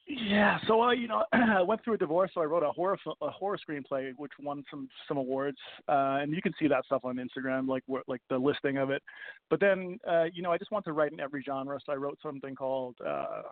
Yeah, 0.09 0.59
so 0.69 0.81
I, 0.83 0.93
you 0.93 1.09
know, 1.09 1.25
I 1.33 1.63
went 1.63 1.83
through 1.83 1.95
a 1.95 1.99
divorce, 1.99 2.31
so 2.33 2.41
I 2.41 2.45
wrote 2.45 2.63
a 2.63 2.71
horror 2.71 2.97
a 3.21 3.31
horror 3.31 3.59
screenplay, 3.59 4.13
which 4.17 4.33
won 4.41 4.65
some 4.71 4.89
some 5.09 5.17
awards, 5.17 5.59
uh, 5.89 6.19
and 6.21 6.33
you 6.33 6.41
can 6.41 6.53
see 6.59 6.69
that 6.69 6.85
stuff 6.85 7.05
on 7.05 7.17
Instagram, 7.17 7.67
like 7.67 7.83
where, 7.87 8.03
like 8.07 8.21
the 8.31 8.39
listing 8.39 8.77
of 8.77 8.91
it. 8.91 9.03
But 9.51 9.59
then, 9.59 9.99
uh, 10.09 10.25
you 10.33 10.43
know, 10.43 10.53
I 10.53 10.59
just 10.59 10.71
want 10.71 10.85
to 10.85 10.93
write 10.93 11.13
in 11.13 11.19
every 11.19 11.43
genre, 11.43 11.79
so 11.85 11.93
I 11.93 11.97
wrote 11.97 12.19
something 12.23 12.55
called 12.55 12.95
uh, 13.05 13.43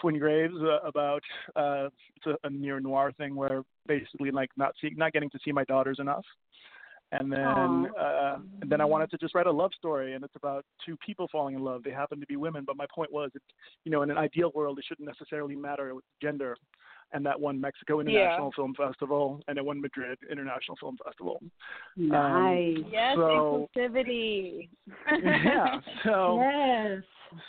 Twin 0.00 0.18
Graves 0.18 0.54
uh, 0.62 0.86
about 0.86 1.22
uh, 1.54 1.88
it's 2.16 2.26
a, 2.26 2.46
a 2.46 2.50
near 2.50 2.80
noir 2.80 3.12
thing 3.18 3.34
where 3.34 3.62
basically 3.86 4.30
like 4.30 4.50
not 4.56 4.74
see, 4.80 4.90
not 4.96 5.12
getting 5.12 5.30
to 5.30 5.38
see 5.44 5.52
my 5.52 5.64
daughters 5.64 5.98
enough. 6.00 6.24
And 7.12 7.30
then, 7.30 7.86
uh, 7.98 8.38
and 8.60 8.70
then 8.70 8.80
I 8.80 8.84
wanted 8.84 9.10
to 9.10 9.18
just 9.18 9.34
write 9.34 9.46
a 9.46 9.52
love 9.52 9.70
story, 9.78 10.14
and 10.14 10.24
it's 10.24 10.34
about 10.36 10.64
two 10.84 10.96
people 11.04 11.28
falling 11.30 11.54
in 11.54 11.62
love. 11.62 11.84
They 11.84 11.90
happen 11.90 12.18
to 12.18 12.26
be 12.26 12.36
women, 12.36 12.64
but 12.66 12.76
my 12.76 12.86
point 12.92 13.12
was, 13.12 13.30
it, 13.34 13.42
you 13.84 13.92
know, 13.92 14.02
in 14.02 14.10
an 14.10 14.18
ideal 14.18 14.50
world, 14.54 14.78
it 14.78 14.84
shouldn't 14.88 15.06
necessarily 15.06 15.54
matter 15.54 15.94
with 15.94 16.04
gender. 16.20 16.56
And 17.12 17.24
that 17.26 17.38
won 17.38 17.60
Mexico 17.60 18.00
International 18.00 18.50
Film 18.56 18.74
Festival, 18.74 19.40
and 19.46 19.58
it 19.58 19.64
won 19.64 19.80
Madrid 19.80 20.18
International 20.28 20.76
Film 20.80 20.96
Festival. 21.04 21.40
Nice. 21.96 22.78
Um, 22.78 22.84
Yes, 22.90 23.14
so, 23.16 23.68
inclusivity. 23.76 24.68
yeah. 25.22 25.80
So 26.04 26.40
yes. 26.40 27.02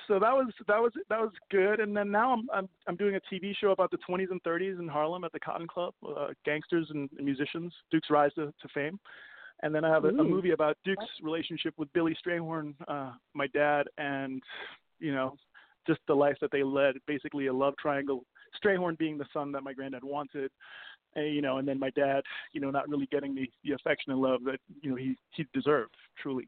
so 0.08 0.20
that 0.20 0.34
was 0.34 0.48
that 0.68 0.80
was 0.80 0.92
that 1.10 1.20
was 1.20 1.32
good. 1.50 1.80
And 1.80 1.98
then 1.98 2.12
now 2.12 2.34
I'm 2.34 2.48
I'm 2.54 2.70
I'm 2.88 2.96
doing 2.96 3.16
a 3.16 3.34
TV 3.34 3.54
show 3.60 3.72
about 3.72 3.90
the 3.90 3.98
20s 4.08 4.30
and 4.30 4.44
30s 4.44 4.80
in 4.80 4.88
Harlem 4.88 5.24
at 5.24 5.32
the 5.32 5.40
Cotton 5.40 5.68
Club, 5.68 5.94
uh, 6.08 6.28
gangsters 6.46 6.88
and 6.92 7.10
musicians, 7.20 7.74
Duke's 7.90 8.12
rise 8.12 8.34
to, 8.36 8.54
to 8.62 8.68
fame. 8.74 9.00
And 9.64 9.74
then 9.74 9.86
I 9.86 9.90
have 9.90 10.06
a, 10.06 10.10
a 10.10 10.24
movie 10.24 10.52
about 10.52 10.78
Duke's 10.84 11.06
relationship 11.24 11.74
with 11.78 11.92
Billy 11.94 12.16
Strayhorn, 12.26 12.74
uh, 12.88 13.12
my 13.34 13.48
dad, 13.48 13.88
and 13.98 14.42
you 15.00 15.14
know, 15.14 15.36
just 15.88 16.00
the 16.08 16.14
life 16.14 16.38
that 16.42 16.52
they 16.52 16.64
led. 16.64 16.96
Basically, 17.08 17.48
a 17.48 17.54
love 17.54 17.76
triangle. 17.78 18.26
Strayhorn 18.64 18.98
being 18.98 19.18
the 19.18 19.26
son 19.34 19.52
that 19.54 19.64
my 19.64 19.74
granddad 19.74 20.04
wanted, 20.04 20.52
and, 21.16 21.34
you 21.34 21.42
know, 21.42 21.58
and 21.58 21.68
then 21.68 21.80
my 21.80 21.90
dad, 21.92 22.22
you 22.54 22.62
know, 22.62 22.70
not 22.70 22.88
really 22.88 23.08
getting 23.12 23.34
the, 23.36 23.50
the 23.64 23.74
affection 23.74 24.12
and 24.12 24.22
love 24.22 24.44
that 24.46 24.60
you 24.82 24.90
know 24.90 24.96
he 24.96 25.16
he 25.32 25.46
deserved 25.54 25.96
truly. 26.22 26.48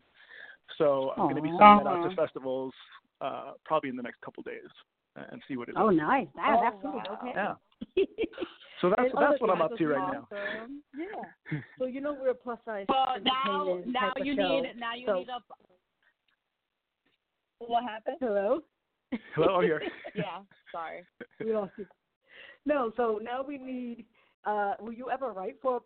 So 0.77 1.13
I'm 1.15 1.23
going 1.23 1.35
to 1.35 1.41
be 1.41 1.49
Aw. 1.49 1.57
sending 1.57 1.85
that 1.85 1.87
out 1.87 2.09
to 2.09 2.15
festivals 2.15 2.73
uh, 3.21 3.51
probably 3.63 3.89
in 3.89 3.95
the 3.95 4.03
next 4.03 4.19
couple 4.21 4.43
days 4.43 4.69
and 5.31 5.41
see 5.47 5.57
what 5.57 5.69
it 5.69 5.71
is. 5.71 5.77
Oh, 5.79 5.89
nice. 5.89 6.27
That, 6.35 6.57
Oh, 6.57 6.61
that's 6.61 6.75
cool. 6.81 7.01
Okay. 7.13 7.31
Yeah. 7.35 7.53
So 8.81 8.89
that's 8.89 9.01
And 9.13 9.21
that's 9.21 9.41
what 9.41 9.49
I'm 9.49 9.61
up 9.61 9.75
to 9.77 9.87
right 9.87 10.13
now. 10.13 10.27
awesome. 10.31 10.83
Yeah. 10.97 11.59
So 11.79 11.85
you 11.85 12.01
know 12.01 12.13
we're 12.19 12.29
a 12.31 12.35
plus 12.35 12.59
size. 12.65 12.85
Well, 12.89 13.15
now, 13.23 13.79
now 13.85 14.11
you 14.23 14.35
show. 14.35 14.61
need, 14.61 14.73
now 14.77 14.93
you 14.95 15.05
So- 15.07 15.15
need 15.19 15.29
a. 15.29 15.39
What 17.59 17.83
happened? 17.83 18.17
Hello. 18.19 18.59
Hello, 19.35 19.55
I'm 19.55 19.63
here. 19.63 19.81
Yeah, 20.15 20.39
sorry. 20.71 21.03
we 21.39 21.53
lost 21.53 21.71
you. 21.77 21.85
No, 22.65 22.91
so 22.97 23.19
now 23.23 23.43
we 23.43 23.57
need. 23.57 24.05
uh 24.45 24.73
Will 24.79 24.93
you 24.93 25.09
ever 25.09 25.31
write 25.31 25.55
for 25.61 25.81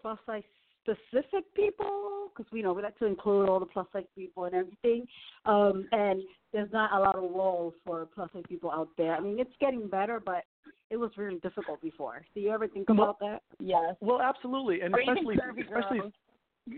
plus 0.00 0.18
size 0.26 0.42
specific 0.82 1.52
people? 1.54 2.28
Because 2.36 2.50
we 2.52 2.62
know 2.62 2.72
we 2.72 2.82
like 2.82 2.98
to 2.98 3.06
include 3.06 3.48
all 3.48 3.58
the 3.58 3.66
plus 3.66 3.86
size 3.92 4.04
people 4.14 4.44
and 4.44 4.54
everything. 4.54 5.06
Um 5.46 5.88
And 5.92 6.22
there's 6.52 6.70
not 6.72 6.92
a 6.92 7.00
lot 7.00 7.16
of 7.16 7.22
roles 7.22 7.74
for 7.84 8.06
plus 8.14 8.30
size 8.32 8.44
people 8.48 8.70
out 8.70 8.88
there. 8.96 9.14
I 9.16 9.20
mean, 9.20 9.40
it's 9.40 9.56
getting 9.60 9.88
better, 9.88 10.20
but 10.24 10.44
it 10.90 10.96
was 10.96 11.10
really 11.16 11.38
difficult 11.38 11.80
before. 11.82 12.24
Do 12.34 12.40
you 12.40 12.50
ever 12.50 12.68
think 12.68 12.88
about 12.88 13.18
that? 13.20 13.42
Yes. 13.58 13.96
Well, 14.00 14.20
absolutely, 14.20 14.80
and 14.82 14.94
Or 14.94 15.00
especially 15.00 15.38
especially 15.60 16.12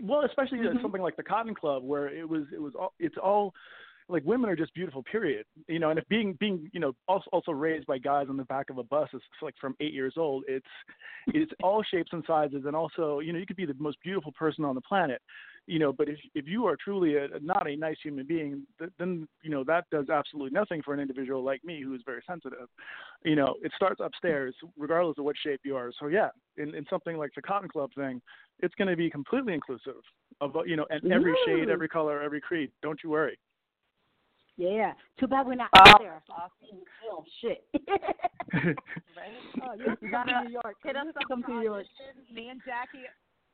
well, 0.03 0.21
especially 0.21 0.59
Mhm. 0.59 0.81
something 0.81 1.01
like 1.01 1.15
the 1.15 1.23
Cotton 1.23 1.55
Club, 1.55 1.83
where 1.83 2.09
it 2.09 2.27
was 2.27 2.51
it 2.53 2.61
was 2.61 2.75
all 2.75 2.93
it's 2.99 3.17
all 3.17 3.53
like 4.07 4.23
women 4.25 4.49
are 4.49 4.55
just 4.55 4.73
beautiful, 4.73 5.03
period. 5.03 5.45
You 5.67 5.79
know, 5.79 5.89
and 5.89 5.99
if 5.99 6.07
being 6.09 6.33
being 6.33 6.69
you 6.73 6.79
know 6.79 6.95
also 7.07 7.29
also 7.31 7.51
raised 7.51 7.85
by 7.87 7.97
guys 7.97 8.27
on 8.29 8.37
the 8.37 8.45
back 8.45 8.69
of 8.69 8.77
a 8.77 8.83
bus 8.83 9.09
is 9.13 9.21
like 9.41 9.55
from 9.59 9.75
eight 9.79 9.93
years 9.93 10.15
old, 10.17 10.43
it's 10.47 10.67
it's 11.27 11.51
all 11.63 11.83
shapes 11.83 12.11
and 12.13 12.23
sizes, 12.25 12.65
and 12.65 12.75
also 12.75 13.19
you 13.19 13.33
know 13.33 13.39
you 13.39 13.45
could 13.45 13.57
be 13.57 13.65
the 13.65 13.75
most 13.75 13.97
beautiful 14.03 14.31
person 14.31 14.65
on 14.65 14.75
the 14.75 14.81
planet. 14.81 15.21
You 15.69 15.77
know, 15.77 15.93
but 15.93 16.09
if 16.09 16.17
if 16.33 16.47
you 16.47 16.65
are 16.65 16.75
truly 16.75 17.15
a, 17.17 17.27
not 17.43 17.69
a 17.69 17.75
nice 17.75 17.97
human 18.01 18.25
being, 18.25 18.63
th- 18.79 18.89
then 18.97 19.27
you 19.43 19.51
know 19.51 19.63
that 19.65 19.85
does 19.91 20.09
absolutely 20.09 20.49
nothing 20.51 20.81
for 20.81 20.95
an 20.95 20.99
individual 20.99 21.43
like 21.43 21.63
me 21.63 21.81
who 21.83 21.93
is 21.93 22.01
very 22.07 22.23
sensitive. 22.25 22.67
You 23.23 23.35
know, 23.35 23.53
it 23.61 23.71
starts 23.75 23.99
upstairs, 24.03 24.55
regardless 24.77 25.19
of 25.19 25.25
what 25.25 25.35
shape 25.37 25.61
you 25.63 25.75
are. 25.75 25.91
So 25.99 26.07
yeah, 26.07 26.29
in, 26.57 26.73
in 26.73 26.85
something 26.89 27.17
like 27.17 27.29
the 27.35 27.43
Cotton 27.43 27.69
Club 27.69 27.91
thing, 27.95 28.19
it's 28.61 28.73
going 28.75 28.87
to 28.87 28.95
be 28.95 29.11
completely 29.11 29.53
inclusive 29.53 30.01
of 30.41 30.55
uh, 30.55 30.63
you 30.63 30.75
know, 30.75 30.87
and 30.89 31.11
every 31.11 31.35
shade, 31.45 31.69
every 31.69 31.87
color, 31.87 32.19
every 32.19 32.41
creed. 32.41 32.71
Don't 32.81 32.99
you 33.03 33.11
worry. 33.11 33.37
Yeah. 34.57 34.93
Too 35.19 35.27
bad 35.27 35.45
we're 35.45 35.55
not 35.55 35.69
Oh, 35.75 35.89
out 35.89 36.01
there. 36.01 36.21
Oh 37.13 37.23
shit. 37.41 37.63
oh, 38.53 39.73
you 39.77 39.85
have 39.87 39.99
to 39.99 40.05
You 40.05 40.11
gotta 40.11 40.43
New 40.45 40.51
York. 40.51 40.75
hit 40.83 40.95
us 40.97 41.03
You 41.05 41.07
have 41.07 41.13
to 41.13 41.19
up 41.21 41.27
come 41.29 41.43
to 41.43 41.53
New 41.53 41.61
York. 41.61 41.85
Me 42.33 42.49
and 42.49 42.59
Jackie, 42.65 43.05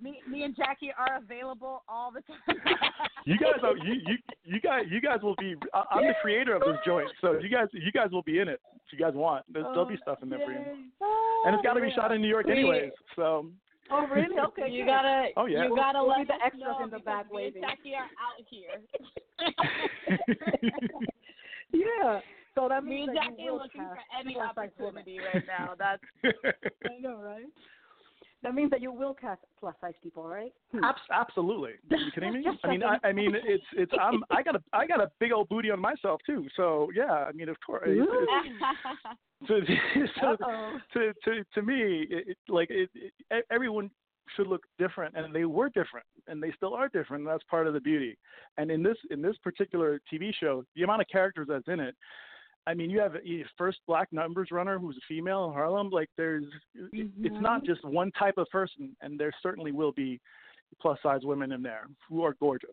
me, 0.02 0.22
me 0.30 0.43
and 0.43 0.56
Jackie 0.56 0.91
are 0.98 1.18
available 1.18 1.84
all 1.88 2.12
the 2.12 2.22
time. 2.22 2.58
You 3.28 3.39
guys 3.39 3.54
are 3.64 3.76
you 3.78 3.93
you 4.06 4.18
you 4.43 4.62
guys 4.62 4.84
you 4.88 5.02
guys 5.02 5.18
will 5.24 5.34
be. 5.39 5.56
I, 5.74 5.84
I'm 5.93 6.06
the 6.06 6.14
creator 6.22 6.54
of 6.54 6.62
this 6.62 6.78
joint, 6.86 7.10
so 7.22 7.39
you 7.39 7.50
guys 7.50 7.66
you 7.74 7.91
guys 7.91 8.12
will 8.12 8.22
be 8.22 8.38
in 8.38 8.48
it 8.48 8.62
if 8.76 8.93
you 8.93 9.00
guys 9.04 9.16
want. 9.16 9.46
There's, 9.52 9.66
there'll 9.66 9.88
be 9.88 9.96
oh, 9.96 10.04
stuff 10.04 10.20
in 10.22 10.30
there 10.30 10.38
for 10.46 10.52
you, 10.52 10.60
and 11.46 11.56
it's 11.56 11.64
got 11.64 11.74
to 11.74 11.82
be 11.82 11.89
shot 11.96 12.12
in 12.12 12.22
New 12.22 12.28
York 12.28 12.48
anyways. 12.48 12.91
So 13.16 13.48
Oh 13.91 14.06
really? 14.08 14.36
Okay. 14.48 14.70
you 14.72 14.84
good. 14.84 14.91
gotta, 14.91 15.30
Oh, 15.38 15.46
yeah. 15.46 15.64
you 15.64 15.76
gotta 15.76 16.00
We'll 16.00 16.10
let 16.10 16.20
be 16.20 16.26
the 16.26 16.34
us 16.34 16.39
extras 16.46 16.76
in 16.84 16.89
the 16.89 17.00
back 17.00 17.32
me 17.32 17.46
and 17.48 17.56
waving. 17.56 17.62
Jackie 17.62 17.96
are 17.96 18.10
out 18.22 18.38
here. 18.50 18.82
yeah. 21.72 22.20
So 22.56 22.70
that 22.70 22.84
me 22.84 22.96
means 22.96 23.10
and 23.10 23.18
that 23.18 23.24
Jackie 23.30 23.43
you 23.43 23.52
are 23.52 23.58
looking 23.58 23.82
for 23.82 23.98
any 24.20 24.34
plus-size 24.34 24.70
opportunity 24.80 25.20
right 25.20 25.43
now. 25.48 25.74
That's 25.78 26.02
I 26.86 27.00
know, 27.00 27.18
right? 27.18 27.46
That 28.46 28.54
means 28.54 28.70
that 28.70 28.80
you 28.80 28.91
will 28.91 29.16
cast 29.16 29.41
plus 29.60 29.74
size 29.82 29.96
people, 30.04 30.24
right? 30.24 30.54
Hmm. 30.72 30.84
Abs- 30.84 31.00
absolutely. 31.12 31.72
Are 31.89 31.98
you 31.98 32.12
kidding 32.14 32.32
me? 32.32 32.46
I 32.64 32.68
mean, 32.68 32.84
I. 32.84 33.00
I 33.04 33.12
mean, 33.12 33.34
it's 33.34 33.64
it's 33.76 33.91
I'm 34.00 34.24
I 34.30 34.43
got 34.43 34.56
a 34.56 34.62
I 34.72 34.86
got 34.86 35.02
a 35.02 35.10
big 35.20 35.32
old 35.32 35.50
booty 35.50 35.72
on 35.72 35.80
myself 35.80 36.22
too. 36.28 36.46
So 36.56 36.89
yeah, 36.96 37.12
I 37.12 37.32
mean, 37.32 37.50
of 37.50 37.58
course. 37.66 37.88
It's, 37.88 39.72
so, 40.22 40.38
to 40.93 41.14
to 41.24 41.43
to 41.56 41.62
me, 41.64 42.06
it, 42.08 42.38
like 42.48 42.70
everyone 43.50 43.89
should 44.36 44.46
look 44.46 44.62
different, 44.78 45.16
and 45.18 45.34
they 45.34 45.46
were 45.46 45.70
different, 45.70 46.06
and 46.28 46.41
they 46.41 46.52
still 46.56 46.76
are 46.76 46.88
different. 46.88 47.22
And 47.22 47.28
that's 47.28 47.43
part 47.50 47.66
of 47.66 47.74
the 47.74 47.82
beauty. 47.82 48.16
And 48.60 48.70
in 48.70 48.84
this 48.84 48.98
in 49.10 49.24
this 49.24 49.38
particular 49.43 50.00
TV 50.14 50.32
show, 50.39 50.64
the 50.76 50.84
amount 50.84 51.02
of 51.02 51.08
characters 51.08 51.48
that's 51.50 51.68
in 51.68 51.80
it. 51.80 51.96
I 52.68 52.74
mean, 52.74 52.89
you 52.89 52.99
have 52.99 53.16
a 53.16 53.45
first 53.57 53.80
black 53.88 54.11
numbers 54.11 54.49
runner 54.51 54.80
who's 54.80 54.97
a 54.97 55.05
female 55.07 55.45
in 55.45 55.53
Harlem. 55.53 55.89
Like, 55.89 56.09
there's, 56.18 56.45
it- 56.93 57.09
it's 57.22 57.41
not 57.41 57.63
just 57.63 57.84
one 57.86 58.11
type 58.13 58.38
of 58.38 58.47
person, 58.49 58.95
and 59.01 59.20
there 59.20 59.32
certainly 59.43 59.72
will 59.72 59.91
be 59.91 60.20
plus 60.82 60.97
size 61.03 61.22
women 61.24 61.51
in 61.51 61.61
there 61.61 61.86
who 62.09 62.24
are 62.24 62.36
gorgeous. 62.39 62.70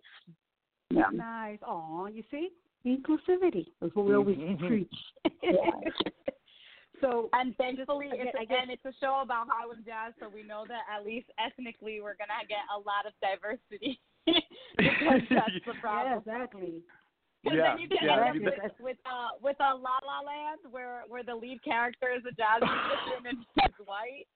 Yeah. 0.90 1.04
Nice. 1.12 1.58
Oh, 1.66 2.06
you 2.06 2.22
see? 2.30 2.48
Inclusivity. 2.86 3.66
is 3.82 3.90
what 3.94 4.06
we 4.06 4.14
always 4.14 4.36
Mhm. 4.38 4.58
preach. 4.66 4.94
so 7.00 7.28
and 7.32 7.56
thankfully, 7.56 8.08
I 8.12 8.14
it's 8.16 8.24
guess- 8.24 8.34
a, 8.36 8.40
I 8.40 8.44
guess- 8.44 8.66
it's 8.70 8.84
a 8.84 8.92
show 9.00 9.20
about 9.22 9.46
Harlem 9.48 9.82
jazz, 9.84 10.14
so 10.20 10.28
we 10.28 10.42
know 10.42 10.64
that 10.68 10.82
at 10.92 11.04
least 11.04 11.28
ethnically 11.38 12.00
we're 12.00 12.16
gonna 12.16 12.46
get 12.48 12.64
a 12.74 12.78
lot 12.78 13.06
of 13.06 13.12
diversity. 13.20 14.00
because 14.26 15.22
that's 15.30 15.52
the 15.66 15.72
yeah, 15.84 16.18
exactly. 16.18 16.82
Because 17.42 17.58
Yeah, 17.58 17.74
then 17.74 17.78
you 17.82 17.88
can 17.88 17.98
yeah, 18.06 18.26
end 18.26 18.46
up 18.46 18.54
with 18.54 18.72
with 18.80 18.96
uh 19.06 19.28
with 19.42 19.56
a 19.60 19.74
La 19.74 19.98
La 20.06 20.20
Land 20.24 20.60
where 20.70 21.02
where 21.08 21.22
the 21.24 21.34
lead 21.34 21.62
character 21.64 22.08
is 22.14 22.22
a 22.24 22.32
jazz 22.34 22.62
musician 22.62 23.26
and 23.26 23.38
he's 23.58 23.86
white. 23.86 24.26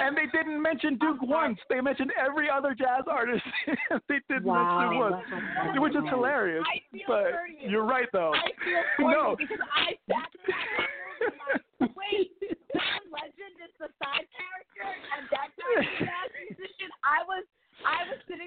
and 0.00 0.16
they 0.16 0.24
didn't 0.32 0.56
mention 0.62 0.96
Duke 0.96 1.20
once. 1.20 1.58
They 1.68 1.80
mentioned 1.80 2.12
every 2.16 2.48
other 2.48 2.72
jaz 2.74 3.04
artist. 3.06 3.44
they 4.08 4.20
didn't 4.32 4.44
Wow, 4.48 4.56
mention 4.56 4.88
Duke 4.88 5.00
once, 5.04 5.20
that's 5.52 5.80
which 5.84 5.96
is 5.96 6.04
hilarious. 6.08 6.64
I 6.64 6.80
feel 6.88 7.04
but 7.06 7.28
for 7.36 7.44
you. 7.44 7.68
you're 7.68 7.84
right 7.84 8.08
though. 8.12 8.32
I 8.32 8.48
feel 8.64 9.10
no. 9.12 9.36
because 9.36 9.60
I 9.68 9.92
sat 10.08 10.32
there 10.48 11.28
and 11.28 11.28
I'm 11.28 11.92
like, 11.92 11.92
wait, 11.92 12.32
John 12.72 13.04
Legend 13.12 13.54
is 13.60 13.72
the 13.76 13.92
side 14.00 14.24
character 14.32 14.88
and 14.88 15.28
that 15.28 15.52
guy's 15.60 15.92
a 15.92 16.08
jazz 16.08 16.28
musician. 16.40 16.88
I 17.04 17.20
was 17.28 17.44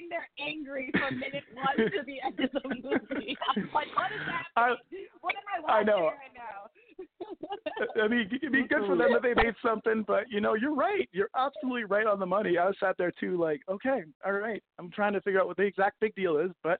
sitting 0.08 0.10
there 0.10 0.28
angry 0.40 0.92
from 0.98 1.20
minute 1.20 1.44
one 1.54 1.78
to 1.78 2.04
the 2.06 2.18
end 2.26 2.40
of 2.40 2.52
the 2.52 2.70
movie. 2.70 3.38
I 3.56 3.60
was 3.60 3.70
like, 3.74 3.88
what 3.96 4.12
is 4.12 4.22
happening? 4.56 4.78
what 5.22 5.36
am 5.36 5.66
I 5.66 5.72
I 5.72 5.82
watching 5.82 5.88
know. 5.88 6.06
right 6.08 6.34
now? 6.36 8.04
I 8.04 8.08
mean, 8.08 8.30
it'd 8.42 8.52
be 8.52 8.68
good 8.68 8.86
for 8.88 8.96
them 8.96 9.14
that 9.14 9.22
they 9.22 9.34
made 9.36 9.54
something, 9.64 10.04
but 10.08 10.24
you 10.30 10.42
know, 10.42 10.56
you're 10.56 10.74
right. 10.74 11.08
You're 11.12 11.30
absolutely 11.38 11.84
right 11.84 12.08
on 12.08 12.20
the 12.20 12.26
money. 12.26 12.58
I 12.58 12.72
sat 12.80 12.98
there 12.98 13.12
too, 13.20 13.38
like, 13.40 13.62
okay, 13.70 14.04
all 14.26 14.32
right. 14.34 14.64
I'm 14.80 14.90
trying 14.92 15.14
to 15.14 15.22
figure 15.22 15.40
out 15.40 15.48
what 15.48 15.58
the 15.58 15.64
exact 15.64 16.00
big 16.00 16.16
deal 16.16 16.38
is, 16.38 16.52
but 16.64 16.80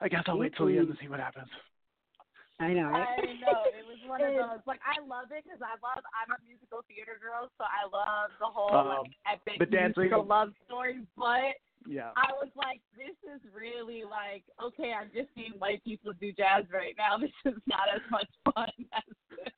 I 0.00 0.08
guess 0.08 0.22
I'll 0.26 0.38
wait 0.38 0.54
till 0.56 0.66
the 0.66 0.78
end 0.78 0.88
to 0.88 0.94
see 1.00 1.08
what 1.08 1.20
happens. 1.20 1.48
I 2.60 2.72
know, 2.74 2.90
right? 2.90 3.06
I 3.06 3.22
know 3.38 3.62
it 3.70 3.86
was 3.86 3.98
one 4.08 4.20
of 4.22 4.34
those. 4.34 4.58
Like 4.66 4.80
I 4.82 4.98
love 5.06 5.30
it 5.30 5.44
because 5.44 5.62
I 5.62 5.78
love. 5.78 6.02
I'm 6.10 6.34
a 6.34 6.38
musical 6.42 6.82
theater 6.90 7.14
girl, 7.22 7.46
so 7.58 7.62
I 7.62 7.86
love 7.86 8.30
the 8.40 8.46
whole 8.50 8.74
Um, 8.74 8.88
like 9.06 9.10
epic 9.46 9.58
the 9.60 9.66
dancing. 9.66 10.10
musical 10.10 10.26
love 10.26 10.50
story. 10.66 11.06
But 11.16 11.54
Yeah. 11.88 12.10
I 12.16 12.32
was 12.34 12.50
like, 12.54 12.80
this 12.96 13.16
is 13.34 13.40
really 13.58 14.02
like 14.04 14.44
okay. 14.62 14.92
I'm 14.92 15.08
just 15.14 15.28
seeing 15.34 15.52
white 15.58 15.82
people 15.84 16.12
do 16.20 16.32
jazz 16.32 16.64
right 16.72 16.94
now. 16.98 17.16
This 17.44 17.54
is 17.54 17.60
not 17.66 17.88
as 17.94 18.02
much 18.10 18.28
fun 18.44 18.68
as 18.92 19.02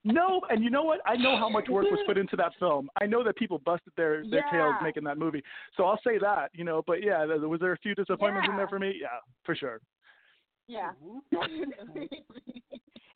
No, 0.05 0.41
and 0.49 0.62
you 0.62 0.70
know 0.70 0.83
what? 0.85 1.01
I 1.07 1.16
know 1.16 1.37
how 1.37 1.49
much 1.49 1.68
work 1.68 1.87
was 1.91 1.99
put 2.07 2.16
into 2.16 2.37
that 2.37 2.53
film. 2.59 2.89
I 3.01 3.07
know 3.07 3.24
that 3.24 3.37
people 3.37 3.59
busted 3.64 3.93
their 3.97 4.22
their 4.31 4.45
tails 4.53 4.74
making 4.83 5.05
that 5.05 5.18
movie. 5.18 5.43
So 5.76 5.85
I'll 5.85 6.01
say 6.05 6.18
that, 6.18 6.51
you 6.55 6.64
know. 6.64 6.83
But 6.87 7.03
yeah, 7.03 7.26
there- 7.26 7.49
was 7.49 7.61
there 7.61 7.72
a 7.72 7.78
few 7.78 7.95
disappointments 7.97 8.49
in 8.49 8.57
there 8.57 8.68
for 8.68 8.78
me? 8.78 8.95
Yeah, 9.01 9.09
for 9.45 9.55
sure. 9.55 9.81
yeah. 10.68 10.93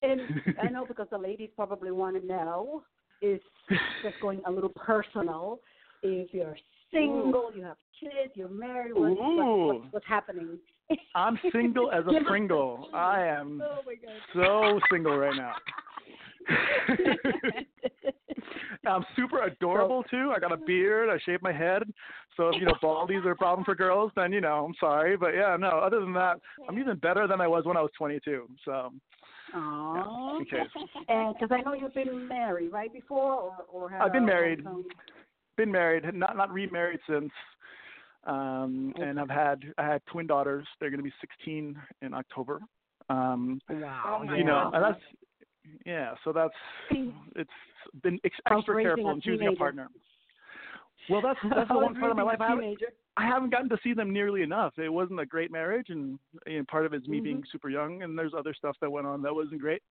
And 0.02 0.20
I 0.62 0.68
know 0.68 0.84
because 0.84 1.06
the 1.10 1.16
ladies 1.16 1.48
probably 1.56 1.90
want 1.90 2.20
to 2.20 2.26
know 2.26 2.82
is 3.22 3.40
just 4.02 4.20
going 4.20 4.42
a 4.46 4.50
little 4.50 4.72
personal. 4.76 5.60
If 6.02 6.34
you're 6.34 6.58
Mm. 6.94 7.24
single, 7.24 7.50
you 7.54 7.62
have 7.62 7.76
kids, 7.98 8.32
you're 8.34 8.48
married, 8.48 8.94
what, 8.94 9.10
what, 9.18 9.74
what's, 9.74 9.86
what's 9.92 10.06
happening? 10.06 10.58
I'm 11.14 11.38
single 11.52 11.90
as 11.92 12.04
a 12.06 12.24
Pringle. 12.24 12.88
I 12.94 13.24
am 13.26 13.62
Oh 13.62 13.80
so 14.34 14.80
single 14.90 15.16
right 15.16 15.36
now. 15.36 15.54
I'm 18.86 19.04
super 19.16 19.42
adorable 19.44 20.04
too. 20.10 20.32
I 20.36 20.38
got 20.38 20.52
a 20.52 20.58
beard. 20.58 21.08
I 21.08 21.18
shave 21.24 21.40
my 21.42 21.52
head. 21.52 21.82
So 22.36 22.48
if 22.48 22.56
you 22.60 22.66
know 22.66 22.74
baldies 22.82 23.24
are 23.24 23.30
a 23.30 23.36
problem 23.36 23.64
for 23.64 23.74
girls, 23.74 24.12
then 24.14 24.30
you 24.32 24.42
know 24.42 24.66
I'm 24.66 24.74
sorry. 24.78 25.16
But 25.16 25.34
yeah, 25.34 25.56
no. 25.58 25.68
Other 25.68 26.00
than 26.00 26.12
that, 26.14 26.38
I'm 26.68 26.78
even 26.78 26.98
better 26.98 27.26
than 27.26 27.40
I 27.40 27.46
was 27.46 27.64
when 27.64 27.78
I 27.78 27.80
was 27.80 27.90
22. 27.96 28.46
So 28.64 28.92
Aww. 29.54 30.38
And 31.08 31.34
because 31.34 31.50
I 31.50 31.62
know 31.62 31.74
you've 31.74 31.94
been 31.94 32.28
married 32.28 32.72
right 32.72 32.92
before, 32.92 33.32
or 33.32 33.56
or 33.72 33.88
have 33.88 34.02
I've 34.02 34.12
been 34.12 34.26
married. 34.26 34.64
long-term- 34.64 34.84
Been 35.56 35.70
married, 35.70 36.04
not 36.14 36.36
not 36.36 36.52
remarried 36.52 37.00
since. 37.08 37.30
Um, 38.26 38.94
and 39.00 39.20
I've 39.20 39.30
had 39.30 39.64
I 39.78 39.84
had 39.84 40.02
twin 40.06 40.26
daughters. 40.26 40.66
They're 40.80 40.90
going 40.90 40.98
to 40.98 41.04
be 41.04 41.12
16 41.20 41.76
in 42.02 42.14
October. 42.14 42.60
Um, 43.08 43.60
Wow. 43.68 44.22
Oh 44.22 44.34
you 44.34 44.44
know, 44.44 44.70
and 44.72 44.82
that's 44.82 45.00
yeah. 45.84 46.14
So 46.24 46.32
that's 46.32 46.54
it's 47.36 47.50
been 48.02 48.18
extra 48.24 48.82
careful 48.82 49.10
in 49.10 49.20
choosing 49.20 49.48
a 49.48 49.52
partner. 49.52 49.88
Well, 51.08 51.20
that's 51.22 51.38
that's 51.54 51.68
the 51.68 51.78
one 51.78 51.94
part 51.94 52.10
of 52.10 52.16
my 52.16 52.22
life 52.22 52.40
raising 52.40 52.70
haven't. 52.70 52.82
I 53.16 53.26
haven't 53.26 53.50
gotten 53.50 53.68
to 53.68 53.78
see 53.84 53.94
them 53.94 54.12
nearly 54.12 54.42
enough. 54.42 54.72
It 54.76 54.88
wasn't 54.88 55.20
a 55.20 55.26
great 55.26 55.52
marriage, 55.52 55.90
and 55.90 56.18
you 56.46 56.58
know, 56.58 56.64
part 56.68 56.86
of 56.86 56.94
it's 56.94 57.06
me 57.06 57.20
being 57.20 57.42
Mhm. 57.42 57.46
super 57.52 57.68
young, 57.68 58.02
and 58.02 58.18
there's 58.18 58.34
other 58.36 58.54
stuff 58.54 58.76
that 58.80 58.90
went 58.90 59.06
on 59.06 59.22
that 59.22 59.34
wasn't 59.34 59.60
great. 59.60 59.82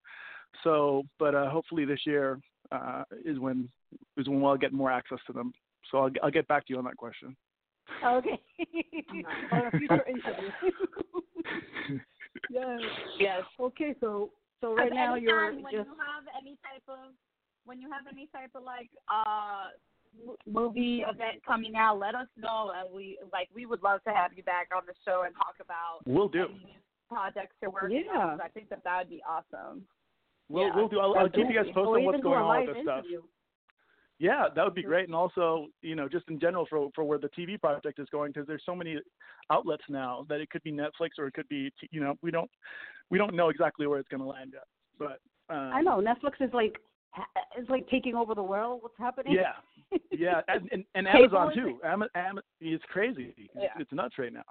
So, 0.63 1.03
but 1.19 1.33
uh, 1.33 1.49
hopefully 1.49 1.85
this 1.85 2.05
year 2.05 2.39
uh, 2.71 3.03
is 3.25 3.39
when 3.39 3.69
is 4.17 4.27
when 4.27 4.43
I'll 4.43 4.57
get 4.57 4.73
more 4.73 4.91
access 4.91 5.19
to 5.27 5.33
them. 5.33 5.53
So 5.91 5.97
I'll 5.99 6.11
I'll 6.23 6.31
get 6.31 6.47
back 6.47 6.65
to 6.67 6.73
you 6.73 6.79
on 6.79 6.85
that 6.85 6.97
question. 6.97 7.35
Okay. 8.03 8.41
On 9.51 9.65
a 9.67 9.71
future 9.71 10.05
interview. 10.07 10.49
yes. 12.49 12.79
Yes. 13.19 13.41
Okay, 13.59 13.93
so 13.99 14.31
so 14.61 14.73
right 14.75 14.87
Of 14.91 14.95
now 14.95 15.15
you're 15.15 15.51
time 15.51 15.63
when 15.63 15.73
just 15.73 15.87
you 15.89 15.95
have 15.95 16.23
any 16.41 16.57
type 16.63 16.83
of 16.87 17.11
when 17.65 17.79
you 17.79 17.89
have 17.91 18.05
any 18.11 18.27
type 18.27 18.51
of 18.55 18.63
like 18.63 18.89
uh 19.09 19.69
movie 20.45 21.01
event 21.01 21.43
coming 21.45 21.75
out, 21.75 21.97
let 21.99 22.15
us 22.15 22.27
know 22.37 22.71
and 22.75 22.93
we 22.93 23.17
like 23.31 23.49
we 23.53 23.65
would 23.65 23.81
love 23.83 24.03
to 24.03 24.11
have 24.13 24.31
you 24.35 24.43
back 24.43 24.69
on 24.75 24.83
the 24.85 24.93
show 25.05 25.23
and 25.25 25.35
talk 25.35 25.55
about 25.59 25.99
We'll 26.05 26.29
do. 26.29 26.45
any 26.45 26.77
projects 27.09 27.55
you're 27.61 27.71
working 27.71 28.05
Yeah. 28.05 28.17
on. 28.19 28.37
'cause 28.37 28.45
I 28.45 28.49
think 28.49 28.69
that 28.69 28.83
that 28.83 28.97
would 28.99 29.09
be 29.09 29.21
awesome. 29.27 29.85
We'll 30.53 30.67
Yeah. 30.67 30.75
we'll 30.75 30.87
do. 30.87 30.99
I'll, 30.99 31.15
I'll 31.15 31.29
keep 31.29 31.49
you 31.49 31.55
guys 31.55 31.65
posted 31.73 31.95
on 31.95 32.03
what's 32.05 32.21
going 32.21 32.39
on 32.39 32.65
with 32.65 32.75
this 32.75 32.83
stuff. 32.83 33.03
Yeah, 34.19 34.45
that 34.55 34.63
would 34.63 34.75
be 34.75 34.83
great, 34.83 35.07
and 35.07 35.15
also, 35.15 35.67
you 35.81 35.95
know, 35.95 36.07
just 36.07 36.29
in 36.29 36.39
general 36.39 36.67
for 36.69 36.89
for 36.93 37.03
where 37.03 37.17
the 37.17 37.29
TV 37.29 37.59
project 37.59 37.99
is 37.99 38.07
going, 38.11 38.31
because 38.31 38.45
there's 38.45 38.61
so 38.63 38.75
many 38.75 38.99
outlets 39.49 39.83
now 39.89 40.25
that 40.29 40.39
it 40.39 40.51
could 40.51 40.61
be 40.61 40.71
Netflix 40.71 41.17
or 41.17 41.25
it 41.25 41.33
could 41.33 41.49
be, 41.49 41.73
you 41.89 41.99
know, 41.99 42.13
we 42.21 42.29
don't 42.29 42.49
we 43.09 43.17
don't 43.17 43.33
know 43.33 43.49
exactly 43.49 43.87
where 43.87 43.99
it's 43.99 44.07
going 44.09 44.21
to 44.21 44.27
land 44.27 44.53
yet. 44.53 44.67
But 44.99 45.19
um, 45.53 45.73
I 45.73 45.81
know 45.81 45.99
Netflix 45.99 46.39
is 46.39 46.53
like 46.53 46.77
it's 47.57 47.69
like 47.69 47.89
taking 47.89 48.13
over 48.13 48.35
the 48.35 48.43
world. 48.43 48.83
What's 48.83 48.97
happening? 48.99 49.33
Yeah, 49.33 49.97
yeah, 50.11 50.41
and 50.47 50.69
and, 50.71 50.85
and 50.93 51.07
Amazon 51.07 51.51
too. 51.55 51.79
Am, 51.83 52.03
Am, 52.13 52.39
it's 52.61 52.83
crazy. 52.91 53.33
It's, 53.35 53.49
Yeah. 53.55 53.69
it's 53.79 53.91
nuts 53.91 54.19
right 54.19 54.31
now. 54.31 54.45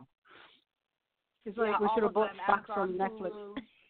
It's 1.46 1.56
like 1.56 1.70
Yeah, 1.70 1.78
we 1.80 1.88
should 1.94 2.02
have 2.02 2.12
bought 2.12 2.30
them, 2.30 2.40
stocks 2.44 2.70
from 2.74 2.98
Netflix. 2.98 3.30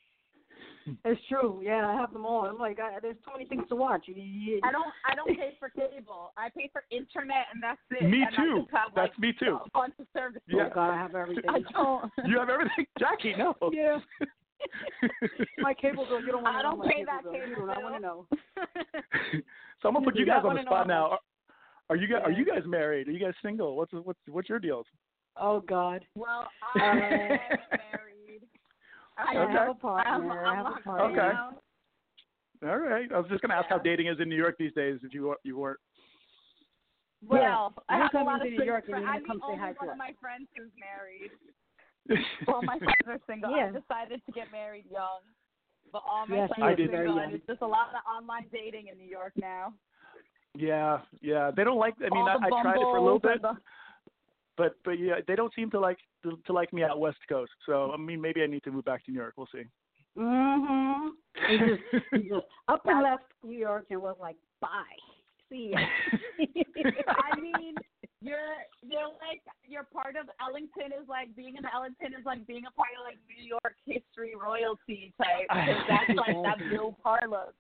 Hulu. 0.87 0.97
It's 1.05 1.21
true. 1.29 1.61
Yeah, 1.63 1.87
I 1.89 1.95
have 2.01 2.13
them 2.13 2.25
all. 2.27 2.45
I'm 2.45 2.59
like, 2.59 2.79
I, 2.81 2.99
there's 3.01 3.17
too 3.25 3.33
many 3.33 3.47
things 3.47 3.65
to 3.69 3.77
watch. 3.77 4.07
I 4.09 4.73
don't 4.73 4.93
I 5.09 5.15
don't 5.15 5.29
pay 5.37 5.57
for 5.59 5.69
cable. 5.69 6.33
I 6.37 6.49
pay 6.57 6.71
for 6.73 6.85
internet 6.91 7.47
and 7.53 7.63
that's 7.63 7.81
it. 7.91 8.09
Me 8.09 8.23
and 8.23 8.37
too. 8.37 8.67
have, 8.73 8.89
That's 8.95 9.11
like, 9.11 9.19
me 9.19 9.33
too. 9.39 9.59
A 9.65 9.71
bunch 9.73 9.95
of 9.99 10.07
services. 10.13 10.43
Yeah. 10.49 10.69
Oh 10.71 10.75
God, 10.75 10.91
I 10.91 10.97
have 10.97 11.15
everything. 11.15 11.45
I 11.49 11.61
don't. 11.73 12.11
You 12.27 12.39
have 12.39 12.49
everything, 12.49 12.87
Jackie. 12.99 13.35
No. 13.37 13.55
Yeah. 13.73 13.99
my 15.59 15.75
cable 15.75 16.07
bill. 16.07 16.21
You 16.21 16.33
don't 16.33 16.43
want 16.45 16.57
I 16.57 16.63
to 16.63 16.69
know 16.69 16.71
don't 16.71 16.79
my 16.81 16.87
pay 16.87 16.99
cable 16.99 17.07
that 17.07 17.23
bill. 17.25 17.33
You 17.35 17.41
cable 17.41 17.61
do 17.63 17.67
not 17.67 17.83
want 17.83 17.95
to 17.97 18.01
know. 18.01 18.27
so 19.83 19.89
I'm 19.89 19.95
gonna 19.95 20.05
put 20.05 20.15
You 20.15 20.21
you 20.21 20.27
guys 20.27 20.39
on 20.39 20.43
the 20.43 20.49
wanna 20.49 20.63
know 20.63 20.69
spot 20.71 20.87
now. 20.89 21.07
Are, 21.11 21.19
are 21.91 21.97
you 21.97 22.07
guys 22.09 22.23
are 22.25 22.31
you 22.33 22.45
guys 22.45 22.63
married? 22.67 23.09
Are 23.09 23.13
you 23.13 23.19
guys 23.21 23.35
single? 23.43 23.77
What's 23.77 23.93
what's 23.93 24.19
what's 24.29 24.49
your 24.49 24.59
deals? 24.59 24.87
Oh 25.37 25.61
God. 25.61 26.05
Well, 26.15 26.49
Uh, 26.77 26.83
I'm 26.83 26.99
married. 26.99 27.41
I 29.17 29.37
Okay. 29.37 29.53
have 29.53 29.69
a 29.71 29.75
partner. 29.75 30.11
I'm- 30.13 30.31
I 30.31 30.35
have 30.35 30.45
I'm 30.47 30.59
a 30.59 30.63
locked 30.71 30.85
partner. 30.85 31.21
Okay. 32.61 32.69
All 32.69 32.79
right. 32.79 33.13
I 33.13 33.19
was 33.19 33.29
just 33.29 33.43
gonna 33.43 33.55
ask 33.55 33.69
how 33.69 33.79
dating 33.79 34.07
is 34.07 34.21
in 34.21 34.29
New 34.29 34.37
York 34.37 34.57
these 34.59 34.73
days. 34.75 35.01
If 35.03 35.13
you 35.15 35.35
you 35.45 35.57
weren't. 35.59 35.81
Well, 37.25 37.75
I 37.89 37.99
Next 37.99 38.03
have 38.03 38.15
a 38.15 38.17
time 38.19 38.27
lot 38.27 38.33
you 38.33 38.37
of 38.37 38.43
visit 38.51 38.59
New 38.59 38.65
York, 38.67 38.85
single 38.87 39.03
friends. 39.03 39.15
I'm 39.15 39.23
to 39.23 39.27
come 39.29 39.37
the 39.39 39.43
say 39.43 39.53
only 39.53 39.59
hi 39.59 39.73
one 39.79 39.89
of 39.91 39.97
my 39.99 40.13
friends 40.21 40.49
who's 40.57 40.73
married. 40.79 41.31
All 42.49 42.63
my 42.63 42.79
friends 42.79 43.07
are 43.07 43.21
single. 43.29 43.57
Yeah. 43.57 43.69
I 43.69 43.79
decided 43.79 44.23
to 44.27 44.33
get 44.33 44.51
married 44.51 44.87
young, 44.91 45.21
but 45.93 46.03
all 46.05 46.27
my 46.27 46.37
Yes, 46.37 46.51
friends 46.59 46.81
are 46.81 46.87
single, 46.87 47.19
and 47.19 47.33
it's 47.35 47.47
just 47.47 47.63
a 47.63 47.67
lot 47.67 47.91
of 47.95 48.03
online 48.11 48.47
dating 48.53 48.89
in 48.89 48.99
New 48.99 49.07
York 49.09 49.33
now. 49.37 49.73
yeah, 50.55 51.01
yeah. 51.21 51.53
They 51.55 51.63
don't 51.63 51.79
like. 51.79 51.95
I 52.05 52.09
mean, 52.13 52.27
I, 52.27 52.35
I 52.43 52.49
tried 52.63 52.77
it 52.77 52.83
for 52.83 52.97
a 52.97 53.01
little 53.03 53.21
bit, 53.21 53.35
and 53.35 53.45
the- 53.45 53.61
but 54.63 54.77
but 54.85 54.93
yeah, 54.93 55.15
they 55.27 55.35
don't 55.35 55.53
seem 55.55 55.71
to 55.73 55.81
like 55.81 55.99
to, 56.23 56.39
to 56.47 56.53
like 56.53 56.73
me 56.73 56.85
out 56.85 57.01
West 57.01 57.19
Coast. 57.29 57.51
So 57.67 57.91
I 57.93 57.97
mean, 57.97 58.21
maybe 58.21 58.43
I 58.43 58.47
need 58.47 58.63
to 58.63 58.71
move 58.71 58.85
back 58.85 59.05
to 59.05 59.11
New 59.11 59.19
York. 59.19 59.35
We'll 59.37 59.49
see. 59.53 59.65
Mhm. 60.17 61.09
He 61.49 61.59
just, 61.59 61.83
just 62.29 62.47
up 62.69 62.83
and 62.85 63.03
left 63.03 63.25
New 63.43 63.59
York 63.59 63.87
and 63.91 64.01
was 64.01 64.17
like, 64.21 64.37
bye. 64.61 64.69
See 65.49 65.73
ya. 65.73 65.81
I 67.09 67.41
mean, 67.41 67.75
you're 68.21 68.55
you're 68.83 69.09
like 69.19 69.43
you're 69.67 69.83
part 69.93 70.15
of 70.15 70.27
Ellington 70.41 70.93
is 70.95 71.09
like 71.09 71.35
being 71.35 71.57
in 71.57 71.65
Ellington 71.75 72.15
is 72.19 72.25
like 72.25 72.47
being 72.47 72.63
a 72.69 72.71
part 72.71 72.91
of 72.97 73.05
like 73.05 73.19
New 73.27 73.43
York 73.43 73.75
history 73.85 74.35
royalty 74.41 75.13
type 75.19 75.49
because 75.51 75.83
that's 75.89 76.17
like 76.17 76.37
that 76.45 76.59
Bill 76.71 76.97
Harlem. 77.03 77.51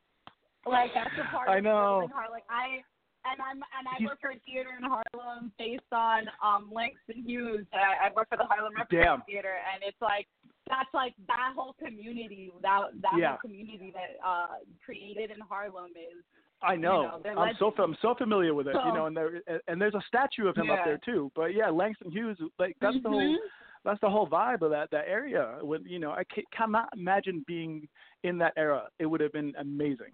Like 0.65 0.95
that's 0.95 1.11
a 1.19 1.29
part 1.35 1.49
I 1.49 1.59
of 1.59 1.65
know. 1.65 2.07
building 2.07 2.15
Harlem. 2.15 2.41
I 2.49 2.87
and 3.25 3.41
I'm 3.41 3.61
and 3.79 3.87
I 3.87 4.05
work 4.05 4.21
for 4.21 4.31
a 4.31 4.41
theater 4.47 4.71
in 4.77 4.85
Harlem 4.85 5.53
based 5.59 5.93
on 5.93 6.27
um 6.43 6.71
Langston 6.73 7.23
Hughes. 7.25 7.67
I, 7.73 8.09
I 8.09 8.13
work 8.15 8.29
for 8.29 8.37
the 8.37 8.45
Harlem 8.45 8.75
Damn. 8.75 8.87
Repertoire 8.91 9.23
Theater, 9.27 9.55
and 9.73 9.83
it's 9.87 10.01
like 10.01 10.27
that's 10.69 10.93
like 10.95 11.15
that 11.27 11.53
whole 11.55 11.75
community 11.79 12.53
that 12.63 12.81
that 13.01 13.13
Yeah. 13.19 13.31
whole 13.31 13.39
community 13.39 13.93
that 13.95 14.19
uh 14.27 14.63
created 14.85 15.31
in 15.31 15.41
Harlem 15.41 15.91
is 15.97 16.23
I 16.63 16.77
know. 16.77 17.21
know, 17.25 17.41
I'm 17.41 17.55
so. 17.59 17.73
I'm 17.83 17.97
so 18.01 18.15
familiar 18.17 18.55
with 18.55 18.69
it. 18.69 18.77
You 18.87 18.93
know, 18.93 19.07
and 19.07 19.17
there 19.17 19.41
and 19.67 19.81
there's 19.81 19.95
a 19.95 20.03
statue 20.07 20.47
of 20.47 20.57
him 20.57 20.71
up 20.71 20.81
there 20.85 20.99
too. 21.05 21.31
But 21.35 21.55
yeah, 21.55 21.69
Langston 21.69 22.11
Hughes, 22.11 22.39
like 22.59 22.77
that's 22.81 22.97
the 23.03 23.09
whole 23.09 23.35
Mhm. 23.35 23.37
that's 23.85 24.01
the 24.01 24.09
whole 24.09 24.29
vibe 24.29 24.63
of 24.63 24.71
that 24.71 24.91
that 24.93 25.09
area. 25.09 25.59
With 25.61 25.83
you 25.87 25.99
know, 25.99 26.13
I 26.13 26.23
cannot 26.57 26.89
imagine 26.97 27.45
being 27.49 27.89
in 28.23 28.39
that 28.39 28.53
era. 28.57 28.89
It 29.01 29.07
would 29.07 29.21
have 29.21 29.33
been 29.33 29.53
amazing. 29.59 30.13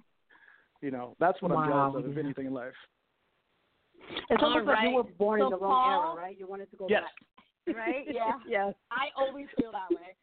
You 0.81 0.91
know, 0.91 1.17
that's 1.21 1.41
what 1.43 1.53
I'm 1.53 1.59
Wow, 1.59 1.91
jealous 1.93 2.07
of, 2.07 2.13
if 2.13 2.17
anything 2.17 2.47
in 2.47 2.55
life. 2.55 2.73
It's 4.31 4.43
All 4.43 4.51
almost 4.53 4.67
like 4.67 4.83
you 4.89 4.95
were 4.97 5.03
born 5.05 5.41
in 5.41 5.47
So 5.47 5.51
the 5.51 5.59
wrong 5.59 5.73
Paul- 5.83 6.13
era, 6.17 6.23
right? 6.23 6.39
You 6.39 6.47
wanted 6.47 6.71
to 6.71 6.77
go 6.77 6.87
Yes. 6.89 7.05
back. 7.67 7.77
right? 7.77 8.07
Yeah. 8.09 8.39
yes. 8.47 8.75
I 8.91 9.09
always 9.17 9.47
feel 9.59 9.73
that 9.73 9.91
way. 9.91 10.15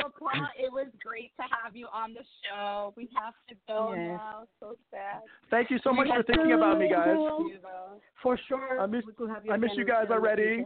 So 0.00 0.08
Paul, 0.18 0.48
it 0.58 0.72
was 0.72 0.88
great 1.04 1.30
to 1.38 1.44
have 1.62 1.76
you 1.76 1.86
on 1.92 2.14
the 2.14 2.24
show. 2.42 2.92
We 2.96 3.08
have 3.14 3.34
to 3.48 3.54
go 3.68 3.94
Yes. 3.94 4.18
now. 4.18 4.48
So 4.58 4.76
sad. 4.90 5.22
Thank 5.50 5.70
you 5.70 5.78
so 5.84 5.92
much 5.92 6.08
for 6.08 6.16
Yes, 6.16 6.26
thinking 6.26 6.52
about 6.52 6.78
me, 6.78 6.88
guys. 6.90 7.16
For 8.22 8.36
sure. 8.48 8.80
I 8.80 8.86
miss 8.86 9.04
we 9.06 9.12
could 9.12 9.30
have 9.30 9.44
you 9.46 9.52
I 9.52 9.56
miss 9.56 9.70
you 9.76 9.84
guys 9.84 10.08
already. 10.10 10.64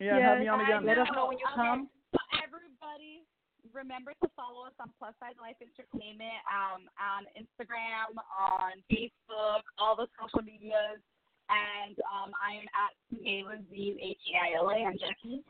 Yeah, 0.00 0.18
have 0.20 0.38
me 0.40 0.48
on 0.48 0.60
again. 0.60 0.86
Let 0.86 0.98
us 0.98 1.08
know 1.12 1.26
when 1.26 1.38
you 1.38 1.46
Okay. 1.52 1.56
come. 1.56 1.90
So 2.12 2.18
everybody, 2.40 3.26
remember 3.74 4.14
to 4.22 4.28
follow 4.36 4.64
us 4.64 4.72
on 4.80 4.88
Plus 4.98 5.12
Size 5.20 5.36
Life 5.42 5.56
Entertainment 5.60 6.40
um, 6.48 6.88
on 6.96 7.26
Instagram, 7.36 8.16
on 8.38 8.80
Facebook, 8.88 9.62
all 9.76 9.96
the 9.96 10.06
social 10.16 10.40
medias, 10.46 11.02
and 11.50 11.96
um, 12.00 12.32
I 12.42 12.54
am 12.56 12.66
at 12.76 13.24
Gayla 13.24 13.58
Z 13.70 13.98
H 14.02 14.16
E 14.28 14.32
I 14.36 14.56
L 14.58 14.68
A. 14.70 14.74
I'm 14.86 14.98
Jackie. 14.98 15.42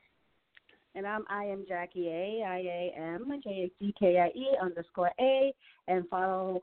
And 0.95 1.07
I'm 1.07 1.25
I 1.29 1.45
am 1.45 1.65
Jackie 1.69 2.09
A 2.09 2.43
I 2.47 2.59
A 2.59 2.95
M 2.99 3.41
J 3.45 3.51
A 3.51 3.71
C 3.79 3.95
K 3.99 4.19
I 4.19 4.29
E 4.39 4.47
underscore 4.63 5.11
A 5.21 5.53
and 5.87 6.09
follow 6.09 6.61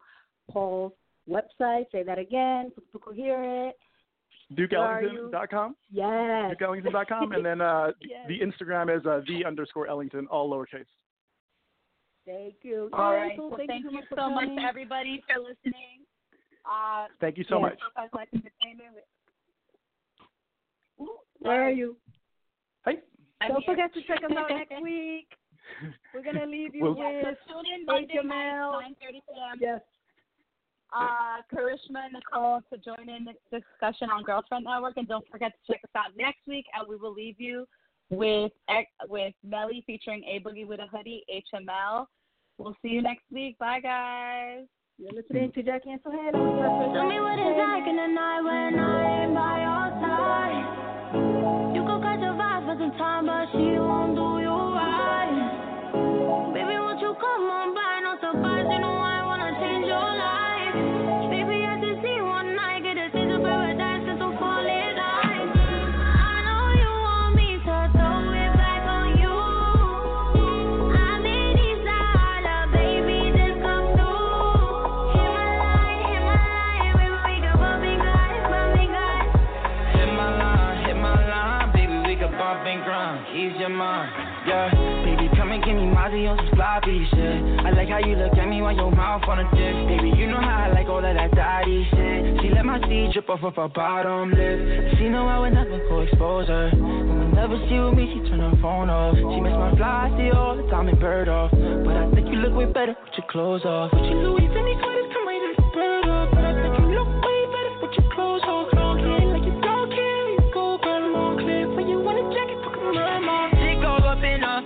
Paul's 0.52 0.94
website. 1.30 1.86
Say 1.92 2.04
that 2.04 2.20
again 2.20 2.72
so 2.76 2.82
people 2.92 3.00
can 3.02 3.16
hear 3.16 3.44
it. 3.70 3.76
Where 4.72 4.80
are 4.80 5.02
you? 5.02 5.30
DukeEllington.com. 5.34 5.76
Yes. 5.92 6.54
DukeEllington.com, 6.56 7.32
and 7.32 7.44
then 7.46 7.62
uh, 7.62 7.92
Yes. 8.02 8.28
the 8.28 8.40
Instagram 8.40 8.96
is 8.96 9.04
uh, 9.06 9.22
the 9.28 9.44
underscore 9.44 9.88
Ellington, 9.88 10.28
all 10.28 10.50
lowercase. 10.52 10.86
Thank 12.28 12.56
you. 12.62 12.90
All 12.94 13.12
Yes, 13.14 13.20
right. 13.30 13.38
well, 13.40 13.50
Well, 13.50 13.58
thank, 13.58 13.70
thank 13.72 13.84
you 13.86 13.92
you 13.92 14.02
so 14.10 14.16
so 14.18 14.30
much 14.30 14.36
much, 14.36 14.44
for 14.44 14.48
coming. 14.50 14.66
everybody, 14.70 15.24
for 15.28 15.40
listening. 15.42 16.06
Uh, 16.66 17.06
Thank 17.22 17.38
you 17.40 17.46
so 17.50 17.56
Yes. 17.60 17.62
much. 17.72 17.80
Plus 17.80 17.94
Size 17.96 18.10
Life 18.14 18.28
Entertainment. 18.34 18.98
Ooh, 20.22 20.26
Where 21.40 21.64
are 21.64 21.72
you? 21.72 21.98
Hey. 22.86 23.00
I'm 23.42 23.50
Don't 23.52 23.64
here. 23.64 23.76
forget 23.76 23.94
to 23.94 24.02
check 24.04 24.24
us 24.24 24.36
out 24.38 24.50
next 24.50 24.82
week. 24.82 25.28
We're 26.14 26.24
gonna 26.24 26.46
leave 26.46 26.74
you 26.76 26.84
We'll- 26.84 26.98
Yeah, 26.98 27.22
so 27.24 27.28
with 27.30 27.38
tune 27.48 27.74
in 27.80 27.86
Monday 27.86 28.16
Jamel. 28.16 28.82
night, 28.82 28.96
9:30 29.02 29.12
p.m. 29.12 29.58
Yes. 29.60 29.82
uh, 30.96 31.42
Karishma 31.54 32.06
and 32.06 32.14
Nicole 32.14 32.62
to 32.72 32.78
join 32.78 33.10
in 33.10 33.26
the 33.26 33.34
discussion 33.60 34.10
on 34.10 34.24
Girlfriend 34.24 34.66
Network. 34.66 34.98
And 34.98 35.08
don't 35.08 35.28
forget 35.30 35.52
to 35.54 35.74
check 35.74 35.82
us 35.84 35.90
out 35.96 36.16
next 36.18 36.40
week. 36.48 36.66
And 36.74 36.88
we 36.88 36.96
will 36.96 37.14
leave 37.14 37.40
you 37.40 37.68
with 38.10 38.52
with 39.10 39.34
Melly 39.44 39.84
featuring 39.86 40.24
A 40.26 40.40
Boogie 40.40 40.66
with 40.68 40.80
a 40.80 40.88
Hoodie, 40.88 41.24
HML. 41.54 42.06
We'll 42.58 42.76
see 42.82 42.90
you 42.90 43.02
next 43.02 43.24
week. 43.32 43.58
Bye, 43.58 43.82
guys. 43.82 44.66
You're 44.98 45.12
listening 45.12 45.52
to 45.52 45.64
Jackie 45.64 45.90
and 45.92 46.00
Sohail. 46.04 46.32
Tell 46.32 47.10
me 47.10 47.20
what 47.20 47.38
it's 47.38 47.58
like 47.60 47.86
in 47.90 47.98
the 47.98 48.08
night 48.08 48.42
when 48.42 48.80
I 48.80 49.24
ain't 49.26 49.34
by 49.36 49.60
your 49.60 50.02
side. 50.02 50.85
Time, 52.98 53.26
but 53.28 53.48
she 53.52 53.80
won't 53.80 54.16
do 54.16 54.40
you 54.44 54.45
how 87.96 88.04
you 88.04 88.16
look 88.20 88.36
at 88.36 88.50
me 88.52 88.60
while 88.62 88.76
your 88.76 88.92
mouth 88.92 89.24
on 89.24 89.40
a 89.40 89.48
dick. 89.56 89.76
Baby, 89.88 90.12
you 90.20 90.28
know 90.28 90.44
how 90.44 90.68
I 90.68 90.76
like 90.76 90.92
all 90.92 91.00
of 91.00 91.16
that 91.16 91.32
daddy 91.32 91.88
shit. 91.96 92.44
She 92.44 92.52
let 92.52 92.68
my 92.68 92.76
seed 92.92 93.16
drip 93.16 93.30
off 93.32 93.40
of 93.40 93.56
her 93.56 93.72
bottom 93.72 94.36
lip. 94.36 95.00
She 95.00 95.08
know 95.08 95.24
I 95.32 95.40
would 95.40 95.56
never 95.56 95.80
go 95.88 96.04
expose 96.04 96.52
her. 96.52 96.76
And 96.76 97.32
whenever 97.32 97.56
she 97.72 97.80
with 97.80 97.96
me, 97.96 98.12
she 98.12 98.20
turn 98.28 98.44
her 98.44 98.52
phone 98.60 98.92
off. 98.92 99.16
She 99.16 99.40
makes 99.40 99.56
my 99.56 99.72
fly 99.80 100.12
see 100.20 100.28
all 100.36 100.60
the 100.60 100.68
time 100.68 100.92
and 100.92 101.00
bird 101.00 101.32
off. 101.32 101.56
But 101.56 101.96
I 101.96 102.12
think 102.12 102.28
you 102.28 102.44
look 102.44 102.52
way 102.52 102.68
better 102.68 103.00
with 103.00 103.16
your 103.16 103.28
clothes 103.32 103.64
off. 103.64 103.96
With 103.96 104.12
your 104.12 104.28
Louis 104.28 104.44
Vuitton 104.44 104.76
sweaters, 104.76 105.08
come 105.16 105.24
right 105.24 105.40
in 105.40 105.56
the 105.56 105.64
bird 105.72 106.06
off. 106.12 106.28
But 106.36 106.44
I 106.44 106.52
think 106.52 106.76
you 106.76 106.88
look 107.00 107.08
way 107.24 107.40
better 107.48 107.74
with 107.80 107.96
your 107.96 108.12
clothes 108.12 108.44
off. 108.44 108.76
Long 108.76 109.00
hair 109.00 109.24
like 109.32 109.48
you 109.48 109.56
don't 109.64 109.88
care, 109.88 110.26
you 110.36 110.44
go 110.52 110.76
girl, 110.84 111.16
long 111.16 111.40
clip. 111.40 111.72
When 111.80 111.88
you 111.88 112.04
want 112.04 112.20
a 112.20 112.28
jacket, 112.28 112.60
put 112.60 112.76
them 112.76 113.00
on 113.00 113.24
off. 113.24 113.56
She 113.56 113.80
goes 113.80 114.04
up 114.04 114.20
in 114.20 114.44
her, 114.44 114.60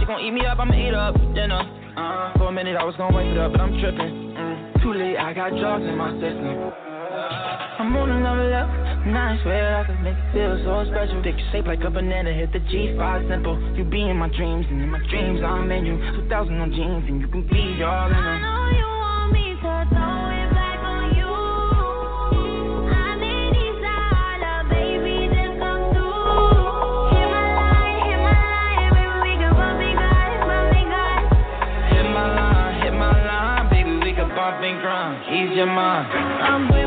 she 0.00 0.08
gon' 0.08 0.24
eat 0.24 0.32
me 0.32 0.48
up, 0.48 0.56
I'ma 0.56 0.72
eat 0.72 0.96
up 0.96 1.20
dinner. 1.36 1.81
Uh, 1.96 2.32
for 2.38 2.48
a 2.48 2.52
minute 2.52 2.76
I 2.76 2.84
was 2.84 2.96
gonna 2.96 3.14
wipe 3.14 3.26
it 3.26 3.36
up, 3.36 3.52
but 3.52 3.60
I'm 3.60 3.78
tripping. 3.78 4.32
Mm, 4.32 4.82
too 4.82 4.94
late, 4.94 5.16
I 5.18 5.34
got 5.34 5.50
drugs 5.50 5.84
in 5.84 5.96
my 5.96 6.12
system. 6.16 6.72
I'm 7.78 7.96
on 7.96 8.10
another 8.10 8.48
level, 8.48 8.74
and 8.74 9.18
I 9.18 9.36
swear 9.42 9.76
I 9.76 9.84
could 9.84 10.00
make 10.00 10.16
it 10.16 10.32
feel 10.32 10.56
so 10.64 10.88
special. 10.88 11.20
Dick 11.20 11.36
shaped 11.50 11.68
like 11.68 11.82
a 11.84 11.90
banana, 11.90 12.32
hit 12.32 12.52
the 12.52 12.60
G5 12.60 13.28
simple. 13.28 13.60
You 13.76 13.84
be 13.84 14.08
in 14.08 14.16
my 14.16 14.28
dreams, 14.28 14.66
and 14.70 14.80
in 14.80 14.88
my 14.88 15.00
dreams 15.10 15.40
I'm 15.44 15.70
in 15.70 15.84
you. 15.84 15.98
2000 16.22 16.60
on 16.60 16.72
jeans, 16.72 17.04
and 17.08 17.20
you 17.20 17.28
can 17.28 17.46
be 17.48 17.82
all 17.82 18.06
in 18.06 18.12
them. 18.12 18.51
I'm 36.42 36.68
whip 36.68 36.81